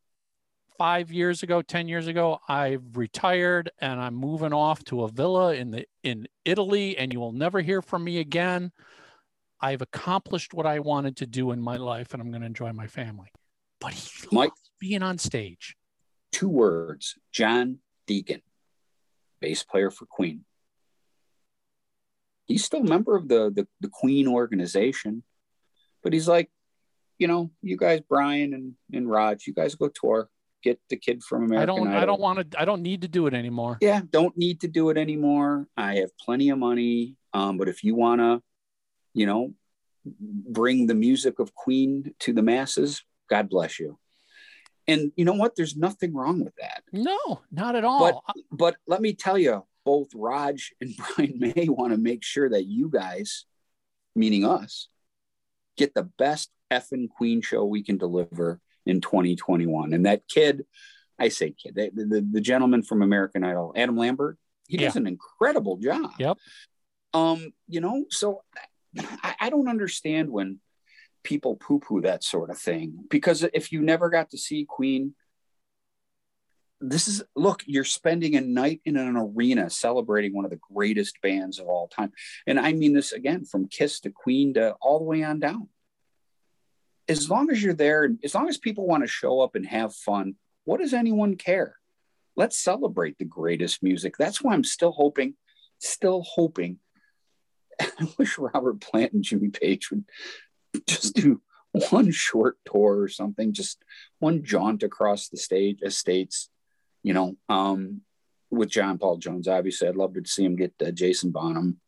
five 0.78 1.12
years 1.12 1.44
ago, 1.44 1.62
10 1.62 1.88
years 1.88 2.08
ago, 2.08 2.40
I've 2.48 2.84
retired 2.96 3.72
and 3.80 4.00
I'm 4.00 4.16
moving 4.16 4.54
off 4.54 4.84
to 4.86 5.04
a 5.04 5.10
villa 5.10 5.54
in 5.54 5.72
the 5.72 5.86
in 6.04 6.28
Italy 6.44 6.98
and 6.98 7.12
you 7.14 7.20
will 7.20 7.32
never 7.32 7.62
hear 7.62 7.82
from 7.82 8.04
me 8.04 8.20
again. 8.20 8.72
I've 9.62 9.82
accomplished 9.82 10.54
what 10.54 10.66
I 10.66 10.80
wanted 10.80 11.18
to 11.18 11.28
do 11.28 11.52
in 11.52 11.62
my 11.62 11.78
life 11.78 12.14
and 12.14 12.22
I'm 12.22 12.30
going 12.30 12.42
to 12.42 12.48
enjoy 12.48 12.72
my 12.74 12.88
family. 12.88 13.30
But 13.80 13.94
he 13.94 14.28
Mike, 14.32 14.52
being 14.80 15.04
on 15.04 15.18
stage. 15.18 15.76
Two 16.32 16.50
words, 16.50 17.16
John 17.32 17.80
Deacon, 18.08 18.42
bass 19.42 19.64
player 19.64 19.90
for 19.90 20.06
Queen. 20.06 20.46
He's 22.46 22.64
still 22.64 22.82
a 22.82 22.84
member 22.84 23.16
of 23.16 23.28
the, 23.28 23.52
the, 23.54 23.68
the 23.82 23.90
Queen 23.90 24.28
organization, 24.28 25.24
but 26.04 26.14
he's 26.14 26.28
like, 26.28 26.50
you 27.18 27.28
know, 27.28 27.50
you 27.62 27.78
guys, 27.78 28.02
Brian 28.08 28.54
and, 28.54 28.74
and 28.94 29.10
Rog, 29.10 29.40
you 29.48 29.54
guys 29.54 29.76
go 29.76 29.88
tour 29.88 30.30
get 30.66 30.80
the 30.90 30.98
kid 30.98 31.24
from 31.24 31.44
American 31.44 31.62
I 31.62 31.66
don't 31.66 31.88
Idol. 31.88 32.02
I 32.02 32.06
don't 32.06 32.22
want 32.22 32.52
to 32.52 32.62
I 32.62 32.66
don't 32.66 32.82
need 32.82 33.04
to 33.04 33.08
do 33.08 33.28
it 33.28 33.34
anymore. 33.34 33.78
Yeah, 33.80 34.02
don't 34.10 34.36
need 34.36 34.62
to 34.62 34.68
do 34.68 34.90
it 34.90 34.98
anymore. 34.98 35.68
I 35.78 35.98
have 35.98 36.18
plenty 36.18 36.50
of 36.50 36.58
money. 36.58 37.16
Um, 37.34 37.58
but 37.58 37.70
if 37.70 37.84
you 37.84 37.96
want 37.96 38.20
to, 38.22 38.42
you 39.14 39.28
know, 39.28 39.54
bring 40.06 40.88
the 40.88 40.96
music 40.96 41.40
of 41.40 41.54
Queen 41.54 42.14
to 42.20 42.34
the 42.34 42.42
masses, 42.42 43.04
God 43.30 43.50
bless 43.50 43.80
you. 43.80 44.00
And 44.88 45.12
you 45.16 45.26
know 45.26 45.34
what? 45.34 45.56
There's 45.56 45.78
nothing 45.78 46.14
wrong 46.14 46.44
with 46.44 46.56
that. 46.60 46.84
No, 46.92 47.42
not 47.52 47.76
at 47.76 47.86
all. 47.86 48.24
But 48.28 48.36
but 48.52 48.76
let 48.88 49.02
me 49.02 49.14
tell 49.14 49.38
you, 49.38 49.64
both 49.86 50.10
Rog 50.16 50.58
and 50.82 50.96
Brian 51.16 51.38
May 51.40 51.68
want 51.70 51.94
to 51.94 51.98
make 51.98 52.24
sure 52.24 52.50
that 52.50 52.66
you 52.66 52.90
guys, 52.90 53.46
meaning 54.16 54.46
us, 54.46 54.90
get 55.78 55.94
the 55.94 56.10
best 56.18 56.50
effing 56.72 57.08
Queen 57.10 57.42
show 57.42 57.64
we 57.64 57.84
can 57.84 57.98
deliver 57.98 58.60
in 58.86 59.02
2021. 59.02 59.94
And 59.94 60.06
that 60.06 60.28
kid, 60.28 60.66
I 61.20 61.30
say 61.30 61.52
kid, 61.52 61.76
the, 61.76 61.92
the, 61.94 62.28
the 62.32 62.42
gentleman 62.42 62.84
from 62.84 63.02
American 63.02 63.44
Idol, 63.44 63.74
Adam 63.76 63.98
Lambert, 63.98 64.38
he 64.68 64.78
yeah. 64.78 64.88
does 64.88 64.96
an 64.96 65.08
incredible 65.08 65.78
job. 65.78 66.12
Yep. 66.20 66.38
Um, 67.14 67.54
you 67.68 67.82
know, 67.82 68.06
so 68.10 68.42
I, 68.98 69.36
I 69.42 69.50
don't 69.50 69.70
understand 69.70 70.30
when 70.30 70.60
people 71.24 71.56
poo 71.56 71.80
poo 71.80 72.02
that 72.02 72.24
sort 72.24 72.50
of 72.50 72.58
thing 72.58 73.04
because 73.10 73.44
if 73.54 73.72
you 73.72 73.82
never 73.82 74.10
got 74.10 74.30
to 74.30 74.38
see 74.38 74.66
Queen, 74.68 75.16
this 76.82 77.08
is 77.08 77.24
look, 77.36 77.64
you're 77.66 77.84
spending 77.84 78.36
a 78.36 78.42
night 78.42 78.82
in 78.86 78.98
an 78.98 79.16
arena 79.16 79.70
celebrating 79.70 80.34
one 80.34 80.46
of 80.46 80.52
the 80.52 80.60
greatest 80.74 81.20
bands 81.22 81.60
of 81.60 81.68
all 81.68 81.88
time. 81.88 82.12
And 82.46 82.60
I 82.60 82.74
mean 82.74 82.94
this 82.94 83.12
again 83.12 83.46
from 83.46 83.68
Kiss 83.68 84.02
to 84.02 84.12
Queen 84.12 84.54
to 84.56 84.74
all 84.82 85.00
the 85.00 85.06
way 85.06 85.24
on 85.24 85.40
down 85.40 85.70
as 87.08 87.30
long 87.30 87.52
as 87.52 87.62
you're 87.62 87.74
there, 87.74 88.10
as 88.24 88.34
long 88.34 88.50
as 88.50 88.58
people 88.58 88.88
want 88.88 89.04
to 89.04 89.08
show 89.08 89.42
up 89.42 89.56
and 89.56 89.66
have 89.66 89.94
fun, 89.94 90.36
What 90.64 90.80
does 90.80 90.94
anyone 90.94 91.36
care? 91.36 91.78
Let's 92.36 92.58
celebrate 92.58 93.18
the 93.18 93.26
greatest 93.26 93.84
music. 93.84 94.18
That's 94.18 94.42
why 94.42 94.54
I'm 94.54 94.64
still 94.64 94.92
hoping, 94.92 95.36
still 95.80 96.24
hoping. 96.24 96.80
I 97.80 98.08
wish 98.18 98.38
Robert 98.38 98.82
Plant 98.82 99.14
and 99.14 99.24
Jimmy 99.24 99.50
Page 99.50 99.92
would 99.92 100.06
just 100.88 101.16
do 101.16 101.42
one 101.90 102.12
short 102.12 102.58
tour 102.66 103.00
or 103.00 103.08
something, 103.08 103.54
just 103.54 103.84
one 104.20 104.44
jaunt 104.44 104.84
across 104.84 105.30
the 105.30 105.38
state 105.38 105.80
estates, 105.84 106.50
you 107.04 107.14
know, 107.14 107.36
um, 107.48 108.02
with 108.50 108.70
John 108.70 108.98
Paul 108.98 109.18
Jones. 109.18 109.48
Obviously, 109.48 109.88
I'd 109.88 109.96
love 109.96 110.14
to 110.16 110.26
see 110.26 110.44
him 110.44 110.56
get 110.56 110.74
uh, 110.86 110.92
Jason 110.92 111.32
Bonham. 111.32 111.80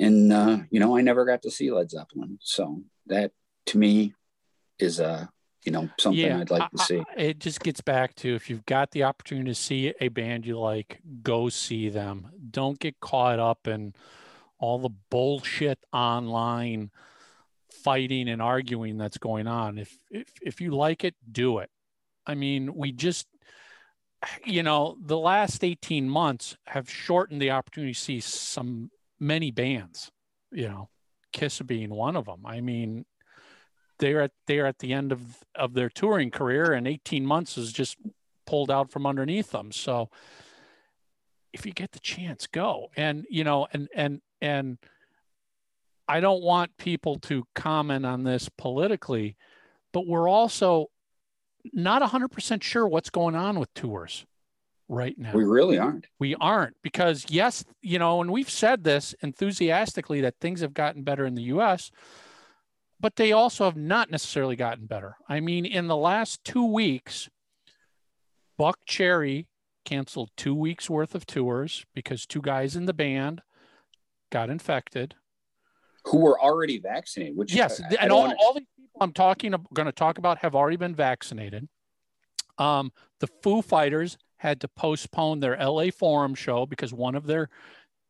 And, 0.00 0.32
uh, 0.32 0.58
you 0.70 0.80
know, 0.80 0.96
I 0.96 1.02
never 1.02 1.24
got 1.24 1.42
to 1.42 1.50
see 1.50 1.70
Led 1.70 1.90
Zeppelin. 1.90 2.38
So 2.42 2.82
that 3.06 3.32
to 3.66 3.78
me 3.78 4.14
is 4.78 5.00
a, 5.00 5.06
uh, 5.06 5.26
you 5.64 5.72
know, 5.72 5.88
something 5.98 6.20
yeah, 6.20 6.40
I'd 6.40 6.50
like 6.50 6.70
to 6.72 6.78
see. 6.78 6.98
I, 6.98 7.20
it 7.20 7.38
just 7.38 7.60
gets 7.60 7.80
back 7.80 8.14
to 8.16 8.34
if 8.34 8.50
you've 8.50 8.66
got 8.66 8.90
the 8.90 9.04
opportunity 9.04 9.50
to 9.50 9.54
see 9.54 9.94
a 9.98 10.08
band 10.08 10.44
you 10.44 10.58
like, 10.58 11.00
go 11.22 11.48
see 11.48 11.88
them. 11.88 12.28
Don't 12.50 12.78
get 12.78 13.00
caught 13.00 13.38
up 13.38 13.66
in 13.66 13.94
all 14.58 14.78
the 14.78 14.90
bullshit 15.10 15.78
online 15.90 16.90
fighting 17.82 18.28
and 18.28 18.42
arguing 18.42 18.98
that's 18.98 19.16
going 19.16 19.46
on. 19.46 19.78
If 19.78 19.98
if 20.10 20.28
if 20.42 20.60
you 20.60 20.74
like 20.74 21.02
it, 21.02 21.14
do 21.30 21.58
it. 21.58 21.70
I 22.26 22.34
mean, 22.34 22.74
we 22.74 22.92
just 22.92 23.26
you 24.44 24.62
know, 24.62 24.96
the 25.02 25.18
last 25.18 25.64
18 25.64 26.08
months 26.08 26.56
have 26.66 26.90
shortened 26.90 27.42
the 27.42 27.50
opportunity 27.50 27.92
to 27.92 28.00
see 28.00 28.20
some 28.20 28.90
many 29.20 29.50
bands, 29.50 30.10
you 30.50 30.68
know, 30.68 30.88
Kiss 31.32 31.60
being 31.60 31.90
one 31.90 32.16
of 32.16 32.26
them. 32.26 32.46
I 32.46 32.60
mean, 32.60 33.04
they're 33.98 34.22
at 34.22 34.32
they're 34.46 34.66
at 34.66 34.78
the 34.78 34.92
end 34.92 35.12
of 35.12 35.44
of 35.54 35.74
their 35.74 35.88
touring 35.88 36.30
career 36.30 36.72
and 36.72 36.86
18 36.86 37.24
months 37.24 37.56
is 37.56 37.72
just 37.72 37.96
pulled 38.46 38.70
out 38.70 38.90
from 38.90 39.06
underneath 39.06 39.52
them. 39.52 39.72
So 39.72 40.10
if 41.52 41.64
you 41.64 41.72
get 41.72 41.92
the 41.92 42.00
chance, 42.00 42.46
go. 42.46 42.90
And 42.96 43.26
you 43.30 43.44
know, 43.44 43.66
and 43.72 43.88
and 43.94 44.20
and 44.40 44.78
I 46.08 46.20
don't 46.20 46.42
want 46.42 46.76
people 46.76 47.18
to 47.20 47.46
comment 47.54 48.04
on 48.04 48.24
this 48.24 48.48
politically, 48.58 49.36
but 49.92 50.06
we're 50.06 50.28
also 50.28 50.90
not 51.72 52.02
100% 52.02 52.62
sure 52.62 52.86
what's 52.86 53.08
going 53.08 53.34
on 53.34 53.58
with 53.58 53.72
tours 53.72 54.26
right 54.88 55.18
now. 55.18 55.32
We 55.32 55.44
really 55.44 55.78
aren't. 55.78 56.06
We 56.18 56.34
aren't 56.34 56.76
because, 56.82 57.24
yes, 57.28 57.64
you 57.80 57.98
know, 57.98 58.20
and 58.20 58.30
we've 58.30 58.50
said 58.50 58.84
this 58.84 59.14
enthusiastically 59.22 60.20
that 60.20 60.34
things 60.40 60.60
have 60.60 60.74
gotten 60.74 61.02
better 61.04 61.24
in 61.24 61.34
the 61.34 61.44
US, 61.44 61.90
but 63.04 63.16
they 63.16 63.32
also 63.32 63.66
have 63.66 63.76
not 63.76 64.10
necessarily 64.10 64.56
gotten 64.56 64.86
better. 64.86 65.18
I 65.28 65.38
mean, 65.40 65.66
in 65.66 65.88
the 65.88 65.96
last 65.96 66.42
two 66.42 66.64
weeks, 66.64 67.28
Buckcherry 68.58 69.44
canceled 69.84 70.30
two 70.38 70.54
weeks 70.54 70.88
worth 70.88 71.14
of 71.14 71.26
tours 71.26 71.84
because 71.94 72.24
two 72.24 72.40
guys 72.40 72.76
in 72.76 72.86
the 72.86 72.94
band 72.94 73.42
got 74.32 74.48
infected 74.48 75.16
who 76.06 76.20
were 76.20 76.40
already 76.40 76.78
vaccinated. 76.78 77.36
Which 77.36 77.52
yes, 77.52 77.78
I, 77.78 77.96
and 78.00 78.10
all, 78.10 78.22
wanna... 78.22 78.36
all 78.40 78.54
these 78.54 78.64
people 78.74 79.02
I'm 79.02 79.12
talking 79.12 79.54
going 79.74 79.84
to 79.84 79.92
talk 79.92 80.16
about 80.16 80.38
have 80.38 80.54
already 80.54 80.78
been 80.78 80.94
vaccinated. 80.94 81.68
Um, 82.56 82.90
the 83.20 83.28
Foo 83.42 83.60
Fighters 83.60 84.16
had 84.38 84.62
to 84.62 84.68
postpone 84.68 85.40
their 85.40 85.58
LA 85.58 85.90
Forum 85.90 86.34
show 86.34 86.64
because 86.64 86.94
one 86.94 87.14
of 87.14 87.26
their 87.26 87.50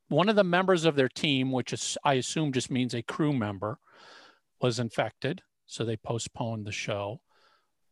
one 0.06 0.28
of 0.28 0.36
the 0.36 0.44
members 0.44 0.84
of 0.84 0.94
their 0.94 1.08
team, 1.08 1.50
which 1.50 1.72
is 1.72 1.98
I 2.04 2.14
assume 2.14 2.52
just 2.52 2.70
means 2.70 2.94
a 2.94 3.02
crew 3.02 3.32
member, 3.32 3.80
was 4.64 4.78
infected, 4.78 5.42
so 5.66 5.84
they 5.84 5.94
postponed 5.94 6.66
the 6.66 6.72
show. 6.72 7.20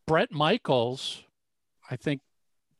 Bret 0.07 0.33
Michaels, 0.33 1.23
I 1.91 1.97
think, 1.97 2.23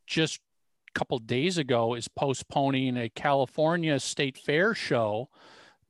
just 0.07 0.41
a 0.89 0.99
couple 0.99 1.19
days 1.19 1.59
ago, 1.59 1.95
is 1.95 2.09
postponing 2.09 2.97
a 2.97 3.11
California 3.11 4.01
State 4.01 4.39
Fair 4.39 4.73
show 4.73 5.29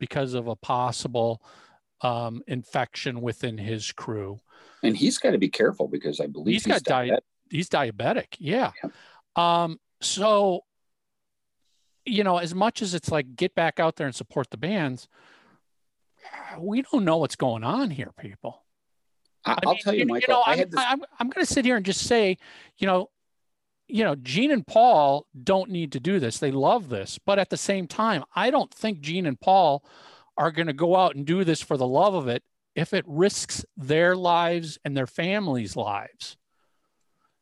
because 0.01 0.35
of 0.35 0.49
a 0.49 0.57
possible 0.57 1.41
um, 2.01 2.43
infection 2.49 3.21
within 3.21 3.57
his 3.57 3.93
crew. 3.93 4.41
And 4.83 4.97
he's 4.97 5.19
got 5.19 5.31
to 5.31 5.39
be 5.39 5.49
careful 5.49 5.87
because 5.87 6.19
I 6.19 6.27
believe 6.27 6.55
he's, 6.55 6.65
he's 6.65 6.83
got 6.83 7.05
diabetic. 7.07 7.21
Di- 7.51 7.57
he's 7.57 7.69
diabetic. 7.69 8.35
Yeah. 8.41 8.73
yeah. 8.83 8.91
Um, 9.37 9.79
so, 10.01 10.63
you 12.05 12.25
know, 12.25 12.39
as 12.39 12.53
much 12.53 12.83
as 12.83 12.95
it's 12.95 13.13
like 13.13 13.37
get 13.37 13.55
back 13.55 13.79
out 13.79 13.95
there 13.95 14.09
and 14.09 14.17
support 14.17 14.51
the 14.51 14.57
bands, 14.57 15.07
we 16.59 16.83
don't 16.83 17.05
know 17.05 17.19
what's 17.19 17.37
going 17.37 17.65
on 17.65 17.91
here, 17.91 18.13
people. 18.19 18.65
I, 19.45 19.59
will 19.65 19.77
tell 19.77 19.93
you, 19.93 20.01
you 20.01 20.07
Michael. 20.07 20.29
You 20.29 20.35
know, 20.35 20.43
I 20.47 20.53
am 20.55 20.71
this... 20.71 20.75
I'm, 20.77 21.03
I'm 21.19 21.29
going 21.29 21.45
to 21.45 21.53
sit 21.53 21.65
here 21.65 21.77
and 21.77 21.85
just 21.85 22.03
say, 22.03 22.39
you 22.79 22.87
know, 22.87 23.11
you 23.89 24.05
know, 24.05 24.15
Gene 24.15 24.53
and 24.53 24.67
Paul 24.67 25.27
don't 25.43 25.71
need 25.71 25.93
to 25.93 26.01
do 26.01 26.19
this. 26.21 26.39
They 26.39 26.51
love 26.53 26.89
this. 26.89 27.19
But 27.25 27.39
at 27.39 27.51
the 27.51 27.57
same 27.57 27.87
time, 27.87 28.25
I 28.35 28.51
don't 28.51 28.73
think 28.73 29.01
Gene 29.01 29.27
and 29.27 29.39
Paul 29.39 29.85
are 30.39 30.51
going 30.51 30.69
to 30.69 30.73
go 30.73 30.97
out 30.97 31.15
and 31.15 31.27
do 31.27 31.45
this 31.45 31.61
for 31.61 31.77
the 31.77 31.87
love 31.87 32.15
of 32.15 32.29
it 32.29 32.43
if 32.75 32.95
it 32.95 33.05
risks 33.07 33.65
their 33.77 34.17
lives 34.17 34.79
and 34.85 34.97
their 34.97 35.07
families' 35.07 35.77
lives. 35.77 36.39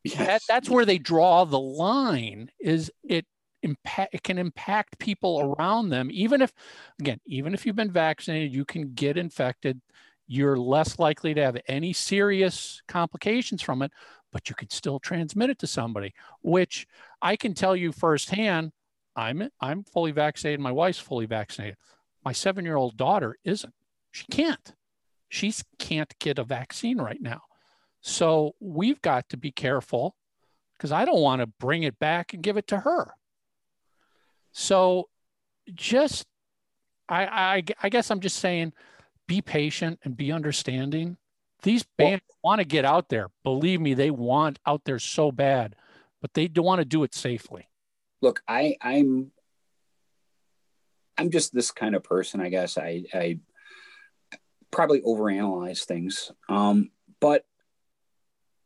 Yes. 0.02 0.16
That, 0.16 0.42
that's 0.48 0.70
where 0.70 0.84
they 0.84 0.98
draw 0.98 1.44
the 1.44 1.60
line 1.60 2.50
is 2.58 2.90
it 3.04 3.26
impact 3.62 4.14
it 4.14 4.22
can 4.22 4.38
impact 4.38 4.98
people 4.98 5.40
around 5.40 5.90
them 5.90 6.08
even 6.12 6.40
if 6.40 6.52
again 6.98 7.20
even 7.26 7.52
if 7.54 7.66
you've 7.66 7.76
been 7.76 7.92
vaccinated 7.92 8.52
you 8.52 8.64
can 8.64 8.94
get 8.94 9.16
infected 9.16 9.80
you're 10.26 10.56
less 10.56 10.98
likely 10.98 11.34
to 11.34 11.42
have 11.42 11.58
any 11.66 11.92
serious 11.92 12.80
complications 12.86 13.60
from 13.60 13.82
it 13.82 13.90
but 14.32 14.48
you 14.48 14.54
can 14.54 14.70
still 14.70 14.98
transmit 14.98 15.50
it 15.50 15.58
to 15.58 15.66
somebody, 15.66 16.14
which 16.42 16.86
I 17.20 17.36
can 17.36 17.54
tell 17.54 17.76
you 17.76 17.92
firsthand. 17.92 18.72
I'm 19.16 19.50
I'm 19.60 19.84
fully 19.84 20.12
vaccinated. 20.12 20.60
My 20.60 20.72
wife's 20.72 20.98
fully 20.98 21.26
vaccinated. 21.26 21.76
My 22.24 22.32
seven 22.32 22.64
year 22.64 22.76
old 22.76 22.96
daughter 22.96 23.36
isn't. 23.44 23.74
She 24.10 24.24
can't. 24.30 24.74
She 25.28 25.52
can't 25.78 26.16
get 26.18 26.38
a 26.38 26.44
vaccine 26.44 26.98
right 26.98 27.20
now. 27.20 27.42
So 28.00 28.54
we've 28.60 29.00
got 29.02 29.28
to 29.30 29.36
be 29.36 29.52
careful 29.52 30.16
because 30.76 30.92
I 30.92 31.04
don't 31.04 31.20
want 31.20 31.40
to 31.40 31.46
bring 31.46 31.82
it 31.82 31.98
back 31.98 32.32
and 32.32 32.42
give 32.42 32.56
it 32.56 32.66
to 32.68 32.80
her. 32.80 33.14
So 34.52 35.08
just 35.74 36.26
I, 37.08 37.24
I 37.26 37.64
I 37.82 37.88
guess 37.88 38.10
I'm 38.10 38.20
just 38.20 38.36
saying 38.36 38.72
be 39.26 39.42
patient 39.42 40.00
and 40.04 40.16
be 40.16 40.32
understanding 40.32 41.16
these 41.62 41.84
bands 41.98 42.22
well, 42.28 42.52
want 42.52 42.60
to 42.60 42.64
get 42.64 42.84
out 42.84 43.08
there. 43.08 43.28
Believe 43.44 43.80
me, 43.80 43.94
they 43.94 44.10
want 44.10 44.58
out 44.66 44.82
there 44.84 44.98
so 44.98 45.30
bad, 45.30 45.76
but 46.20 46.32
they 46.34 46.48
don't 46.48 46.64
want 46.64 46.80
to 46.80 46.84
do 46.84 47.02
it 47.04 47.14
safely. 47.14 47.68
Look, 48.22 48.42
I, 48.48 48.76
I'm 48.80 49.32
I'm 51.18 51.30
just 51.30 51.54
this 51.54 51.70
kind 51.70 51.94
of 51.94 52.02
person, 52.02 52.40
I 52.40 52.48
guess. 52.48 52.78
I, 52.78 53.04
I 53.12 53.40
probably 54.70 55.02
overanalyze 55.02 55.84
things. 55.84 56.32
Um, 56.48 56.90
but 57.20 57.44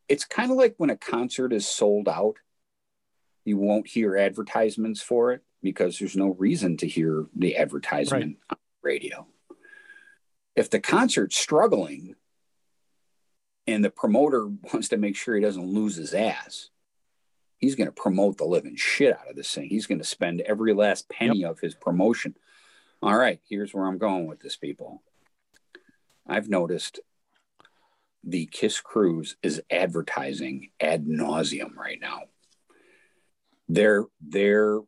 it's 0.09 0.25
kind 0.25 0.53
of 0.53 0.57
like 0.57 0.75
when 0.77 0.90
a 0.90 0.97
concert 0.97 1.53
is 1.53 1.66
sold 1.66 2.09
out, 2.09 2.37
you 3.44 3.57
won't 3.57 3.88
hear 3.88 4.16
advertisements 4.16 5.03
for 5.03 5.33
it 5.33 5.42
because 5.64 5.98
there's 5.98 6.16
no 6.16 6.29
reason 6.29 6.77
to 6.77 6.87
hear 6.87 7.27
the 7.35 7.57
advertisement 7.57 8.37
right. 8.50 8.50
on 8.50 8.57
the 8.61 8.88
radio. 8.88 9.27
If 10.55 10.70
the 10.70 10.79
concert's 10.79 11.37
struggling, 11.37 12.14
and 13.66 13.85
the 13.85 13.90
promoter 13.90 14.46
wants 14.72 14.88
to 14.90 14.96
make 14.96 15.16
sure 15.16 15.35
he 15.35 15.42
doesn't 15.42 15.66
lose 15.66 15.96
his 15.96 16.14
ass, 16.14 16.70
he's 17.59 17.74
going 17.74 17.88
to 17.88 17.92
promote 17.92 18.38
the 18.38 18.44
living 18.44 18.77
shit 18.77 19.18
out 19.18 19.31
of 19.31 19.37
this 19.37 19.53
thing. 19.53 19.68
He's 19.68 19.87
going 19.87 19.98
to 19.98 20.05
spend 20.05 20.40
every 20.42 20.74
last 20.74 21.09
penny 21.09 21.40
yep. 21.40 21.53
of 21.53 21.61
his 21.61 21.74
promotion. 21.74 22.37
All 23.03 23.16
right, 23.16 23.40
here's 23.48 23.74
where 23.74 23.87
I'm 23.87 23.98
going 23.98 24.27
with 24.27 24.40
this, 24.40 24.57
people. 24.57 25.03
I've 26.27 26.48
noticed 26.48 27.00
the 28.22 28.46
Kiss 28.46 28.81
Cruise 28.81 29.37
is 29.42 29.62
advertising 29.70 30.70
ad 30.81 31.07
nauseum 31.07 31.77
right 31.77 32.00
now. 32.00 32.22
Their 33.69 34.04
their 34.21 34.81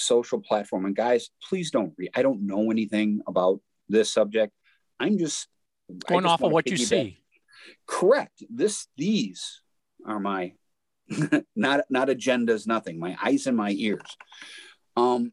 social 0.00 0.40
platform. 0.40 0.84
And 0.84 0.96
guys, 0.96 1.30
please 1.48 1.70
don't 1.70 1.92
read. 1.96 2.10
I 2.14 2.22
don't 2.22 2.46
know 2.46 2.70
anything 2.70 3.20
about 3.26 3.60
this 3.88 4.12
subject. 4.12 4.52
I'm 4.98 5.18
just 5.18 5.48
going 6.06 6.24
just 6.24 6.32
off 6.32 6.42
of 6.42 6.52
what 6.52 6.68
you 6.68 6.76
see. 6.76 7.18
Correct. 7.86 8.42
This 8.48 8.86
these 8.96 9.62
are 10.06 10.20
my 10.20 10.52
not 11.56 11.84
not 11.90 12.08
agendas 12.08 12.66
nothing. 12.66 12.98
My 12.98 13.16
eyes 13.22 13.46
and 13.46 13.56
my 13.56 13.70
ears. 13.70 14.16
Um 14.96 15.32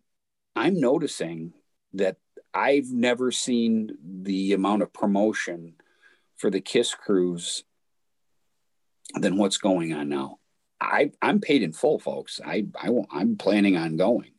i'm 0.55 0.79
noticing 0.79 1.53
that 1.93 2.17
i've 2.51 2.89
never 2.91 3.31
seen 3.31 3.91
the 4.03 4.53
amount 4.53 4.81
of 4.81 4.91
promotion 4.91 5.75
for 6.37 6.49
the 6.49 6.59
kiss 6.59 6.95
cruise 6.95 7.63
than 9.13 9.37
what's 9.37 9.57
going 9.57 9.93
on 9.93 10.09
now. 10.09 10.39
I 10.81 11.11
i'm 11.21 11.39
paid 11.41 11.63
in 11.63 11.73
full 11.73 11.99
folks. 11.99 12.39
I 12.43 12.65
i 12.75 12.89
i'm 13.11 13.37
planning 13.37 13.77
on 13.77 13.97
going 13.97 14.31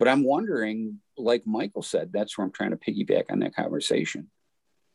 but 0.00 0.08
i'm 0.08 0.24
wondering 0.24 0.98
like 1.16 1.46
michael 1.46 1.82
said 1.82 2.10
that's 2.12 2.36
where 2.36 2.44
i'm 2.44 2.52
trying 2.52 2.72
to 2.72 2.76
piggyback 2.76 3.30
on 3.30 3.38
that 3.38 3.54
conversation 3.54 4.28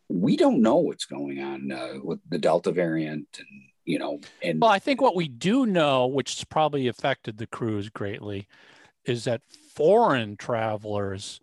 we 0.09 0.37
don't 0.37 0.61
know 0.61 0.75
what's 0.77 1.05
going 1.05 1.41
on 1.41 1.71
uh, 1.71 1.93
with 2.03 2.19
the 2.29 2.37
Delta 2.37 2.71
variant 2.71 3.27
and 3.39 3.47
you 3.85 3.99
know, 3.99 4.19
and 4.41 4.59
Well, 4.59 4.71
I 4.71 4.79
think 4.79 5.01
what 5.01 5.15
we 5.15 5.27
do 5.27 5.65
know, 5.65 6.07
which 6.07 6.35
has 6.35 6.43
probably 6.43 6.87
affected 6.87 7.37
the 7.37 7.47
cruise 7.47 7.89
greatly, 7.89 8.47
is 9.05 9.25
that 9.25 9.41
foreign 9.75 10.37
travelers 10.37 11.39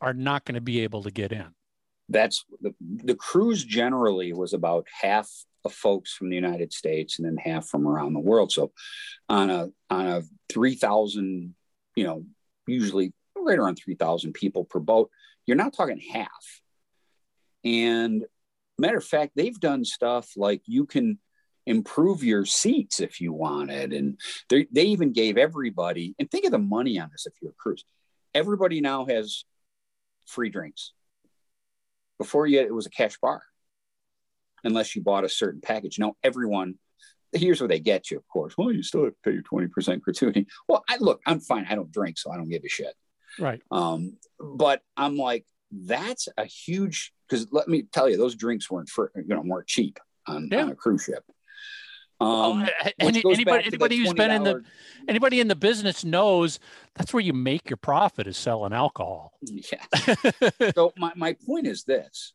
are 0.00 0.14
not 0.14 0.44
going 0.44 0.54
to 0.54 0.60
be 0.60 0.80
able 0.80 1.02
to 1.02 1.10
get 1.10 1.32
in. 1.32 1.48
that's 2.08 2.44
the, 2.62 2.74
the 2.80 3.14
cruise 3.14 3.62
generally 3.64 4.32
was 4.32 4.54
about 4.54 4.86
half 5.02 5.30
of 5.64 5.72
folks 5.72 6.14
from 6.14 6.30
the 6.30 6.36
United 6.36 6.72
States 6.72 7.18
and 7.18 7.26
then 7.26 7.36
half 7.36 7.66
from 7.68 7.86
around 7.86 8.14
the 8.14 8.20
world. 8.20 8.50
So 8.50 8.72
on 9.28 9.50
a 9.50 9.68
on 9.90 10.06
a 10.06 10.22
three 10.48 10.76
thousand, 10.76 11.54
you 11.94 12.04
know, 12.04 12.24
usually 12.68 13.12
right 13.36 13.58
around 13.58 13.76
three 13.76 13.94
thousand 13.94 14.34
people 14.34 14.64
per 14.64 14.80
boat, 14.80 15.10
you're 15.46 15.56
not 15.56 15.72
talking 15.72 16.00
half. 16.12 16.60
And 17.64 18.24
matter 18.78 18.98
of 18.98 19.04
fact, 19.04 19.32
they've 19.34 19.58
done 19.58 19.84
stuff 19.84 20.30
like 20.36 20.62
you 20.66 20.86
can 20.86 21.18
improve 21.66 22.24
your 22.24 22.46
seats 22.46 23.00
if 23.00 23.20
you 23.20 23.32
wanted, 23.32 23.92
and 23.92 24.18
they 24.48 24.66
they 24.72 24.84
even 24.84 25.12
gave 25.12 25.36
everybody. 25.36 26.14
And 26.18 26.30
think 26.30 26.44
of 26.44 26.50
the 26.50 26.58
money 26.58 26.98
on 26.98 27.10
this 27.12 27.26
if 27.26 27.34
you're 27.40 27.50
a 27.52 27.54
cruise. 27.54 27.84
Everybody 28.34 28.80
now 28.80 29.06
has 29.06 29.44
free 30.26 30.50
drinks. 30.50 30.92
Before 32.18 32.46
you, 32.46 32.60
it 32.60 32.74
was 32.74 32.86
a 32.86 32.90
cash 32.90 33.16
bar, 33.20 33.42
unless 34.64 34.96
you 34.96 35.02
bought 35.02 35.24
a 35.24 35.28
certain 35.28 35.60
package. 35.60 35.98
Now 35.98 36.16
everyone, 36.22 36.78
here's 37.32 37.60
where 37.60 37.68
they 37.68 37.80
get 37.80 38.10
you. 38.10 38.16
Of 38.18 38.28
course, 38.28 38.54
well, 38.56 38.72
you 38.72 38.82
still 38.82 39.04
have 39.04 39.12
to 39.12 39.18
pay 39.24 39.32
your 39.32 39.42
twenty 39.42 39.68
percent 39.68 40.02
gratuity. 40.02 40.46
Well, 40.68 40.84
I 40.88 40.96
look, 40.98 41.20
I'm 41.26 41.40
fine. 41.40 41.66
I 41.68 41.74
don't 41.74 41.92
drink, 41.92 42.18
so 42.18 42.30
I 42.30 42.36
don't 42.36 42.48
give 42.48 42.62
a 42.64 42.68
shit. 42.68 42.94
Right. 43.38 43.60
Um, 43.70 44.16
but 44.40 44.82
I'm 44.96 45.16
like, 45.16 45.44
that's 45.70 46.28
a 46.36 46.44
huge 46.44 47.12
because 47.28 47.46
let 47.52 47.68
me 47.68 47.82
tell 47.92 48.08
you, 48.08 48.16
those 48.16 48.34
drinks 48.34 48.70
weren't 48.70 48.88
for 48.88 49.12
you 49.16 49.34
know 49.34 49.42
weren't 49.44 49.66
cheap 49.66 49.98
on, 50.26 50.48
Yeah. 50.50 50.62
on 50.62 50.70
a 50.70 50.74
cruise 50.74 51.04
ship. 51.04 51.24
Um, 52.20 52.62
a- 52.84 53.00
any, 53.00 53.18
anybody, 53.24 53.44
back 53.44 53.64
to 53.64 53.70
the 53.70 53.74
anybody 53.76 53.96
who's 53.98 54.12
been 54.12 54.32
in 54.32 54.42
the 54.42 54.64
anybody 55.06 55.38
in 55.40 55.46
the 55.46 55.54
business 55.54 56.04
knows 56.04 56.58
that's 56.96 57.14
where 57.14 57.20
you 57.22 57.32
make 57.32 57.70
your 57.70 57.76
profit 57.76 58.26
is 58.26 58.36
selling 58.36 58.72
alcohol. 58.72 59.34
yeah. 59.42 59.84
so 60.74 60.92
my, 60.96 61.12
my 61.14 61.36
point 61.46 61.68
is 61.68 61.84
this 61.84 62.32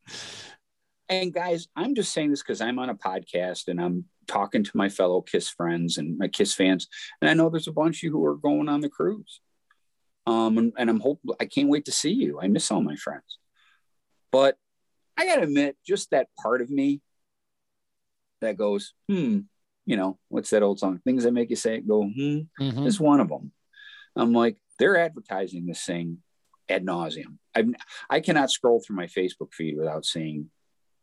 and 1.10 1.34
guys 1.34 1.68
i'm 1.76 1.96
just 1.96 2.14
saying 2.14 2.30
this 2.30 2.42
because 2.42 2.62
i'm 2.62 2.80
on 2.80 2.90
a 2.90 2.96
podcast 2.96 3.68
and 3.68 3.82
i'm 3.82 4.06
talking 4.28 4.64
to 4.64 4.72
my 4.76 4.90
fellow 4.90 5.22
kiss 5.22 5.50
friends 5.50 5.98
and 5.98 6.18
my 6.18 6.28
kiss 6.28 6.54
fans 6.54 6.88
and 7.22 7.30
i 7.30 7.34
know 7.34 7.50
there's 7.50 7.68
a 7.68 7.72
bunch 7.72 7.98
of 8.00 8.04
you 8.04 8.12
who 8.12 8.24
are 8.26 8.36
going 8.36 8.70
on 8.70 8.82
the 8.82 8.90
cruise 8.90 9.40
um 10.26 10.58
and, 10.58 10.74
and 10.78 10.90
i'm 10.90 11.00
hope 11.00 11.20
i 11.40 11.46
can't 11.46 11.70
wait 11.70 11.86
to 11.86 11.92
see 11.92 12.12
you 12.12 12.40
i 12.42 12.48
miss 12.48 12.72
all 12.72 12.82
my 12.82 12.96
friends 12.96 13.38
but 14.32 14.58
i 15.18 15.26
gotta 15.26 15.44
admit 15.44 15.76
just 15.86 16.10
that 16.12 16.28
part 16.42 16.62
of 16.62 16.70
me 16.70 17.02
that 18.42 18.58
goes 18.58 18.94
hmm 19.10 19.40
you 19.86 19.98
know 19.98 20.18
what's 20.30 20.50
that 20.52 20.64
old 20.64 20.80
song 20.80 21.00
things 21.04 21.24
that 21.24 21.34
make 21.34 21.50
you 21.50 21.56
say 21.56 21.76
it 21.76 21.88
go 21.88 22.04
hmm 22.04 22.40
Mhm. 22.60 22.86
is 22.88 23.00
one 23.00 23.20
of 23.20 23.30
them. 23.30 23.52
I'm 24.16 24.32
like, 24.32 24.58
they're 24.78 24.98
advertising 24.98 25.66
this 25.66 25.84
thing 25.84 26.20
ad 26.70 26.86
nauseum. 26.86 27.38
I 27.56 27.66
I 28.10 28.20
cannot 28.20 28.52
scroll 28.52 28.80
through 28.80 28.96
my 28.96 29.08
Facebook 29.08 29.54
feed 29.54 29.76
without 29.78 30.06
seeing 30.06 30.52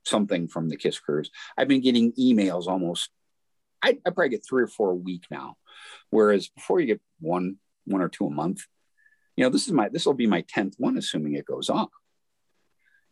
something 0.05 0.49
from 0.49 0.69
the 0.69 0.77
Kiss 0.77 0.99
Cruise. 0.99 1.31
I've 1.57 1.69
been 1.69 1.81
getting 1.81 2.13
emails 2.13 2.67
almost. 2.67 3.11
I, 3.83 3.99
I 4.07 4.11
probably 4.11 4.31
get 4.31 4.45
three 4.47 4.63
or 4.63 4.69
four 4.69 4.91
a 4.91 4.95
week 4.95 5.25
now, 5.31 5.57
whereas 6.11 6.49
before 6.49 6.81
you 6.81 6.87
get 6.87 7.01
one 7.21 7.57
one 7.87 8.03
or 8.03 8.09
two 8.09 8.27
a 8.27 8.31
month. 8.31 8.63
You 9.37 9.45
know, 9.45 9.51
this 9.51 9.67
is 9.67 9.73
my 9.73 9.89
this 9.89 10.07
will 10.07 10.15
be 10.15 10.27
my 10.27 10.43
tenth 10.43 10.75
one, 10.79 10.99
assuming 10.99 11.35
it 11.35 11.47
goes 11.47 11.71
on. 11.71 11.89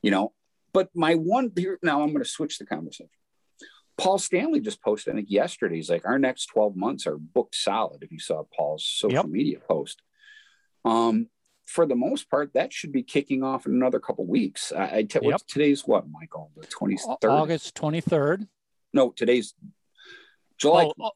You 0.02 0.10
know, 0.10 0.32
but 0.72 0.90
my 0.94 1.14
one 1.14 1.52
here 1.56 1.78
now 1.82 2.02
I'm 2.02 2.12
going 2.12 2.22
to 2.22 2.28
switch 2.28 2.58
the 2.58 2.66
conversation. 2.66 3.10
Paul 3.96 4.18
Stanley 4.18 4.60
just 4.60 4.80
posted, 4.80 5.12
I 5.12 5.16
think 5.16 5.28
yesterday, 5.28 5.74
he's 5.76 5.90
like, 5.90 6.06
our 6.06 6.20
next 6.20 6.46
12 6.46 6.76
months 6.76 7.06
are 7.08 7.18
booked 7.18 7.56
solid. 7.56 8.04
If 8.04 8.12
you 8.12 8.20
saw 8.20 8.44
Paul's 8.56 8.86
social 8.86 9.24
Yep. 9.24 9.26
media 9.26 9.58
post, 9.58 10.00
um, 10.84 11.28
for 11.68 11.84
the 11.84 11.94
most 11.94 12.30
part, 12.30 12.54
that 12.54 12.72
should 12.72 12.92
be 12.92 13.02
kicking 13.02 13.42
off 13.42 13.66
in 13.66 13.72
another 13.72 14.00
couple 14.00 14.26
weeks. 14.26 14.72
I, 14.72 14.96
I 14.96 15.02
tell 15.02 15.22
Yep. 15.22 15.42
today's 15.46 15.86
what, 15.86 16.08
Michael? 16.08 16.50
The 16.56 16.66
23rd? 16.66 17.30
August 17.30 17.74
23rd. 17.74 18.48
No, 18.94 19.10
today's 19.10 19.54
July. 20.56 20.84
Oh, 20.84 20.94
oh, 20.98 21.10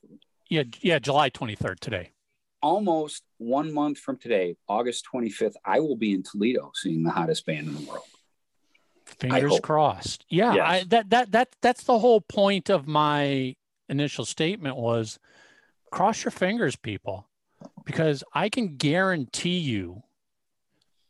yeah, 0.50 0.64
yeah, 0.82 0.98
July 0.98 1.30
23rd 1.30 1.80
today. 1.80 2.10
Almost 2.60 3.22
one 3.38 3.72
month 3.72 3.98
from 3.98 4.18
today, 4.18 4.56
August 4.68 5.06
25th, 5.12 5.54
I 5.64 5.80
will 5.80 5.96
be 5.96 6.12
in 6.12 6.22
Toledo 6.22 6.70
seeing 6.74 7.02
the 7.02 7.10
hottest 7.10 7.46
band 7.46 7.68
in 7.68 7.74
the 7.74 7.90
world. 7.90 8.04
Fingers 9.06 9.58
crossed. 9.60 10.26
Yeah, 10.28 10.54
Yes. 10.54 10.68
I, 10.68 10.84
that 10.84 11.10
that 11.10 11.32
that 11.32 11.56
that's 11.60 11.84
the 11.84 11.98
whole 11.98 12.20
point 12.20 12.68
of 12.70 12.86
my 12.86 13.56
initial 13.88 14.24
statement 14.24 14.76
was 14.76 15.18
cross 15.90 16.24
your 16.24 16.30
fingers, 16.30 16.76
people, 16.76 17.26
because 17.84 18.22
I 18.32 18.48
can 18.48 18.76
guarantee 18.76 19.58
you 19.58 20.02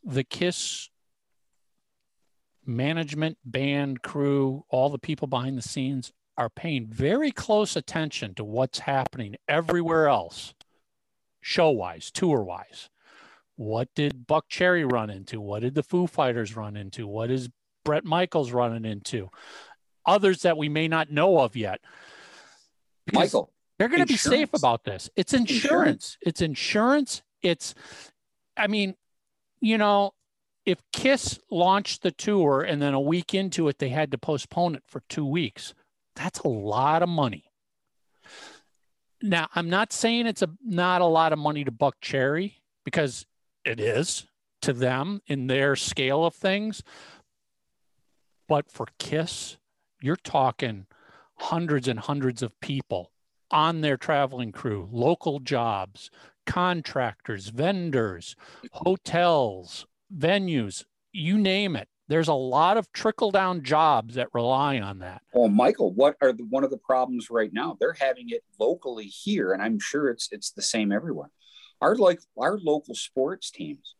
the 0.05 0.25
Kiss 0.25 0.89
management, 2.65 3.39
band, 3.45 4.03
crew, 4.03 4.65
all 4.69 4.89
the 4.89 4.99
people 4.99 5.27
behind 5.29 5.59
the 5.59 5.63
scenes 5.63 6.13
are 6.37 6.49
paying 6.49 6.87
very 6.87 7.31
close 7.31 7.77
attention 7.77 8.35
to 8.35 8.45
what's 8.45 8.81
happening 8.81 9.37
everywhere 9.49 10.09
else, 10.09 10.55
show 11.41 11.71
wise, 11.71 12.11
tour 12.11 12.43
wise. 12.43 12.89
What 13.57 13.89
did 13.95 14.27
Buckcherry 14.27 14.91
run 14.91 15.11
into? 15.11 15.41
What 15.41 15.61
did 15.61 15.75
the 15.75 15.83
Foo 15.83 16.07
Fighters 16.07 16.57
run 16.57 16.77
into? 16.77 17.07
What 17.07 17.31
is 17.31 17.51
Bret 17.85 18.05
Michaels 18.05 18.51
running 18.53 18.85
into? 18.91 19.29
Others 20.07 20.43
that 20.43 20.57
we 20.57 20.69
may 20.69 20.89
not 20.89 21.11
know 21.11 21.39
of 21.39 21.55
yet. 21.55 21.81
Because 23.05 23.35
Michael, 23.35 23.53
they're 23.79 23.89
going 23.89 24.01
to 24.01 24.07
be 24.07 24.17
safe 24.17 24.55
about 24.55 24.85
this. 24.85 25.11
It's 25.17 25.35
insurance. 25.35 26.17
It's 26.23 26.41
insurance. 26.41 27.23
It's, 27.43 27.75
I 28.57 28.69
mean, 28.69 28.95
you 29.63 29.79
know, 29.79 30.13
if 30.67 30.83
Kiss 30.93 31.39
launched 31.51 32.03
the 32.03 32.11
tour 32.11 32.63
and 32.63 32.83
then 32.83 32.95
a 32.95 33.01
week 33.01 33.33
into 33.33 33.69
it, 33.69 33.79
they 33.79 33.89
had 33.89 34.11
to 34.11 34.19
postpone 34.19 34.75
it 34.75 34.83
for 34.87 35.03
two 35.09 35.25
weeks, 35.25 35.73
that's 36.15 36.41
a 36.41 36.49
lot 36.49 37.03
of 37.03 37.09
money. 37.09 37.45
Now, 39.23 39.49
I'm 39.55 39.71
not 39.71 39.93
saying 39.93 40.27
it's 40.27 40.43
a 40.43 40.51
not 40.65 41.01
a 41.01 41.07
lot 41.07 41.33
of 41.33 41.39
money 41.39 41.65
to 41.65 41.71
Buckcherry 41.71 42.55
because 42.85 43.25
it 43.65 43.79
is 43.79 44.27
to 44.63 44.73
them 44.73 45.23
in 45.27 45.47
their 45.47 45.77
scale 45.77 46.25
of 46.25 46.35
things. 46.35 46.83
But 48.49 48.71
for 48.71 48.87
Kiss, 48.99 49.59
you're 50.01 50.17
talking 50.17 50.87
hundreds 51.37 51.87
and 51.87 52.01
hundreds 52.01 52.43
of 52.43 52.61
people 52.61 53.13
on 53.53 53.81
their 53.81 53.97
traveling 53.97 54.51
crew, 54.51 54.89
local 54.91 55.39
jobs, 55.39 56.11
contractors, 56.47 57.49
vendors, 57.49 58.37
hotels, 58.73 59.87
venues, 60.17 60.85
you 61.13 61.39
name 61.39 61.77
it. 61.77 61.89
There's 62.09 62.29
a 62.29 62.35
lot 62.35 62.77
of 62.77 62.93
trickle 62.93 63.31
down 63.31 63.63
jobs 63.63 64.17
that 64.17 64.29
rely 64.35 64.81
on 64.81 64.99
that. 64.99 65.23
Well, 65.33 65.49
Michael, 65.49 65.93
what 65.95 66.17
are 66.21 66.33
the, 66.33 66.45
one 66.45 66.65
of 66.65 66.71
the 66.71 66.77
problems 66.77 67.31
right 67.31 67.51
now? 67.53 67.77
They're 67.81 67.97
having 67.99 68.29
it 68.31 68.43
locally 68.59 69.07
here, 69.07 69.53
and 69.53 69.63
I'm 69.63 69.79
sure 69.79 70.11
it's 70.11 70.29
it's 70.31 70.51
the 70.51 70.63
same 70.63 70.93
everywhere. 70.93 71.31
Our 71.81 71.97
like 71.97 72.21
our 72.39 72.59
local 72.59 72.95
sports 72.95 73.51
teams 73.51 73.95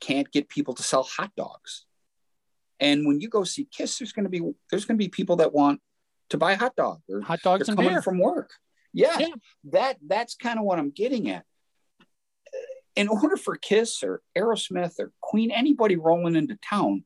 can't 0.00 0.30
get 0.30 0.48
people 0.48 0.74
to 0.74 0.82
sell 0.82 1.04
hot 1.04 1.30
dogs, 1.36 1.86
and 2.80 3.06
when 3.06 3.20
you 3.20 3.28
go 3.28 3.44
see 3.44 3.66
Kiss, 3.70 3.98
there's 3.98 4.12
going 4.12 4.24
to 4.24 4.30
be 4.30 4.40
there's 4.70 4.84
going 4.84 4.98
to 4.98 5.02
be 5.04 5.08
people 5.08 5.36
that 5.36 5.54
want 5.54 5.80
to 6.30 6.36
buy 6.36 6.54
hot 6.54 6.76
dog. 6.76 7.00
They're, 7.08 7.20
Hot 7.22 7.40
dogs 7.40 7.68
and 7.68 7.76
coming 7.78 7.92
beer. 7.92 8.02
from 8.02 8.18
work. 8.18 8.50
Yeah, 8.92 9.18
Yeah. 9.18 9.28
that 9.72 9.96
that's 10.06 10.34
kind 10.34 10.58
of 10.58 10.64
what 10.64 10.78
I'm 10.78 10.90
getting 10.90 11.30
at. 11.30 11.44
In 12.96 13.08
order 13.08 13.36
for 13.36 13.56
Kiss 13.56 14.02
or 14.02 14.22
Aerosmith 14.36 14.94
or 15.00 15.10
Queen, 15.20 15.50
anybody 15.50 15.96
rolling 15.96 16.36
into 16.36 16.56
town, 16.56 17.04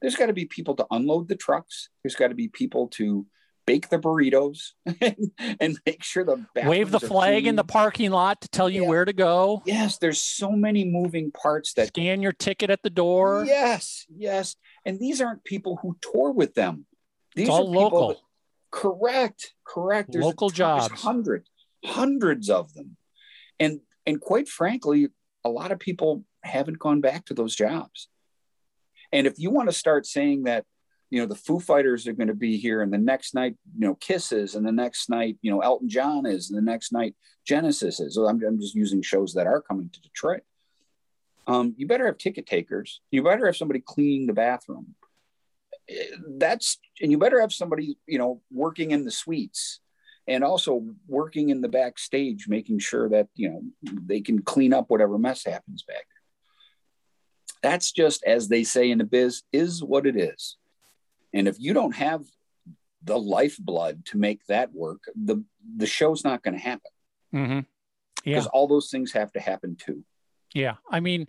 there's 0.00 0.16
got 0.16 0.26
to 0.26 0.32
be 0.34 0.44
people 0.44 0.74
to 0.76 0.86
unload 0.90 1.28
the 1.28 1.36
trucks. 1.36 1.88
There's 2.02 2.14
got 2.16 2.28
to 2.28 2.34
be 2.34 2.48
people 2.48 2.88
to 2.88 3.26
bake 3.66 3.88
the 3.88 3.98
burritos 3.98 4.72
and, 5.00 5.30
and 5.60 5.78
make 5.86 6.02
sure 6.02 6.22
the 6.24 6.44
Wave 6.66 6.90
the 6.90 7.00
flag 7.00 7.46
in 7.46 7.56
the 7.56 7.64
parking 7.64 8.10
lot 8.10 8.42
to 8.42 8.48
tell 8.48 8.68
you 8.68 8.82
Yeah. 8.82 8.88
where 8.88 9.04
to 9.06 9.14
go. 9.14 9.62
Yes, 9.64 9.96
there's 9.96 10.20
so 10.20 10.50
many 10.50 10.84
moving 10.84 11.30
parts 11.32 11.72
that. 11.74 11.86
Scan 11.88 12.20
your 12.20 12.32
ticket 12.32 12.68
at 12.68 12.82
the 12.82 12.90
door. 12.90 13.44
Yes, 13.46 14.04
yes, 14.14 14.56
and 14.84 15.00
these 15.00 15.22
aren't 15.22 15.44
people 15.44 15.78
who 15.80 15.96
tour 16.02 16.32
with 16.32 16.52
them. 16.54 16.84
These 17.34 17.48
are 17.48 17.60
people 17.62 17.72
local. 17.72 18.08
that- 18.08 18.18
correct, 18.70 19.54
correct. 19.66 20.12
There's 20.12 20.22
a 20.24 20.28
Local 20.28 20.48
there's 20.50 20.58
jobs. 20.58 21.00
hundreds, 21.00 21.48
hundreds 21.84 22.50
of 22.50 22.74
them, 22.74 22.96
and 23.58 23.80
and 24.06 24.20
quite 24.20 24.48
frankly, 24.48 25.08
a 25.44 25.48
lot 25.48 25.72
of 25.72 25.78
people 25.78 26.24
haven't 26.42 26.78
gone 26.78 27.00
back 27.00 27.26
to 27.26 27.34
those 27.34 27.54
jobs. 27.54 28.08
And 29.12 29.26
if 29.26 29.38
you 29.38 29.50
want 29.50 29.68
to 29.68 29.72
start 29.74 30.06
saying 30.06 30.44
that, 30.44 30.64
you 31.10 31.20
know, 31.20 31.26
the 31.26 31.34
Foo 31.34 31.60
Fighters 31.60 32.08
are 32.08 32.12
going 32.12 32.28
to 32.28 32.34
be 32.34 32.56
here, 32.56 32.82
and 32.82 32.92
the 32.92 32.98
next 32.98 33.34
night, 33.34 33.54
you 33.78 33.86
know, 33.86 33.94
Kisses, 33.94 34.54
and 34.54 34.66
the 34.66 34.72
next 34.72 35.08
night, 35.08 35.36
you 35.42 35.50
know, 35.50 35.60
Elton 35.60 35.88
John 35.88 36.26
is, 36.26 36.50
and 36.50 36.58
the 36.58 36.70
next 36.70 36.92
night, 36.92 37.14
Genesis 37.46 38.00
is. 38.00 38.16
I'm, 38.16 38.42
I'm 38.42 38.58
just 38.58 38.74
using 38.74 39.02
shows 39.02 39.34
that 39.34 39.46
are 39.46 39.60
coming 39.60 39.90
to 39.90 40.00
Detroit. 40.00 40.42
Um, 41.46 41.74
you 41.76 41.86
better 41.86 42.06
have 42.06 42.18
ticket 42.18 42.46
takers. 42.46 43.00
You 43.10 43.22
better 43.22 43.46
have 43.46 43.56
somebody 43.56 43.80
cleaning 43.80 44.26
the 44.26 44.32
bathroom. 44.32 44.94
Eh, 45.88 46.06
That's 46.38 46.78
and 47.00 47.10
you 47.10 47.18
better 47.18 47.40
have 47.40 47.52
somebody, 47.52 47.96
you 48.06 48.18
know, 48.18 48.40
working 48.50 48.90
in 48.90 49.04
the 49.04 49.10
suites 49.10 49.80
and 50.26 50.42
also 50.42 50.84
working 51.06 51.50
in 51.50 51.60
the 51.60 51.68
backstage, 51.68 52.48
making 52.48 52.78
sure 52.78 53.08
that 53.08 53.28
you 53.34 53.50
know 53.50 53.62
they 53.82 54.20
can 54.20 54.42
clean 54.42 54.72
up 54.72 54.86
whatever 54.88 55.18
mess 55.18 55.44
happens 55.44 55.82
back 55.82 55.96
there. 55.96 57.70
That's 57.70 57.92
just 57.92 58.24
as 58.24 58.48
they 58.48 58.64
say 58.64 58.90
in 58.90 58.98
the 58.98 59.04
biz, 59.04 59.42
is 59.52 59.82
what 59.82 60.06
it 60.06 60.16
is. 60.16 60.56
And 61.32 61.48
if 61.48 61.56
you 61.58 61.74
don't 61.74 61.94
have 61.94 62.24
the 63.02 63.18
lifeblood 63.18 64.06
to 64.06 64.18
make 64.18 64.44
that 64.46 64.72
work, 64.72 65.02
the 65.14 65.44
the 65.76 65.86
show's 65.86 66.24
not 66.24 66.42
going 66.42 66.54
to 66.54 66.60
happen. 66.60 66.90
Mm-hmm. 67.34 67.60
Because 68.24 68.46
all 68.46 68.66
those 68.66 68.90
things 68.90 69.12
have 69.12 69.32
to 69.32 69.40
happen 69.40 69.76
too. 69.76 70.02
Yeah. 70.54 70.76
I 70.90 71.00
mean, 71.00 71.28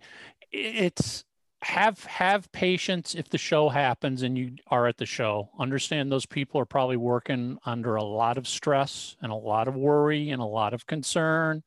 it's 0.50 1.24
have 1.62 2.04
have 2.04 2.50
patience 2.52 3.14
if 3.14 3.28
the 3.28 3.38
show 3.38 3.68
happens 3.68 4.22
and 4.22 4.36
you 4.36 4.56
are 4.68 4.86
at 4.86 4.98
the 4.98 5.06
show. 5.06 5.50
Understand 5.58 6.12
those 6.12 6.26
people 6.26 6.60
are 6.60 6.66
probably 6.66 6.96
working 6.96 7.58
under 7.64 7.96
a 7.96 8.04
lot 8.04 8.36
of 8.36 8.46
stress 8.46 9.16
and 9.22 9.32
a 9.32 9.36
lot 9.36 9.66
of 9.66 9.74
worry 9.74 10.30
and 10.30 10.42
a 10.42 10.46
lot 10.46 10.74
of 10.74 10.86
concern. 10.86 11.62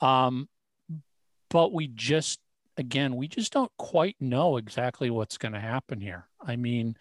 Um, 0.00 0.48
but 1.50 1.72
we 1.72 1.86
just 1.86 2.40
again, 2.76 3.16
we 3.16 3.28
just 3.28 3.52
don't 3.52 3.72
quite 3.78 4.16
know 4.20 4.56
exactly 4.56 5.08
what's 5.08 5.38
going 5.38 5.54
to 5.54 5.60
happen 5.60 6.00
here. 6.00 6.26
I 6.40 6.56
mean, 6.56 6.96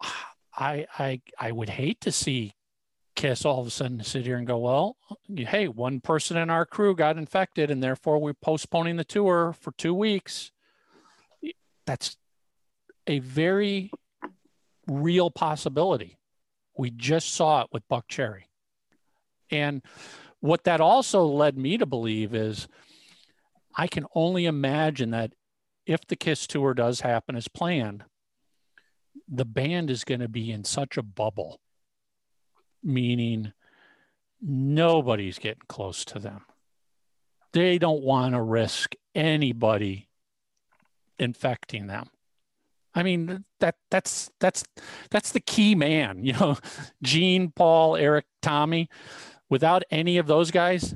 I 0.54 0.86
I 0.98 1.22
I 1.38 1.52
would 1.52 1.70
hate 1.70 2.00
to 2.02 2.12
see 2.12 2.54
Kiss 3.14 3.44
all 3.44 3.60
of 3.60 3.66
a 3.66 3.70
sudden 3.70 4.02
sit 4.04 4.24
here 4.24 4.36
and 4.36 4.46
go, 4.46 4.58
well, 4.58 4.96
hey, 5.34 5.68
one 5.68 6.00
person 6.00 6.36
in 6.36 6.50
our 6.50 6.64
crew 6.64 6.94
got 6.94 7.16
infected 7.18 7.70
and 7.70 7.82
therefore 7.82 8.18
we're 8.18 8.34
postponing 8.34 8.96
the 8.96 9.04
tour 9.04 9.54
for 9.58 9.72
two 9.72 9.94
weeks. 9.94 10.50
That's 11.86 12.16
a 13.06 13.18
very 13.18 13.90
real 14.86 15.30
possibility. 15.30 16.18
We 16.76 16.90
just 16.90 17.34
saw 17.34 17.62
it 17.62 17.68
with 17.72 17.88
Buckcherry. 17.88 18.44
And 19.50 19.82
what 20.40 20.64
that 20.64 20.80
also 20.80 21.24
led 21.24 21.56
me 21.58 21.78
to 21.78 21.86
believe 21.86 22.34
is 22.34 22.68
I 23.76 23.86
can 23.86 24.06
only 24.14 24.46
imagine 24.46 25.10
that 25.10 25.32
if 25.86 26.06
the 26.06 26.16
Kiss 26.16 26.46
tour 26.46 26.74
does 26.74 27.00
happen 27.00 27.36
as 27.36 27.48
planned, 27.48 28.04
the 29.28 29.44
band 29.44 29.90
is 29.90 30.04
going 30.04 30.20
to 30.20 30.28
be 30.28 30.50
in 30.50 30.64
such 30.64 30.96
a 30.96 31.02
bubble, 31.02 31.60
meaning 32.82 33.52
nobody's 34.40 35.38
getting 35.38 35.62
close 35.68 36.04
to 36.06 36.18
them. 36.18 36.44
They 37.52 37.78
don't 37.78 38.02
want 38.02 38.34
to 38.34 38.42
risk 38.42 38.94
anybody 39.14 40.08
infecting 41.22 41.86
them. 41.86 42.08
I 42.94 43.02
mean 43.02 43.44
that 43.60 43.76
that's 43.90 44.30
that's 44.38 44.64
that's 45.10 45.32
the 45.32 45.40
key 45.40 45.74
man, 45.74 46.24
you 46.24 46.34
know, 46.34 46.58
Gene, 47.02 47.52
Paul, 47.54 47.96
Eric, 47.96 48.26
Tommy. 48.42 48.88
Without 49.48 49.82
any 49.90 50.16
of 50.16 50.26
those 50.26 50.50
guys, 50.50 50.94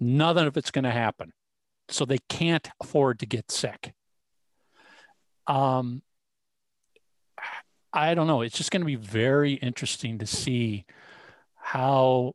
nothing 0.00 0.46
of 0.46 0.56
it's 0.56 0.72
going 0.72 0.84
to 0.84 0.90
happen. 0.90 1.32
So 1.88 2.04
they 2.04 2.18
can't 2.28 2.68
afford 2.80 3.20
to 3.20 3.26
get 3.26 3.50
sick. 3.52 3.92
Um, 5.46 6.02
I 7.92 8.14
don't 8.14 8.26
know. 8.26 8.40
It's 8.42 8.56
just 8.56 8.70
going 8.70 8.80
to 8.80 8.86
be 8.86 8.96
very 8.96 9.54
interesting 9.54 10.18
to 10.18 10.26
see 10.26 10.84
how 11.54 12.34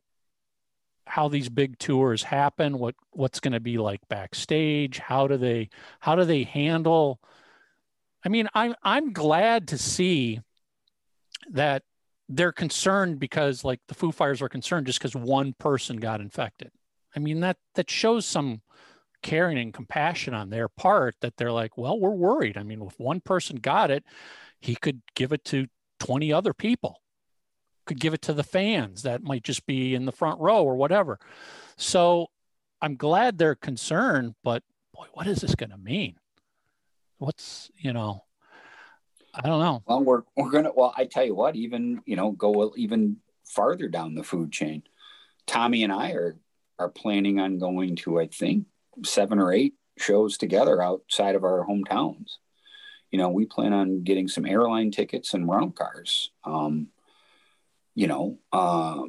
how 1.08 1.28
these 1.28 1.48
big 1.48 1.78
tours 1.78 2.22
happen. 2.22 2.78
What 2.78 2.94
what's 3.10 3.40
going 3.40 3.52
to 3.52 3.60
be 3.60 3.78
like 3.78 4.00
backstage? 4.08 4.98
How 4.98 5.26
do 5.26 5.36
they 5.36 5.70
how 6.00 6.14
do 6.14 6.24
they 6.24 6.44
handle? 6.44 7.20
I 8.24 8.28
mean, 8.28 8.48
I'm 8.54 8.74
I'm 8.82 9.12
glad 9.12 9.68
to 9.68 9.78
see 9.78 10.40
that 11.50 11.82
they're 12.28 12.52
concerned 12.52 13.18
because 13.18 13.64
like 13.64 13.80
the 13.88 13.94
Foo 13.94 14.12
Fighters 14.12 14.42
are 14.42 14.48
concerned 14.48 14.86
just 14.86 14.98
because 14.98 15.14
one 15.14 15.54
person 15.54 15.96
got 15.96 16.20
infected. 16.20 16.70
I 17.16 17.20
mean 17.20 17.40
that 17.40 17.56
that 17.74 17.90
shows 17.90 18.26
some 18.26 18.62
caring 19.22 19.58
and 19.58 19.74
compassion 19.74 20.34
on 20.34 20.50
their 20.50 20.68
part 20.68 21.16
that 21.20 21.36
they're 21.36 21.52
like, 21.52 21.76
well, 21.76 21.98
we're 21.98 22.10
worried. 22.10 22.56
I 22.56 22.62
mean, 22.62 22.82
if 22.82 22.98
one 22.98 23.20
person 23.20 23.56
got 23.56 23.90
it, 23.90 24.04
he 24.60 24.76
could 24.76 25.02
give 25.14 25.32
it 25.32 25.44
to 25.46 25.66
20 26.00 26.32
other 26.32 26.54
people, 26.54 27.00
could 27.88 27.98
give 27.98 28.14
it 28.14 28.22
to 28.22 28.32
the 28.32 28.44
fans 28.44 29.02
that 29.02 29.22
might 29.22 29.42
just 29.42 29.66
be 29.66 29.94
in 29.94 30.04
the 30.04 30.12
front 30.12 30.40
row 30.40 30.62
or 30.62 30.76
whatever. 30.76 31.18
So 31.76 32.28
I'm 32.80 32.94
glad 32.96 33.38
they're 33.38 33.56
concerned, 33.56 34.34
but 34.44 34.62
boy, 34.94 35.06
what 35.14 35.26
is 35.26 35.40
this 35.40 35.56
going 35.56 35.70
to 35.70 35.78
mean? 35.78 36.16
What's, 37.18 37.70
you 37.76 37.92
know, 37.92 38.24
I 39.34 39.40
don't 39.40 39.60
know. 39.60 39.82
Well, 39.86 40.04
we're 40.04 40.22
we're 40.36 40.50
gonna. 40.50 40.70
Well, 40.74 40.94
I 40.96 41.04
tell 41.04 41.24
you 41.24 41.34
what. 41.34 41.54
Even 41.54 42.02
you 42.06 42.16
know, 42.16 42.32
go 42.32 42.72
even 42.76 43.18
farther 43.44 43.88
down 43.88 44.14
the 44.14 44.24
food 44.24 44.52
chain. 44.52 44.82
Tommy 45.46 45.84
and 45.84 45.92
I 45.92 46.12
are 46.12 46.36
are 46.78 46.88
planning 46.88 47.38
on 47.40 47.58
going 47.58 47.96
to, 47.96 48.20
I 48.20 48.26
think, 48.26 48.66
seven 49.04 49.38
or 49.38 49.52
eight 49.52 49.74
shows 49.98 50.38
together 50.38 50.82
outside 50.82 51.34
of 51.34 51.44
our 51.44 51.66
hometowns. 51.66 52.36
You 53.10 53.18
know, 53.18 53.28
we 53.28 53.46
plan 53.46 53.72
on 53.72 54.02
getting 54.02 54.28
some 54.28 54.46
airline 54.46 54.90
tickets 54.90 55.34
and 55.34 55.48
rental 55.48 55.70
cars. 55.70 56.30
Um, 56.44 56.88
you 57.98 58.06
know, 58.06 58.38
uh, 58.52 59.02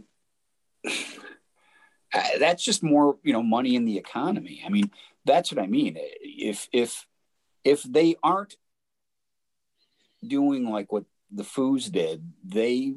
that's 2.40 2.64
just 2.64 2.82
more, 2.82 3.18
you 3.22 3.34
know, 3.34 3.44
money 3.44 3.76
in 3.76 3.86
the 3.86 4.00
economy. 4.00 4.64
I 4.66 4.70
mean, 4.70 4.90
that's 5.26 5.52
what 5.52 5.64
I 5.64 5.68
mean. 5.68 5.96
If 5.96 6.68
if 6.74 7.06
if 7.64 7.84
they 7.84 8.16
aren't 8.24 8.56
doing 10.26 10.68
like 10.68 10.92
what 10.92 11.04
the 11.32 11.44
Foos 11.44 11.92
did, 11.92 12.34
they 12.44 12.96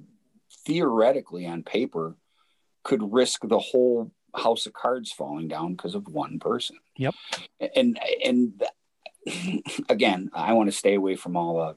theoretically 0.67 1.47
on 1.47 1.63
paper 1.63 2.17
could 2.85 3.13
risk 3.13 3.47
the 3.47 3.59
whole 3.59 4.13
house 4.35 4.65
of 4.65 4.73
cards 4.73 5.13
falling 5.13 5.49
down 5.49 5.73
because 5.73 5.95
of 5.95 6.09
one 6.09 6.39
person. 6.39 6.79
Yep. 6.97 7.15
And 7.77 8.01
and 8.25 8.63
again, 9.91 10.31
I 10.33 10.55
want 10.55 10.71
to 10.71 10.77
stay 10.77 10.95
away 10.95 11.17
from 11.17 11.37
all 11.37 11.61
of 11.61 11.77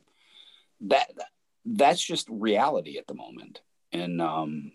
that. 0.88 1.10
That's 1.66 2.02
just 2.02 2.30
reality 2.30 2.98
at 2.98 3.08
the 3.08 3.16
moment, 3.16 3.60
and 4.00 4.22
um, 4.22 4.72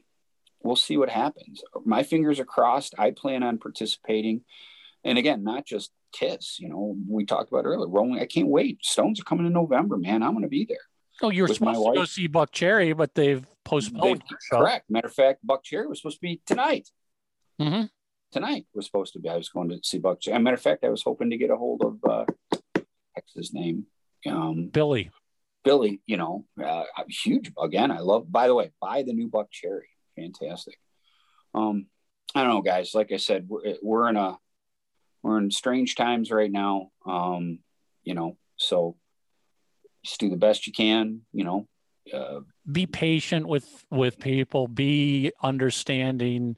we'll 0.63 0.77
see 0.77 0.97
what 0.97 1.11
happens. 1.11 1.63
My 1.85 2.03
fingers 2.03 2.41
are 2.41 2.45
crossed. 2.45 2.95
I 2.99 3.11
plan 3.11 3.43
on 3.43 3.59
participating, 3.59 4.43
and 5.05 5.19
again, 5.19 5.45
not 5.45 5.67
just 5.67 5.91
Kiss. 6.13 6.59
You 6.59 6.69
know, 6.69 6.97
we 7.09 7.25
talked 7.25 7.51
about 7.53 7.65
earlier. 7.67 7.89
Rolling. 7.89 8.19
I 8.21 8.27
can't 8.27 8.49
wait. 8.49 8.85
Stones 8.85 9.21
are 9.21 9.25
coming 9.25 9.47
in 9.47 9.53
November, 9.53 9.97
man. 9.97 10.23
I'm 10.23 10.33
going 10.33 10.43
to 10.43 10.49
be 10.49 10.65
there. 10.65 10.79
Oh, 11.23 11.31
you 11.31 11.43
were 11.43 11.49
supposed 11.49 11.79
to 11.85 11.93
go 11.95 12.05
see 12.07 12.29
Buckcherry, 12.29 12.97
but 12.97 13.15
they've 13.15 13.47
postponed. 13.65 14.21
They- 14.23 14.25
the 14.29 14.37
correct. 14.57 14.91
Matter 14.91 15.09
of 15.09 15.15
fact, 15.15 15.47
Buckcherry 15.47 15.89
was 15.89 15.99
supposed 15.99 16.17
to 16.17 16.23
be 16.23 16.41
tonight. 16.47 16.89
Mhm. 17.61 17.91
Tonight 18.33 18.67
was 18.75 18.87
supposed 18.87 19.13
to 19.13 19.19
be. 19.19 19.29
I 19.29 19.37
was 19.37 19.49
going 19.51 19.69
to 19.69 19.81
see 19.83 19.99
Buckcherry. 19.99 20.41
Matter 20.43 20.55
of 20.55 20.63
fact, 20.63 20.83
I 20.85 20.89
was 20.89 21.03
hoping 21.03 21.31
to 21.31 21.37
get 21.37 21.51
a 21.51 21.57
hold 21.57 21.83
of 21.83 21.99
uh, 22.11 22.25
what's 23.13 23.35
his 23.35 23.53
name, 23.53 23.87
um, 24.27 24.69
Billy. 24.69 25.11
Billy. 25.65 26.01
You 26.07 26.17
know, 26.17 26.45
uh, 26.63 26.85
huge 27.09 27.53
again. 27.61 27.91
I 27.91 27.99
love. 28.01 28.31
By 28.31 28.47
the 28.47 28.55
way, 28.55 28.71
buy 28.81 29.03
the 29.03 29.13
new 29.13 29.29
Buckcherry. 29.29 29.89
Fantastic. 30.17 30.79
Um, 31.55 31.87
I 32.35 32.43
don't 32.43 32.55
know, 32.55 32.63
guys. 32.63 32.95
Like 32.95 33.13
I 33.13 33.17
said, 33.17 33.47
we're, 33.49 33.77
we're 33.83 34.09
in 34.09 34.17
a 34.17 34.39
we're 35.23 35.39
in 35.39 35.51
strange 35.51 35.95
times 35.95 36.31
right 36.31 36.51
now. 36.51 36.91
Um, 37.07 37.61
you 38.05 38.15
know, 38.15 38.37
so 38.57 38.97
just 40.05 40.21
do 40.21 40.31
the 40.31 40.37
best 40.37 40.67
you 40.67 40.73
can. 40.73 41.23
You 41.33 41.45
know, 41.45 41.69
uh, 42.13 42.41
be 42.71 42.87
patient 42.87 43.47
with 43.47 43.85
with 43.91 44.19
people 44.19 44.69
be 44.69 45.33
understanding 45.43 46.57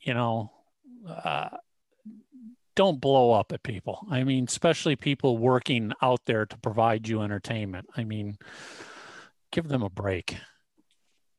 you 0.00 0.14
know 0.14 0.50
uh, 1.08 1.48
don't 2.76 3.00
blow 3.00 3.32
up 3.32 3.52
at 3.52 3.62
people. 3.62 4.06
I 4.10 4.22
mean 4.22 4.44
especially 4.48 4.94
people 4.94 5.38
working 5.38 5.92
out 6.00 6.20
there 6.26 6.46
to 6.46 6.58
provide 6.58 7.08
you 7.08 7.22
entertainment. 7.22 7.86
I 7.96 8.04
mean 8.04 8.36
give 9.50 9.68
them 9.68 9.82
a 9.82 9.90
break. 9.90 10.36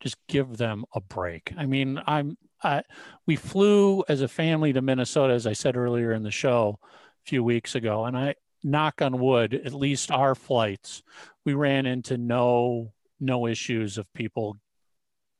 Just 0.01 0.17
give 0.27 0.57
them 0.57 0.83
a 0.93 0.99
break. 0.99 1.53
I 1.57 1.65
mean 1.65 2.01
i'm 2.05 2.37
I, 2.63 2.81
we 3.27 3.35
flew 3.35 4.03
as 4.09 4.21
a 4.21 4.27
family 4.27 4.73
to 4.73 4.81
minnesota 4.81 5.33
as 5.33 5.45
i 5.45 5.53
said 5.53 5.77
earlier 5.77 6.11
in 6.11 6.23
the 6.23 6.31
show 6.31 6.79
a 6.81 7.29
few 7.29 7.43
weeks 7.43 7.75
ago 7.75 8.05
and 8.05 8.17
i 8.17 8.33
knock 8.63 8.99
on 8.99 9.19
wood 9.19 9.53
at 9.53 9.75
least 9.75 10.09
our 10.09 10.33
flights 10.33 11.03
we 11.45 11.53
ran 11.53 11.85
into 11.85 12.17
no 12.17 12.93
no 13.19 13.45
issues 13.45 13.99
of 13.99 14.11
people 14.13 14.57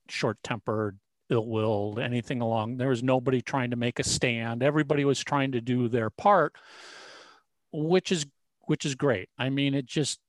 short 0.09 0.37
tempered, 0.43 0.99
ill 1.30 1.45
willed, 1.45 1.99
anything 1.99 2.41
along. 2.41 2.78
There 2.78 2.89
was 2.89 3.03
nobody 3.03 3.41
trying 3.41 3.71
to 3.71 3.75
make 3.75 3.99
a 3.99 4.03
stand. 4.03 4.63
Everybody 4.63 5.05
was 5.05 5.23
trying 5.23 5.51
to 5.53 5.61
do 5.61 5.88
their 5.88 6.09
part, 6.09 6.55
which 7.71 8.11
is 8.11 8.25
which 8.61 8.86
is 8.86 8.95
great. 8.95 9.30
I 9.38 9.49
mean, 9.49 9.73
it 9.73 9.86
just 9.86 10.19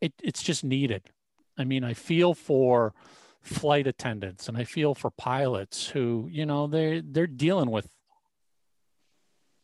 it, 0.00 0.12
it's 0.22 0.42
just 0.42 0.64
needed. 0.64 1.10
I 1.58 1.64
mean, 1.64 1.84
I 1.84 1.94
feel 1.94 2.34
for 2.34 2.94
flight 3.42 3.86
attendants 3.86 4.48
and 4.48 4.56
I 4.58 4.64
feel 4.64 4.94
for 4.94 5.10
pilots 5.10 5.88
who, 5.88 6.28
you 6.30 6.44
know, 6.44 6.66
they 6.66 7.02
they're 7.04 7.26
dealing 7.26 7.70
with 7.70 7.88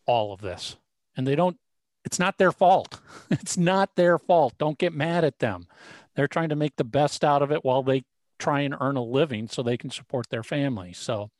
all 0.07 0.33
of 0.33 0.41
this 0.41 0.77
and 1.17 1.27
they 1.27 1.37
don't 1.37 1.59
it's 2.05 2.19
not 2.19 2.39
their 2.39 2.53
fault. 2.53 3.01
It's 3.31 3.57
not 3.57 3.97
their 3.97 4.19
fault. 4.19 4.55
Don't 4.59 4.79
get 4.79 4.93
mad 4.93 5.25
at 5.25 5.39
them 5.39 5.67
they're 6.15 6.29
trying 6.29 6.51
to 6.51 6.57
make 6.57 6.77
the 6.77 6.85
best 6.85 7.25
out 7.25 7.43
of 7.43 7.51
it 7.53 7.65
while 7.65 7.83
they 7.83 8.05
try 8.43 8.63
and 8.63 8.75
earn 8.81 8.97
a 8.97 9.03
living 9.03 9.47
so 9.47 9.63
they 9.63 9.77
can 9.77 9.91
support 9.91 10.29
their 10.29 10.43
family. 10.43 10.93
So, 10.93 11.31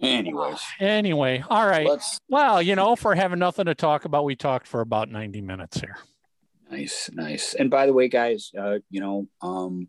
Anyways, 0.00 0.60
anyway, 0.80 1.42
all 1.48 1.66
right. 1.66 1.86
let's 1.86 2.20
Well, 2.28 2.60
you 2.60 2.76
know, 2.76 2.94
for 2.94 3.14
having 3.14 3.38
nothing 3.38 3.66
to 3.66 3.74
talk 3.74 4.04
about, 4.04 4.24
we 4.24 4.36
talked 4.36 4.66
for 4.66 4.80
about 4.80 5.08
90 5.08 5.40
minutes 5.40 5.80
here. 5.80 5.96
Nice, 6.70 7.10
nice. 7.12 7.54
And 7.54 7.70
by 7.70 7.86
the 7.86 7.92
way, 7.92 8.08
guys, 8.08 8.50
uh, 8.58 8.78
you 8.90 9.00
know, 9.00 9.28
um, 9.40 9.88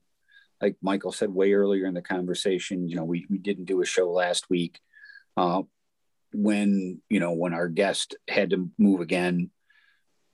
like 0.61 0.75
Michael 0.81 1.11
said 1.11 1.29
way 1.29 1.53
earlier 1.53 1.85
in 1.85 1.93
the 1.93 2.01
conversation, 2.01 2.87
you 2.87 2.95
know, 2.95 3.03
we, 3.03 3.25
we 3.29 3.37
didn't 3.37 3.65
do 3.65 3.81
a 3.81 3.85
show 3.85 4.09
last 4.11 4.49
week. 4.49 4.79
Uh, 5.35 5.63
when, 6.33 7.01
you 7.09 7.19
know, 7.19 7.33
when 7.33 7.53
our 7.53 7.67
guest 7.67 8.15
had 8.27 8.51
to 8.51 8.69
move 8.77 9.01
again, 9.01 9.49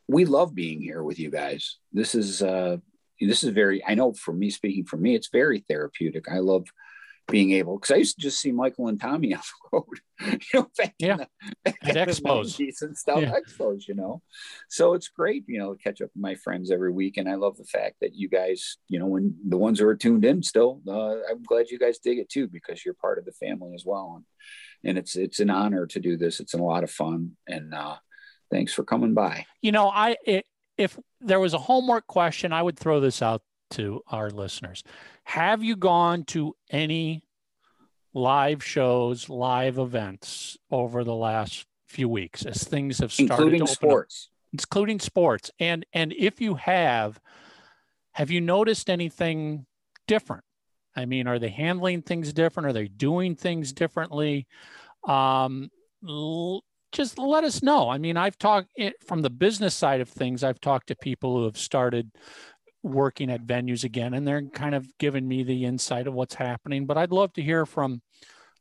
we 0.07 0.25
love 0.25 0.53
being 0.53 0.81
here 0.81 1.03
with 1.03 1.19
you 1.19 1.31
guys. 1.31 1.77
This 1.91 2.13
is, 2.15 2.41
uh, 2.41 2.77
this 3.27 3.43
is 3.43 3.49
very, 3.51 3.83
I 3.85 3.95
know 3.95 4.13
for 4.13 4.33
me, 4.33 4.49
speaking 4.49 4.85
for 4.85 4.97
me, 4.97 5.15
it's 5.15 5.29
very 5.31 5.63
therapeutic. 5.67 6.25
I 6.29 6.39
love 6.39 6.65
being 7.29 7.51
able, 7.51 7.77
cause 7.79 7.91
I 7.91 7.95
used 7.97 8.15
to 8.15 8.21
just 8.21 8.41
see 8.41 8.51
Michael 8.51 8.87
and 8.87 8.99
Tommy 8.99 9.33
on 9.33 9.39
the 9.41 9.69
road, 9.77 9.99
you 10.53 10.59
know, 10.59 10.67
back 10.77 10.95
in 10.99 11.07
Yeah. 11.07 11.17
the- 11.17 11.27
back 11.65 11.77
At 11.95 12.07
expos. 12.09 12.57
90s 12.59 12.81
and 12.81 12.97
stuff, 12.97 13.21
Yeah. 13.21 13.33
expos, 13.39 13.87
you 13.87 13.93
know? 13.93 14.21
So 14.69 14.95
it's 14.95 15.07
great, 15.07 15.45
you 15.47 15.59
know, 15.59 15.73
to 15.73 15.81
catch 15.81 16.01
up 16.01 16.09
with 16.13 16.21
my 16.21 16.35
friends 16.35 16.71
every 16.71 16.91
week. 16.91 17.17
And 17.17 17.29
I 17.29 17.35
love 17.35 17.57
the 17.57 17.63
fact 17.63 17.97
that 18.01 18.15
you 18.15 18.27
guys, 18.27 18.77
you 18.89 18.99
know, 18.99 19.05
when 19.05 19.35
the 19.47 19.57
ones 19.57 19.79
who 19.79 19.87
are 19.87 19.95
tuned 19.95 20.25
in 20.25 20.43
still, 20.43 20.81
uh, 20.87 21.17
I'm 21.29 21.43
glad 21.43 21.69
you 21.69 21.79
guys 21.79 21.99
dig 21.99 22.17
it 22.17 22.27
too, 22.29 22.47
because 22.47 22.83
you're 22.83 22.95
part 22.95 23.17
of 23.19 23.25
the 23.25 23.31
family 23.33 23.73
as 23.75 23.85
well. 23.85 24.13
And, 24.17 24.25
and 24.89 24.97
it's, 24.97 25.15
it's 25.15 25.39
an 25.39 25.51
honor 25.51 25.85
to 25.87 25.99
do 25.99 26.17
this. 26.17 26.39
It's 26.39 26.55
a 26.55 26.57
lot 26.57 26.83
of 26.83 26.91
fun. 26.91 27.37
And, 27.47 27.73
uh, 27.73 27.97
thanks 28.49 28.73
for 28.73 28.83
coming 28.83 29.13
by. 29.13 29.45
You 29.61 29.71
know, 29.71 29.87
I 29.89 30.17
i 30.27 30.43
if 30.81 30.97
there 31.19 31.39
was 31.39 31.53
a 31.53 31.59
homework 31.59 32.07
question, 32.07 32.51
I 32.51 32.63
would 32.63 32.77
throw 32.77 32.99
this 32.99 33.21
out 33.21 33.43
to 33.71 34.01
our 34.07 34.31
listeners. 34.31 34.83
Have 35.25 35.63
you 35.63 35.75
gone 35.75 36.23
to 36.25 36.55
any 36.71 37.23
live 38.13 38.63
shows, 38.63 39.29
live 39.29 39.77
events 39.77 40.57
over 40.71 41.03
the 41.03 41.15
last 41.15 41.65
few 41.87 42.09
weeks 42.09 42.45
as 42.45 42.63
things 42.63 42.97
have 42.97 43.13
started 43.13 43.31
including 43.33 43.59
to 43.59 43.63
open 43.65 43.71
up? 43.71 43.75
sports. 43.77 44.29
including 44.51 44.99
sports. 44.99 45.51
And 45.59 45.85
and 45.93 46.13
if 46.17 46.41
you 46.41 46.55
have, 46.55 47.19
have 48.13 48.31
you 48.31 48.41
noticed 48.41 48.89
anything 48.89 49.67
different? 50.07 50.43
I 50.95 51.05
mean, 51.05 51.27
are 51.27 51.39
they 51.39 51.49
handling 51.49 52.01
things 52.01 52.33
different? 52.33 52.67
Are 52.67 52.73
they 52.73 52.87
doing 52.87 53.35
things 53.35 53.71
differently? 53.71 54.47
Um, 55.07 55.69
l- 56.05 56.63
just 56.91 57.17
let 57.17 57.43
us 57.43 57.63
know. 57.63 57.89
I 57.89 57.97
mean, 57.97 58.17
I've 58.17 58.37
talked 58.37 58.69
from 59.05 59.21
the 59.21 59.29
business 59.29 59.75
side 59.75 60.01
of 60.01 60.09
things. 60.09 60.43
I've 60.43 60.61
talked 60.61 60.87
to 60.87 60.95
people 60.95 61.37
who 61.37 61.45
have 61.45 61.57
started 61.57 62.11
working 62.83 63.29
at 63.29 63.45
venues 63.45 63.83
again, 63.83 64.13
and 64.13 64.27
they're 64.27 64.41
kind 64.41 64.75
of 64.75 64.87
giving 64.97 65.27
me 65.27 65.43
the 65.43 65.65
insight 65.65 66.07
of 66.07 66.13
what's 66.13 66.35
happening. 66.35 66.85
But 66.85 66.97
I'd 66.97 67.11
love 67.11 67.33
to 67.33 67.41
hear 67.41 67.65
from 67.65 68.01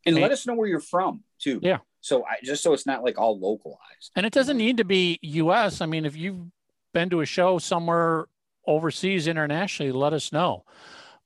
And 0.06 0.16
let 0.16 0.32
us 0.32 0.46
know 0.46 0.54
where 0.54 0.68
you're 0.68 0.80
from 0.80 1.24
too. 1.38 1.60
Yeah. 1.62 1.78
So 2.00 2.24
I 2.24 2.36
just 2.42 2.62
so 2.62 2.72
it's 2.72 2.86
not 2.86 3.02
like 3.04 3.18
all 3.18 3.38
localized. 3.38 4.10
And 4.16 4.24
it 4.24 4.32
doesn't 4.32 4.56
need 4.56 4.78
to 4.78 4.84
be 4.84 5.18
US. 5.22 5.80
I 5.80 5.86
mean, 5.86 6.04
if 6.04 6.16
you've 6.16 6.46
been 6.94 7.10
to 7.10 7.20
a 7.20 7.26
show 7.26 7.58
somewhere 7.58 8.26
overseas 8.66 9.26
internationally, 9.26 9.92
let 9.92 10.12
us 10.12 10.32
know. 10.32 10.64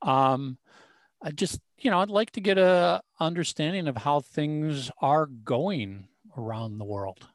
Um, 0.02 0.58
I 1.22 1.30
just, 1.30 1.60
you 1.78 1.90
know, 1.90 2.00
I'd 2.00 2.10
like 2.10 2.32
to 2.32 2.40
get 2.40 2.58
a 2.58 3.02
understanding 3.20 3.88
of 3.88 3.96
how 3.96 4.20
things 4.20 4.90
are 5.00 5.26
going 5.26 6.08
around 6.36 6.78
the 6.78 6.84
world. 6.84 7.26